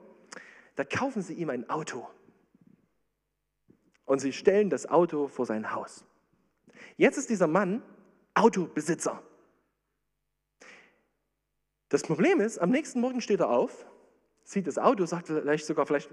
Da 0.76 0.84
kaufen 0.84 1.22
sie 1.22 1.34
ihm 1.34 1.50
ein 1.50 1.68
Auto. 1.68 2.06
Und 4.04 4.20
sie 4.20 4.32
stellen 4.32 4.70
das 4.70 4.86
Auto 4.86 5.28
vor 5.28 5.46
sein 5.46 5.74
Haus. 5.74 6.04
Jetzt 6.96 7.18
ist 7.18 7.30
dieser 7.30 7.46
Mann 7.46 7.82
Autobesitzer. 8.34 9.22
Das 11.88 12.02
Problem 12.02 12.40
ist, 12.40 12.58
am 12.58 12.70
nächsten 12.70 13.00
Morgen 13.00 13.20
steht 13.20 13.40
er 13.40 13.50
auf, 13.50 13.86
sieht 14.44 14.66
das 14.66 14.78
Auto, 14.78 15.04
sagt 15.04 15.28
vielleicht 15.28 15.66
sogar 15.66 15.86
vielleicht, 15.86 16.10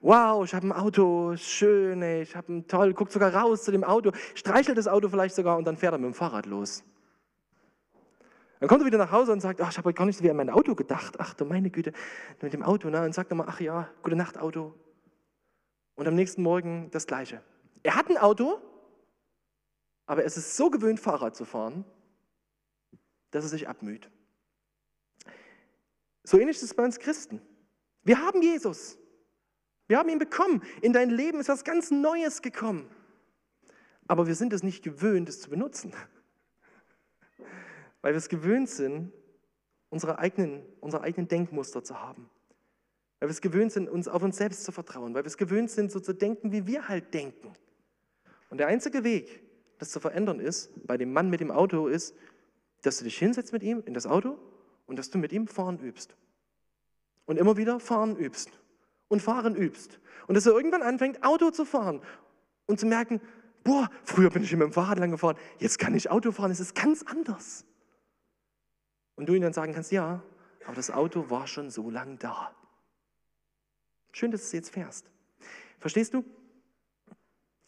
wow, 0.00 0.44
ich 0.44 0.52
habe 0.52 0.66
ein 0.66 0.72
Auto, 0.72 1.36
schön, 1.36 2.02
ich 2.02 2.34
habe 2.34 2.52
ein 2.52 2.66
toll, 2.66 2.92
guckt 2.92 3.12
sogar 3.12 3.32
raus 3.32 3.62
zu 3.62 3.70
dem 3.70 3.84
Auto, 3.84 4.10
streichelt 4.34 4.76
das 4.76 4.88
Auto 4.88 5.08
vielleicht 5.08 5.36
sogar 5.36 5.56
und 5.56 5.64
dann 5.64 5.76
fährt 5.76 5.94
er 5.94 5.98
mit 5.98 6.06
dem 6.06 6.14
Fahrrad 6.14 6.46
los. 6.46 6.82
Dann 8.66 8.70
kommt 8.70 8.82
er 8.82 8.86
wieder 8.86 8.98
nach 8.98 9.12
Hause 9.12 9.30
und 9.30 9.38
sagt, 9.38 9.60
ach, 9.60 9.70
ich 9.70 9.78
habe 9.78 9.94
gar 9.94 10.06
nicht 10.06 10.16
so 10.16 10.24
wie 10.24 10.30
an 10.30 10.34
mein 10.34 10.50
Auto 10.50 10.74
gedacht. 10.74 11.20
Ach 11.20 11.34
du 11.34 11.44
meine 11.44 11.70
Güte, 11.70 11.92
mit 12.42 12.52
dem 12.52 12.64
Auto. 12.64 12.90
Ne? 12.90 13.00
Und 13.00 13.14
sagt 13.14 13.30
nochmal, 13.30 13.46
ach 13.48 13.60
ja, 13.60 13.88
gute 14.02 14.16
Nacht, 14.16 14.38
Auto. 14.38 14.74
Und 15.94 16.08
am 16.08 16.16
nächsten 16.16 16.42
Morgen 16.42 16.90
das 16.90 17.06
Gleiche. 17.06 17.40
Er 17.84 17.94
hat 17.94 18.10
ein 18.10 18.18
Auto, 18.18 18.60
aber 20.06 20.22
er 20.22 20.26
ist 20.26 20.56
so 20.56 20.68
gewöhnt, 20.68 20.98
Fahrrad 20.98 21.36
zu 21.36 21.44
fahren, 21.44 21.84
dass 23.30 23.44
er 23.44 23.50
sich 23.50 23.68
abmüht. 23.68 24.10
So 26.24 26.36
ähnlich 26.36 26.56
ist 26.56 26.64
es 26.64 26.74
bei 26.74 26.82
uns 26.82 26.98
Christen. 26.98 27.40
Wir 28.02 28.18
haben 28.18 28.42
Jesus. 28.42 28.98
Wir 29.86 29.96
haben 29.96 30.08
ihn 30.08 30.18
bekommen. 30.18 30.60
In 30.82 30.92
dein 30.92 31.10
Leben 31.10 31.38
ist 31.38 31.48
was 31.48 31.62
ganz 31.62 31.92
Neues 31.92 32.42
gekommen. 32.42 32.90
Aber 34.08 34.26
wir 34.26 34.34
sind 34.34 34.52
es 34.52 34.64
nicht 34.64 34.82
gewöhnt, 34.82 35.28
es 35.28 35.40
zu 35.40 35.50
benutzen. 35.50 35.92
Weil 38.06 38.12
wir 38.12 38.18
es 38.18 38.28
gewöhnt 38.28 38.68
sind, 38.68 39.12
unsere 39.88 40.20
eigenen, 40.20 40.62
unsere 40.78 41.02
eigenen 41.02 41.26
Denkmuster 41.26 41.82
zu 41.82 42.00
haben. 42.00 42.30
Weil 43.18 43.28
wir 43.28 43.32
es 43.32 43.40
gewöhnt 43.40 43.72
sind, 43.72 43.88
uns 43.88 44.06
auf 44.06 44.22
uns 44.22 44.36
selbst 44.36 44.62
zu 44.62 44.70
vertrauen. 44.70 45.12
Weil 45.12 45.24
wir 45.24 45.26
es 45.26 45.36
gewöhnt 45.36 45.72
sind, 45.72 45.90
so 45.90 45.98
zu 45.98 46.12
denken, 46.12 46.52
wie 46.52 46.68
wir 46.68 46.86
halt 46.86 47.12
denken. 47.12 47.52
Und 48.48 48.58
der 48.58 48.68
einzige 48.68 49.02
Weg, 49.02 49.42
das 49.80 49.90
zu 49.90 49.98
verändern 49.98 50.38
ist, 50.38 50.70
bei 50.86 50.96
dem 50.96 51.12
Mann 51.12 51.30
mit 51.30 51.40
dem 51.40 51.50
Auto 51.50 51.88
ist, 51.88 52.14
dass 52.82 52.98
du 52.98 53.02
dich 53.02 53.18
hinsetzt 53.18 53.52
mit 53.52 53.64
ihm 53.64 53.82
in 53.86 53.92
das 53.92 54.06
Auto 54.06 54.38
und 54.86 55.00
dass 55.00 55.10
du 55.10 55.18
mit 55.18 55.32
ihm 55.32 55.48
fahren 55.48 55.80
übst. 55.80 56.14
Und 57.24 57.40
immer 57.40 57.56
wieder 57.56 57.80
fahren 57.80 58.14
übst 58.14 58.50
und 59.08 59.20
fahren 59.20 59.56
übst. 59.56 59.98
Und 60.28 60.36
dass 60.36 60.46
er 60.46 60.52
irgendwann 60.52 60.82
anfängt, 60.82 61.24
Auto 61.24 61.50
zu 61.50 61.64
fahren 61.64 62.00
und 62.66 62.78
zu 62.78 62.86
merken, 62.86 63.20
boah, 63.64 63.90
früher 64.04 64.30
bin 64.30 64.44
ich 64.44 64.52
mit 64.52 64.62
dem 64.62 64.72
Fahrrad 64.72 65.00
lang 65.00 65.10
gefahren, 65.10 65.36
jetzt 65.58 65.80
kann 65.80 65.92
ich 65.96 66.08
Auto 66.08 66.30
fahren, 66.30 66.52
es 66.52 66.60
ist 66.60 66.76
ganz 66.76 67.02
anders. 67.02 67.66
Und 69.16 69.26
du 69.26 69.34
ihm 69.34 69.42
dann 69.42 69.52
sagen 69.52 69.72
kannst, 69.72 69.92
ja, 69.92 70.22
aber 70.64 70.76
das 70.76 70.90
Auto 70.90 71.30
war 71.30 71.46
schon 71.46 71.70
so 71.70 71.90
lang 71.90 72.18
da. 72.18 72.54
Schön, 74.12 74.30
dass 74.30 74.42
du 74.42 74.46
es 74.46 74.52
jetzt 74.52 74.70
fährst. 74.70 75.10
Verstehst 75.78 76.14
du? 76.14 76.24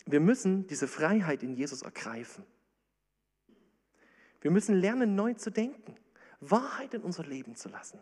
Wir 0.07 0.21
müssen 0.21 0.67
diese 0.67 0.89
Freiheit 0.89 1.43
in 1.43 1.55
Jesus 1.55 1.83
ergreifen. 1.83 2.45
Wir 4.41 4.51
müssen 4.51 4.75
lernen, 4.75 5.15
neu 5.15 5.35
zu 5.35 5.51
denken, 5.51 5.97
Wahrheit 6.41 6.95
in 6.95 7.03
unser 7.03 7.25
Leben 7.25 7.57
zu 7.57 7.69
lassen. 7.69 7.99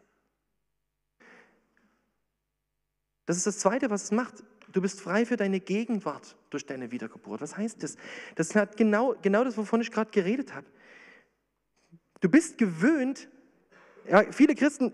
Das 3.25 3.37
ist 3.37 3.47
das 3.47 3.59
Zweite, 3.59 3.91
was 3.91 4.05
es 4.05 4.11
macht. 4.13 4.45
Du 4.73 4.81
bist 4.81 5.01
frei 5.01 5.27
für 5.27 5.37
deine 5.37 5.59
Gegenwart 5.59 6.37
durch 6.51 6.67
deine 6.67 6.91
Wiedergeburt. 6.93 7.41
Was 7.41 7.57
heißt 7.57 7.83
das? 7.83 7.97
Das 8.37 8.55
hat 8.55 8.77
genau, 8.77 9.17
genau 9.23 9.43
das, 9.43 9.57
wovon 9.57 9.81
ich 9.81 9.91
gerade 9.91 10.11
geredet 10.11 10.55
habe. 10.55 10.67
Du 12.21 12.29
bist 12.29 12.59
gewöhnt, 12.59 13.29
ja, 14.09 14.33
viele 14.33 14.55
Christen, 14.55 14.93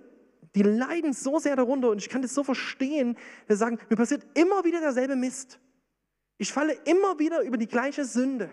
die 0.54 0.62
leiden 0.62 1.12
so 1.12 1.38
sehr 1.38 1.56
darunter 1.56 1.90
und 1.90 1.98
ich 1.98 2.08
kann 2.08 2.22
das 2.22 2.34
so 2.34 2.44
verstehen, 2.44 3.16
wir 3.46 3.56
sagen, 3.56 3.78
mir 3.88 3.96
passiert 3.96 4.26
immer 4.34 4.64
wieder 4.64 4.80
derselbe 4.80 5.16
Mist. 5.16 5.58
Ich 6.38 6.52
falle 6.52 6.72
immer 6.84 7.18
wieder 7.18 7.42
über 7.42 7.56
die 7.56 7.68
gleiche 7.68 8.04
Sünde. 8.04 8.50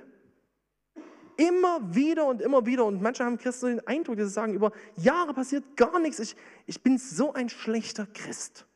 Immer 1.38 1.96
wieder 1.96 2.26
und 2.26 2.42
immer 2.42 2.66
wieder. 2.66 2.86
Und 2.86 3.02
manche 3.02 3.24
haben 3.24 3.38
Christen 3.38 3.68
den 3.68 3.88
Eindruck, 3.88 4.18
dass 4.18 4.28
sie 4.28 4.34
sagen, 4.34 4.54
über 4.54 4.72
Jahre 4.98 5.34
passiert 5.34 5.78
gar 5.78 5.98
nichts. 6.00 6.20
Ich, 6.20 6.36
ich 6.66 6.84
bin 6.84 6.98
so 6.98 7.34
ein 7.34 7.50
schlechter 7.50 8.06
Christ. 8.14 8.68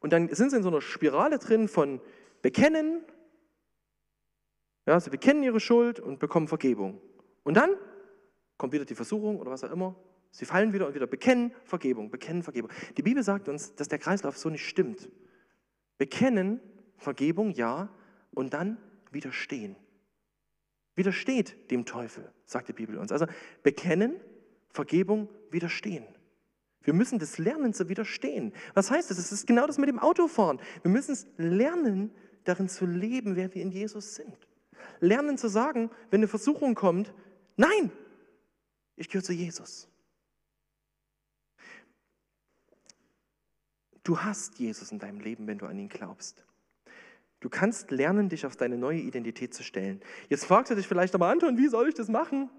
Und 0.00 0.12
dann 0.12 0.32
sind 0.34 0.50
sie 0.50 0.56
in 0.56 0.62
so 0.62 0.68
einer 0.68 0.80
Spirale 0.80 1.38
drin 1.38 1.66
von 1.68 2.00
Bekennen. 2.42 3.02
Ja, 4.88 4.98
sie 4.98 5.10
bekennen 5.10 5.42
ihre 5.42 5.60
Schuld 5.60 6.00
und 6.00 6.18
bekommen 6.18 6.48
Vergebung. 6.48 6.98
Und 7.44 7.58
dann 7.58 7.74
kommt 8.56 8.72
wieder 8.72 8.86
die 8.86 8.94
Versuchung 8.94 9.38
oder 9.38 9.50
was 9.50 9.62
auch 9.62 9.70
immer. 9.70 9.94
Sie 10.30 10.46
fallen 10.46 10.72
wieder 10.72 10.86
und 10.86 10.94
wieder 10.94 11.06
bekennen, 11.06 11.52
Vergebung, 11.64 12.10
bekennen, 12.10 12.42
Vergebung. 12.42 12.70
Die 12.96 13.02
Bibel 13.02 13.22
sagt 13.22 13.50
uns, 13.50 13.74
dass 13.74 13.88
der 13.88 13.98
Kreislauf 13.98 14.38
so 14.38 14.48
nicht 14.48 14.66
stimmt. 14.66 15.10
Bekennen, 15.98 16.62
Vergebung, 16.96 17.50
ja, 17.50 17.90
und 18.32 18.54
dann 18.54 18.78
widerstehen. 19.10 19.76
Widersteht 20.94 21.70
dem 21.70 21.84
Teufel, 21.84 22.32
sagt 22.46 22.68
die 22.68 22.72
Bibel 22.72 22.96
uns. 22.96 23.12
Also 23.12 23.26
bekennen, 23.62 24.14
Vergebung, 24.70 25.28
widerstehen. 25.50 26.06
Wir 26.80 26.94
müssen 26.94 27.18
das 27.18 27.36
lernen 27.36 27.74
zu 27.74 27.90
widerstehen. 27.90 28.54
Was 28.72 28.90
heißt 28.90 29.10
das? 29.10 29.18
Es 29.18 29.32
ist 29.32 29.46
genau 29.46 29.66
das 29.66 29.76
mit 29.76 29.90
dem 29.90 29.98
Autofahren. 29.98 30.58
Wir 30.80 30.90
müssen 30.90 31.12
es 31.12 31.26
lernen, 31.36 32.10
darin 32.44 32.70
zu 32.70 32.86
leben, 32.86 33.36
wer 33.36 33.54
wir 33.54 33.60
in 33.60 33.70
Jesus 33.70 34.14
sind. 34.14 34.47
Lernen 35.00 35.38
zu 35.38 35.48
sagen, 35.48 35.90
wenn 36.10 36.20
eine 36.20 36.28
Versuchung 36.28 36.74
kommt, 36.74 37.12
nein, 37.56 37.90
ich 38.96 39.08
gehöre 39.08 39.24
zu 39.24 39.32
Jesus. 39.32 39.88
Du 44.02 44.20
hast 44.20 44.58
Jesus 44.58 44.90
in 44.90 44.98
deinem 44.98 45.20
Leben, 45.20 45.46
wenn 45.46 45.58
du 45.58 45.66
an 45.66 45.78
ihn 45.78 45.88
glaubst. 45.88 46.44
Du 47.40 47.48
kannst 47.48 47.90
lernen, 47.90 48.28
dich 48.28 48.46
auf 48.46 48.56
deine 48.56 48.76
neue 48.76 48.98
Identität 48.98 49.54
zu 49.54 49.62
stellen. 49.62 50.00
Jetzt 50.28 50.44
fragst 50.46 50.70
du 50.70 50.74
dich 50.74 50.88
vielleicht 50.88 51.14
aber, 51.14 51.28
Anton, 51.28 51.56
wie 51.56 51.68
soll 51.68 51.88
ich 51.88 51.94
das 51.94 52.08
machen? 52.08 52.50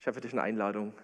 Ich 0.00 0.06
habe 0.06 0.14
für 0.14 0.20
dich 0.20 0.32
eine 0.32 0.42
Einladung. 0.42 0.94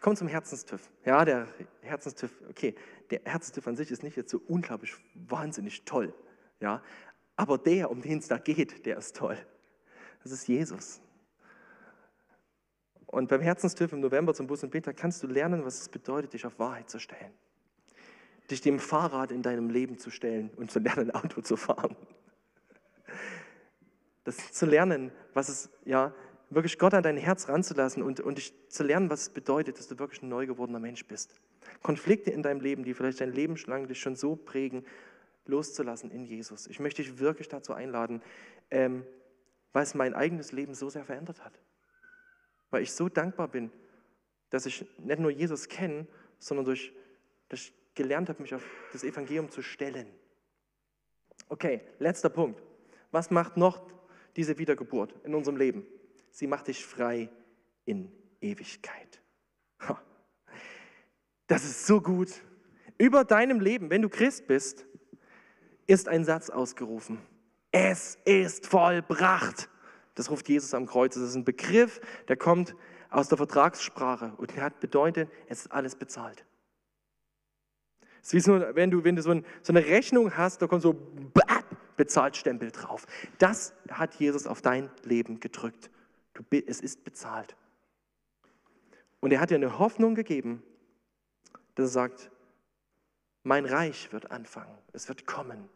Komm 0.00 0.16
zum 0.16 0.28
Herzenstüff. 0.28 0.90
Ja, 1.04 1.24
der 1.24 1.48
Herzenstüff, 1.80 2.32
okay, 2.50 2.74
der 3.10 3.22
Herzenstüff 3.24 3.66
an 3.66 3.76
sich 3.76 3.90
ist 3.90 4.02
nicht 4.02 4.16
jetzt 4.16 4.30
so 4.30 4.42
unglaublich 4.46 4.92
wahnsinnig 5.14 5.84
toll. 5.84 6.14
Ja, 6.60 6.82
aber 7.36 7.58
der, 7.58 7.90
um 7.90 8.00
den 8.00 8.18
es 8.18 8.28
da 8.28 8.38
geht, 8.38 8.86
der 8.86 8.98
ist 8.98 9.16
toll. 9.16 9.38
Das 10.22 10.32
ist 10.32 10.46
Jesus. 10.46 11.00
Und 13.06 13.28
beim 13.28 13.40
Herzenstüff 13.40 13.92
im 13.92 14.00
November 14.00 14.32
zum 14.34 14.46
Bus 14.46 14.62
und 14.62 14.70
Beta 14.70 14.92
kannst 14.92 15.22
du 15.22 15.26
lernen, 15.26 15.64
was 15.64 15.80
es 15.80 15.88
bedeutet, 15.88 16.32
dich 16.32 16.46
auf 16.46 16.58
Wahrheit 16.58 16.88
zu 16.88 16.98
stellen 16.98 17.32
dich 18.52 18.60
dem 18.60 18.78
Fahrrad 18.78 19.32
in 19.32 19.42
deinem 19.42 19.70
Leben 19.70 19.98
zu 19.98 20.10
stellen 20.10 20.50
und 20.56 20.70
zu 20.70 20.78
lernen, 20.78 21.10
Auto 21.14 21.40
zu 21.40 21.56
fahren. 21.56 21.96
Das 24.24 24.52
zu 24.52 24.66
lernen, 24.66 25.10
was 25.34 25.48
es, 25.48 25.70
ja, 25.84 26.14
wirklich 26.50 26.78
Gott 26.78 26.94
an 26.94 27.02
dein 27.02 27.16
Herz 27.16 27.48
ranzulassen 27.48 28.02
und, 28.02 28.20
und 28.20 28.38
dich 28.38 28.54
zu 28.68 28.84
lernen, 28.84 29.10
was 29.10 29.22
es 29.22 29.30
bedeutet, 29.30 29.78
dass 29.78 29.88
du 29.88 29.98
wirklich 29.98 30.22
ein 30.22 30.28
neu 30.28 30.46
gewordener 30.46 30.78
Mensch 30.78 31.04
bist. 31.06 31.34
Konflikte 31.82 32.30
in 32.30 32.42
deinem 32.42 32.60
Leben, 32.60 32.84
die 32.84 32.94
vielleicht 32.94 33.20
dein 33.20 33.32
Leben 33.32 33.56
lang 33.66 33.88
dich 33.88 34.00
schon 34.00 34.14
so 34.14 34.36
prägen, 34.36 34.84
loszulassen 35.46 36.10
in 36.10 36.24
Jesus. 36.24 36.66
Ich 36.66 36.80
möchte 36.80 37.02
dich 37.02 37.18
wirklich 37.18 37.48
dazu 37.48 37.72
einladen, 37.72 38.22
ähm, 38.70 39.06
weil 39.72 39.82
es 39.82 39.94
mein 39.94 40.14
eigenes 40.14 40.52
Leben 40.52 40.74
so 40.74 40.88
sehr 40.88 41.04
verändert 41.04 41.44
hat. 41.44 41.58
Weil 42.70 42.82
ich 42.82 42.92
so 42.92 43.08
dankbar 43.08 43.48
bin, 43.48 43.70
dass 44.50 44.66
ich 44.66 44.86
nicht 44.98 45.18
nur 45.18 45.30
Jesus 45.30 45.68
kenne, 45.68 46.06
sondern 46.38 46.66
durch, 46.66 46.92
durch 47.48 47.72
gelernt 47.94 48.28
habe, 48.28 48.42
mich 48.42 48.54
auf 48.54 48.64
das 48.92 49.04
Evangelium 49.04 49.50
zu 49.50 49.62
stellen. 49.62 50.06
Okay, 51.48 51.82
letzter 51.98 52.30
Punkt. 52.30 52.62
Was 53.10 53.30
macht 53.30 53.56
noch 53.56 53.86
diese 54.36 54.58
Wiedergeburt 54.58 55.14
in 55.24 55.34
unserem 55.34 55.56
Leben? 55.56 55.86
Sie 56.30 56.46
macht 56.46 56.68
dich 56.68 56.84
frei 56.84 57.30
in 57.84 58.10
Ewigkeit. 58.40 59.22
Das 61.52 61.64
ist 61.64 61.86
so 61.86 62.00
gut. 62.00 62.30
Über 62.96 63.24
deinem 63.24 63.60
Leben, 63.60 63.90
wenn 63.90 64.00
du 64.00 64.08
Christ 64.08 64.46
bist, 64.46 64.86
ist 65.92 66.08
ein 66.08 66.24
Satz 66.24 66.50
ausgerufen. 66.50 67.18
Es 67.70 68.18
ist 68.24 68.66
vollbracht. 68.66 69.68
Das 70.14 70.30
ruft 70.30 70.48
Jesus 70.48 70.74
am 70.74 70.86
Kreuz. 70.86 71.14
Das 71.14 71.22
ist 71.22 71.34
ein 71.34 71.44
Begriff, 71.44 72.00
der 72.28 72.36
kommt 72.36 72.74
aus 73.10 73.28
der 73.28 73.38
Vertragssprache 73.38 74.32
und 74.38 74.56
der 74.56 74.64
hat 74.64 74.80
bedeutet, 74.80 75.30
es 75.48 75.60
ist 75.60 75.72
alles 75.72 75.94
bezahlt. 75.96 76.44
Es 78.22 78.28
ist 78.28 78.34
wie 78.34 78.40
so, 78.40 78.60
wenn 78.74 78.90
du, 78.90 79.04
wenn 79.04 79.16
du 79.16 79.22
so, 79.22 79.30
ein, 79.30 79.44
so 79.62 79.72
eine 79.72 79.84
Rechnung 79.84 80.36
hast, 80.36 80.62
da 80.62 80.66
kommt 80.66 80.82
so 80.82 80.94
bezahlt 81.96 82.36
Stempel 82.36 82.70
drauf. 82.70 83.06
Das 83.38 83.74
hat 83.90 84.14
Jesus 84.14 84.46
auf 84.46 84.62
dein 84.62 84.90
Leben 85.02 85.40
gedrückt. 85.40 85.90
Du, 86.34 86.42
es 86.66 86.80
ist 86.80 87.04
bezahlt. 87.04 87.54
Und 89.20 89.32
er 89.32 89.40
hat 89.40 89.50
dir 89.50 89.56
eine 89.56 89.78
Hoffnung 89.78 90.14
gegeben, 90.14 90.62
dass 91.74 91.90
er 91.90 91.92
sagt, 91.92 92.30
mein 93.42 93.66
Reich 93.66 94.12
wird 94.12 94.30
anfangen, 94.30 94.76
es 94.92 95.08
wird 95.08 95.26
kommen. 95.26 95.68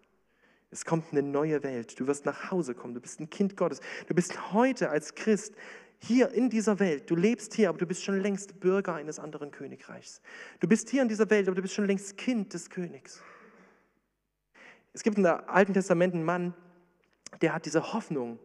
Es 0.71 0.85
kommt 0.85 1.13
eine 1.13 1.23
neue 1.23 1.63
Welt. 1.63 1.99
Du 1.99 2.07
wirst 2.07 2.27
nach 2.27 2.51
Hause 2.51 2.75
kommen. 2.75 2.95
Du 2.95 3.01
bist 3.01 3.21
ein 3.21 3.31
Kind 3.31 3.57
Gottes. 3.57 3.81
Du 4.09 4.15
bist 4.15 4.53
heute 4.53 4.91
als 4.91 5.15
Christ 5.15 5.55
hier 5.99 6.31
in 6.33 6.51
dieser 6.51 6.79
Welt. 6.81 7.11
Du 7.11 7.17
lebst 7.17 7.55
hier, 7.55 7.69
aber 7.69 7.79
du 7.79 7.87
bist 7.87 8.03
schon 8.03 8.21
längst 8.21 8.61
Bürger 8.61 8.95
eines 8.95 9.19
anderen 9.19 9.51
Königreichs. 9.51 10.21
Du 10.61 10.69
bist 10.69 10.91
hier 10.91 11.03
in 11.03 11.09
dieser 11.09 11.31
Welt, 11.31 11.49
aber 11.49 11.55
du 11.55 11.63
bist 11.63 11.75
schon 11.75 11.87
längst 11.87 12.17
Kind 12.17 12.53
des 12.53 12.69
Königs. 12.69 13.23
Es 14.93 15.03
gibt 15.03 15.19
im 15.19 15.27
Alten 15.27 15.75
Testament 15.75 16.15
einen 16.15 16.25
Mann, 16.25 16.55
der 17.41 17.55
hat 17.55 17.67
diese 17.67 17.93
Hoffnung 17.93 18.39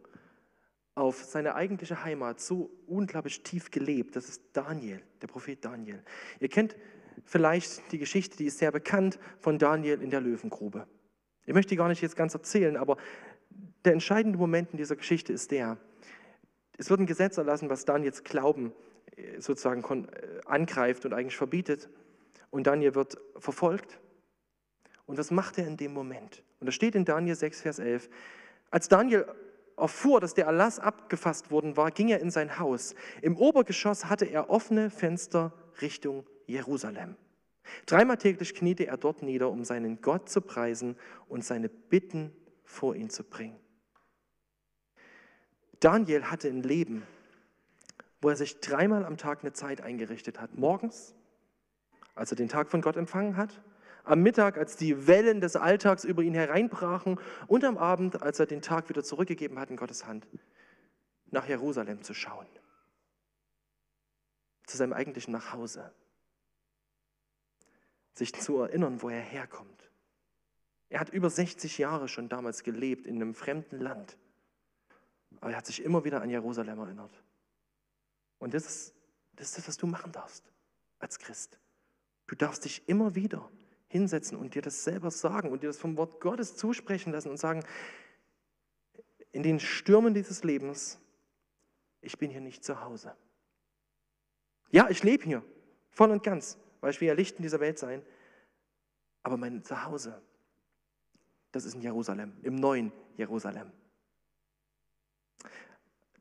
auf 0.96 1.24
seine 1.24 1.56
eigentliche 1.56 2.04
Heimat 2.04 2.40
so 2.40 2.70
unglaublich 2.88 3.44
tief 3.44 3.72
gelebt. 3.72 4.16
Das 4.16 4.28
ist 4.28 4.42
Daniel, 4.54 5.02
der 5.22 5.28
Prophet 5.28 5.64
Daniel. 5.64 6.04
Ihr 6.40 6.50
kennt 6.50 6.76
vielleicht 7.24 7.92
die 7.92 7.98
Geschichte, 7.98 8.38
die 8.38 8.46
ist 8.46 8.58
sehr 8.58 8.72
bekannt 8.72 9.18
von 9.40 9.58
Daniel 9.58 10.02
in 10.02 10.10
der 10.10 10.22
Löwengrube. 10.22 10.88
Ich 11.46 11.54
möchte 11.54 11.70
die 11.70 11.76
gar 11.76 11.88
nicht 11.88 12.02
jetzt 12.02 12.16
ganz 12.16 12.34
erzählen, 12.34 12.78
aber 12.78 12.98
der 13.84 13.94
entscheidende 13.94 14.38
Moment 14.38 14.72
in 14.72 14.78
dieser 14.78 14.96
Geschichte 14.96 15.34
ist 15.34 15.52
der, 15.52 15.78
es 16.78 16.90
wird 16.90 17.00
ein 17.00 17.06
Gesetz 17.06 17.38
erlassen, 17.38 17.70
was 17.70 17.86
Daniels 17.86 18.24
Glauben 18.24 18.74
äh, 19.16 19.40
sozusagen 19.40 19.84
äh, 20.06 20.42
angreift 20.46 21.06
und 21.06 21.14
eigentlich 21.14 21.38
verbietet. 21.38 21.90
Und 22.50 22.68
Daniel 22.68 22.96
wird 22.96 23.18
verfolgt. 23.38 24.00
Und 25.06 25.18
was 25.18 25.32
macht 25.32 25.58
er 25.58 25.68
in 25.68 25.78
dem 25.78 25.94
Moment? 25.94 26.44
Und 26.60 26.68
das 26.68 26.76
steht 26.76 26.96
in 26.96 27.06
Daniel 27.06 27.36
6, 27.36 27.62
Vers 27.62 27.80
11. 27.80 28.10
Als 28.70 28.88
Daniel 28.88 29.26
erfuhr, 29.78 30.20
dass 30.20 30.34
der 30.34 30.46
Erlass 30.46 30.80
abgefasst 30.80 31.52
worden 31.52 31.76
war, 31.76 31.92
ging 31.92 32.10
er 32.10 32.20
in 32.20 32.32
sein 32.32 32.60
Haus. 32.60 32.96
Im 33.22 33.36
Obergeschoss 33.38 34.06
hatte 34.06 34.26
er 34.26 34.50
offene 34.50 34.90
Fenster 34.90 35.54
Richtung 35.82 36.26
Jerusalem. 36.46 37.16
Dreimal 37.86 38.18
täglich 38.18 38.54
kniete 38.54 38.88
er 38.88 38.98
dort 38.98 39.22
nieder, 39.22 39.50
um 39.50 39.64
seinen 39.64 40.02
Gott 40.02 40.30
zu 40.30 40.42
preisen 40.42 40.98
und 41.28 41.44
seine 41.44 41.70
Bitten 41.70 42.34
vor 42.64 42.96
ihn 42.96 43.10
zu 43.10 43.24
bringen. 43.24 43.60
Daniel 45.80 46.26
hatte 46.26 46.48
ein 46.48 46.64
Leben, 46.64 47.04
wo 48.22 48.30
er 48.30 48.36
sich 48.36 48.60
dreimal 48.60 49.06
am 49.06 49.18
Tag 49.18 49.42
eine 49.42 49.54
Zeit 49.54 49.82
eingerichtet 49.82 50.40
hat. 50.40 50.56
Morgens, 50.58 51.16
als 52.14 52.32
er 52.32 52.38
den 52.38 52.50
Tag 52.50 52.70
von 52.70 52.82
Gott 52.82 52.98
empfangen 52.98 53.36
hat, 53.36 53.62
am 54.04 54.22
Mittag, 54.22 54.58
als 54.58 54.78
die 54.78 55.08
Wellen 55.08 55.42
des 55.42 55.56
Alltags 55.56 56.04
über 56.04 56.24
ihn 56.24 56.34
hereinbrachen 56.34 57.20
und 57.48 57.64
am 57.64 57.78
Abend, 57.78 58.22
als 58.22 58.40
er 58.40 58.46
den 58.46 58.62
Tag 58.62 58.90
wieder 58.90 59.04
zurückgegeben 59.04 59.60
hat 59.60 59.70
in 59.70 59.76
Gottes 59.76 60.06
Hand, 60.06 60.28
nach 61.30 61.48
Jerusalem 61.48 62.02
zu 62.02 62.14
schauen, 62.14 62.48
zu 64.66 64.78
seinem 64.78 64.94
eigentlichen 64.94 65.32
Nachhause, 65.32 65.92
sich 68.14 68.34
zu 68.34 68.58
erinnern, 68.58 69.02
wo 69.02 69.10
er 69.10 69.22
herkommt. 69.22 69.92
Er 70.90 71.00
hat 71.00 71.10
über 71.10 71.30
60 71.30 71.78
Jahre 71.78 72.08
schon 72.08 72.28
damals 72.28 72.64
gelebt 72.64 73.08
in 73.08 73.16
einem 73.16 73.34
fremden 73.34 73.80
Land, 73.80 74.18
aber 75.40 75.52
er 75.52 75.58
hat 75.58 75.66
sich 75.66 75.84
immer 75.84 76.04
wieder 76.04 76.22
an 76.22 76.30
Jerusalem 76.30 76.80
erinnert. 76.80 77.24
Und 78.40 78.54
das 78.54 78.66
ist, 78.66 78.96
das 79.34 79.48
ist 79.48 79.58
das, 79.60 79.68
was 79.70 79.78
du 79.78 79.88
machen 79.88 80.12
darfst 80.12 80.52
als 81.00 81.18
Christ. 81.20 81.60
Du 82.28 82.36
darfst 82.36 82.66
dich 82.66 82.88
immer 82.88 83.16
wieder 83.16 83.50
hinsetzen 83.88 84.38
und 84.38 84.56
dir 84.56 84.62
das 84.62 84.84
selber 84.84 85.12
sagen 85.12 85.52
und 85.52 85.64
dir 85.64 85.68
das 85.68 85.78
vom 85.78 85.98
Wort 85.98 86.22
Gottes 86.22 86.56
zusprechen 86.56 87.12
lassen 87.12 87.30
und 87.30 87.38
sagen, 87.38 87.64
in 89.32 89.44
den 89.44 89.60
Stürmen 89.60 90.14
dieses 90.14 90.44
Lebens, 90.44 91.00
ich 92.02 92.18
bin 92.18 92.32
hier 92.32 92.42
nicht 92.42 92.64
zu 92.64 92.82
Hause. 92.82 93.16
Ja, 94.72 94.90
ich 94.90 95.04
lebe 95.04 95.24
hier, 95.24 95.44
voll 95.90 96.12
und 96.12 96.24
ganz, 96.24 96.58
weil 96.82 96.92
ich 96.92 97.00
will 97.00 97.08
ja 97.08 97.14
Licht 97.14 97.38
in 97.38 97.44
dieser 97.44 97.60
Welt 97.60 97.80
sein, 97.80 98.02
aber 99.24 99.38
mein 99.38 99.64
Zuhause, 99.64 100.22
das 101.52 101.66
ist 101.66 101.76
in 101.76 101.82
Jerusalem, 101.82 102.34
im 102.42 102.56
neuen 102.56 102.92
Jerusalem. 103.18 103.72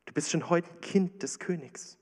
Du 0.05 0.13
bist 0.13 0.31
schon 0.31 0.51
heute 0.51 0.69
Kind 0.81 1.23
des 1.23 1.39
Königs. 1.39 1.97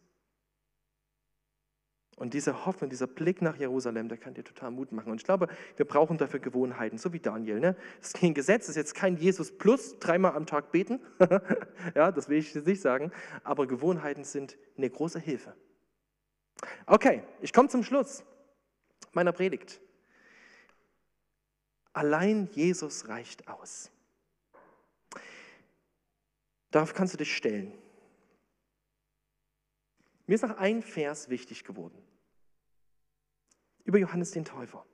Und 2.17 2.35
diese 2.35 2.67
Hoffnung, 2.67 2.91
dieser 2.91 3.07
Blick 3.07 3.43
nach 3.43 3.57
Jerusalem, 3.57 4.09
der 4.09 4.19
kann 4.19 4.35
dir 4.35 4.43
total 4.43 4.73
Mut 4.73 4.91
machen. 4.91 5.13
Und 5.13 5.19
ich 5.19 5.25
glaube, 5.25 5.47
wir 5.77 5.87
brauchen 5.87 6.19
dafür 6.19 6.41
Gewohnheiten, 6.41 6.99
so 6.99 7.13
wie 7.13 7.21
Daniel. 7.21 7.61
Ne? 7.61 7.77
Das 8.01 8.09
ist 8.09 8.17
kein 8.19 8.35
Gesetz, 8.35 8.63
das 8.63 8.71
ist 8.71 8.77
jetzt 8.77 8.95
kein 8.97 9.17
Jesus 9.17 9.57
plus, 9.57 10.01
dreimal 10.01 10.35
am 10.35 10.45
Tag 10.45 10.73
beten. 10.73 11.01
ja, 11.95 12.11
das 12.11 12.29
will 12.29 12.39
ich 12.39 12.53
nicht 12.57 12.81
sagen. 12.81 13.13
Aber 13.45 13.69
Gewohnheiten 13.69 14.25
sind 14.25 14.59
eine 14.77 14.91
große 14.91 15.21
Hilfe. 15.21 15.55
Okay, 16.87 17.23
ich 17.41 17.53
komme 17.53 17.69
zum 17.69 17.85
Schluss 17.85 18.25
meiner 19.13 19.33
Predigt. 19.33 19.81
Allein 21.93 22.49
Jesus 22.53 23.09
reicht 23.09 23.49
aus. 23.49 23.91
Darauf 26.71 26.95
kannst 26.95 27.15
du 27.15 27.19
dich 27.19 27.35
stellen. 27.35 27.73
Mir 30.27 30.35
ist 30.35 30.43
noch 30.43 30.59
ein 30.59 30.83
Vers 30.83 31.31
wichtig 31.31 31.65
geworden. 31.65 31.97
Über 33.85 33.99
Johannes 33.99 34.33
den 34.33 34.45
Täufer. 34.45 34.85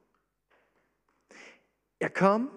Er 1.98 2.10
kam, 2.10 2.50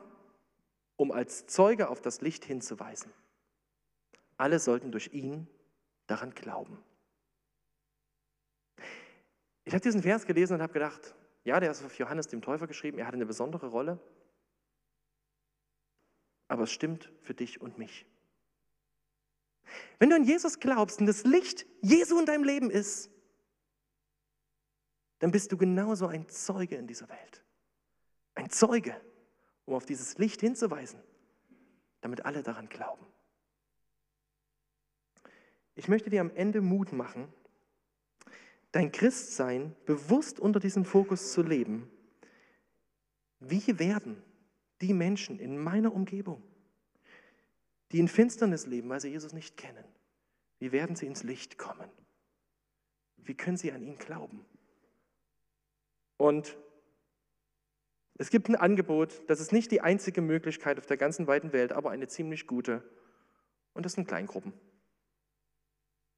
um 0.96 1.12
als 1.12 1.48
Zeuge 1.48 1.90
auf 1.90 2.02
das 2.02 2.22
Licht 2.22 2.46
hinzuweisen. 2.46 3.12
Alle 4.38 4.60
sollten 4.60 4.92
durch 4.92 5.14
ihn 5.14 5.48
daran 6.06 6.34
glauben. 6.36 6.78
Ich 9.66 9.74
habe 9.74 9.82
diesen 9.82 10.04
Vers 10.04 10.26
gelesen 10.26 10.54
und 10.54 10.62
habe 10.62 10.74
gedacht, 10.74 11.16
ja, 11.48 11.62
der 11.62 11.72
ist 11.72 11.82
auf 11.82 11.98
Johannes 11.98 12.28
dem 12.28 12.42
Täufer 12.42 12.68
geschrieben, 12.68 13.00
er 13.00 13.08
hatte 13.08 13.16
eine 13.16 13.26
besondere 13.26 13.68
Rolle, 13.68 14.00
aber 16.50 16.64
es 16.64 16.72
stimmt 16.74 17.10
für 17.22 17.34
dich 17.34 17.62
und 17.62 17.78
mich. 17.78 18.06
Wenn 19.98 20.10
du 20.10 20.18
an 20.18 20.26
Jesus 20.26 20.60
glaubst 20.60 21.00
und 21.00 21.06
das 21.06 21.24
Licht 21.24 21.66
Jesu 21.82 22.20
in 22.20 22.26
deinem 22.26 22.44
Leben 22.44 22.70
ist, 22.70 23.10
dann 25.20 25.32
bist 25.32 25.54
du 25.54 25.58
genauso 25.58 26.08
ein 26.08 26.28
Zeuge 26.28 26.76
in 26.76 26.86
dieser 26.86 27.08
Welt. 27.08 27.46
Ein 28.36 28.50
Zeuge, 28.50 29.00
um 29.64 29.74
auf 29.74 29.86
dieses 29.86 30.18
Licht 30.18 30.42
hinzuweisen, 30.42 31.02
damit 32.02 32.26
alle 32.26 32.44
daran 32.44 32.68
glauben. 32.68 33.06
Ich 35.76 35.88
möchte 35.88 36.10
dir 36.10 36.20
am 36.20 36.32
Ende 36.32 36.60
Mut 36.60 36.92
machen, 36.92 37.34
dein 38.78 38.92
Christsein 38.92 39.76
bewusst 39.88 40.40
unter 40.40 40.60
diesem 40.60 40.86
Fokus 40.86 41.34
zu 41.34 41.42
leben. 41.42 41.90
Wie 43.40 43.80
werden 43.80 44.22
die 44.82 44.94
Menschen 44.94 45.40
in 45.40 45.58
meiner 45.58 45.92
Umgebung, 45.96 46.44
die 47.92 47.98
in 47.98 48.08
Finsternis 48.08 48.68
leben, 48.68 48.88
weil 48.90 49.02
sie 49.02 49.10
Jesus 49.10 49.34
nicht 49.34 49.58
kennen, 49.58 49.84
wie 50.60 50.72
werden 50.72 50.96
sie 50.96 51.08
ins 51.08 51.24
Licht 51.24 51.58
kommen? 51.58 51.90
Wie 53.18 53.34
können 53.34 53.58
sie 53.58 53.72
an 53.72 53.82
ihn 53.82 53.98
glauben? 53.98 54.46
Und 56.18 56.56
es 58.20 58.30
gibt 58.30 58.48
ein 58.48 58.56
Angebot, 58.56 59.24
das 59.28 59.40
ist 59.40 59.52
nicht 59.52 59.72
die 59.72 59.82
einzige 59.82 60.22
Möglichkeit 60.22 60.78
auf 60.78 60.86
der 60.86 60.98
ganzen 60.98 61.26
weiten 61.26 61.52
Welt, 61.52 61.72
aber 61.72 61.90
eine 61.90 62.08
ziemlich 62.10 62.46
gute. 62.46 62.88
Und 63.74 63.88
das 63.88 63.94
sind 63.94 64.08
Kleingruppen. 64.08 64.54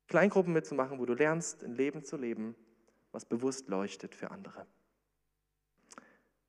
Kleingruppen 0.09 0.51
mitzumachen, 0.53 0.99
wo 0.99 1.05
du 1.05 1.13
lernst, 1.13 1.63
ein 1.63 1.75
Leben 1.75 2.03
zu 2.03 2.17
leben, 2.17 2.55
was 3.11 3.25
bewusst 3.25 3.69
leuchtet 3.69 4.15
für 4.15 4.31
andere. 4.31 4.65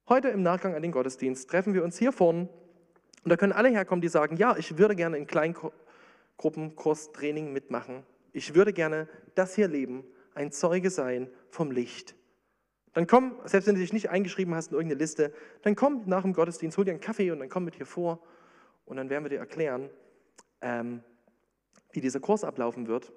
Heute 0.09 0.29
im 0.29 0.43
Nachgang 0.43 0.75
an 0.75 0.81
den 0.83 0.93
Gottesdienst 0.93 1.47
treffen 1.49 1.75
wir 1.75 1.85
uns 1.85 1.99
hier 1.99 2.11
vorne 2.11 2.49
und 3.23 3.29
da 3.29 3.37
können 3.37 3.53
alle 3.53 3.69
herkommen, 3.69 4.01
die 4.01 4.09
sagen, 4.09 4.39
ja, 4.39 4.57
ich 4.57 4.79
würde 4.79 4.97
gerne 4.97 5.19
in 5.19 5.27
Kleingruppenkurstraining 5.27 7.53
mitmachen. 7.53 8.03
Ich 8.33 8.55
würde 8.55 8.73
gerne 8.73 9.09
das 9.35 9.55
hier 9.55 9.69
leben, 9.69 10.05
ein 10.35 10.53
Zeuge 10.53 10.89
sein 10.89 11.29
vom 11.51 11.71
Licht. 11.71 12.15
Dann 12.95 13.07
komm, 13.07 13.39
selbst 13.45 13.67
wenn 13.67 13.75
du 13.75 13.83
dich 13.83 13.93
nicht 13.93 14.09
eingeschrieben 14.09 14.55
hast 14.55 14.69
in 14.69 14.75
irgendeine 14.75 15.01
Liste, 15.01 15.35
dann 15.63 15.77
komm 15.77 16.05
nach 16.07 16.23
dem 16.23 16.33
Gottesdienst, 16.33 16.79
hol 16.79 16.87
dir 16.87 16.93
einen 16.93 17.01
Kaffee 17.01 17.31
und 17.31 17.41
dann 17.41 17.51
komm 17.51 17.65
mit 17.65 17.75
hier 17.77 17.87
vor 17.87 18.23
und 18.87 18.97
dann 18.97 19.11
werden 19.11 19.25
wir 19.25 19.29
dir 19.29 19.39
erklären, 19.39 19.91
ähm, 20.63 21.03
wie 21.93 22.01
dieser 22.01 22.21
Kurs 22.21 22.43
ablaufen 22.43 22.89
wird, 22.89 23.13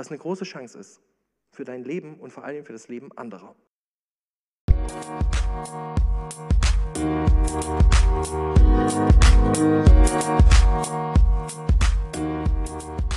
was 0.00 0.08
eine 0.08 0.16
große 0.16 0.44
Chance 0.44 0.78
ist 0.78 1.02
für 1.50 1.64
dein 1.64 1.84
Leben 1.84 2.18
und 2.20 2.32
vor 2.32 2.42
allem 2.42 2.64
für 2.64 2.72
das 2.72 2.88
Leben 2.88 3.12
anderer. 3.18 3.54
Thank 12.12 13.09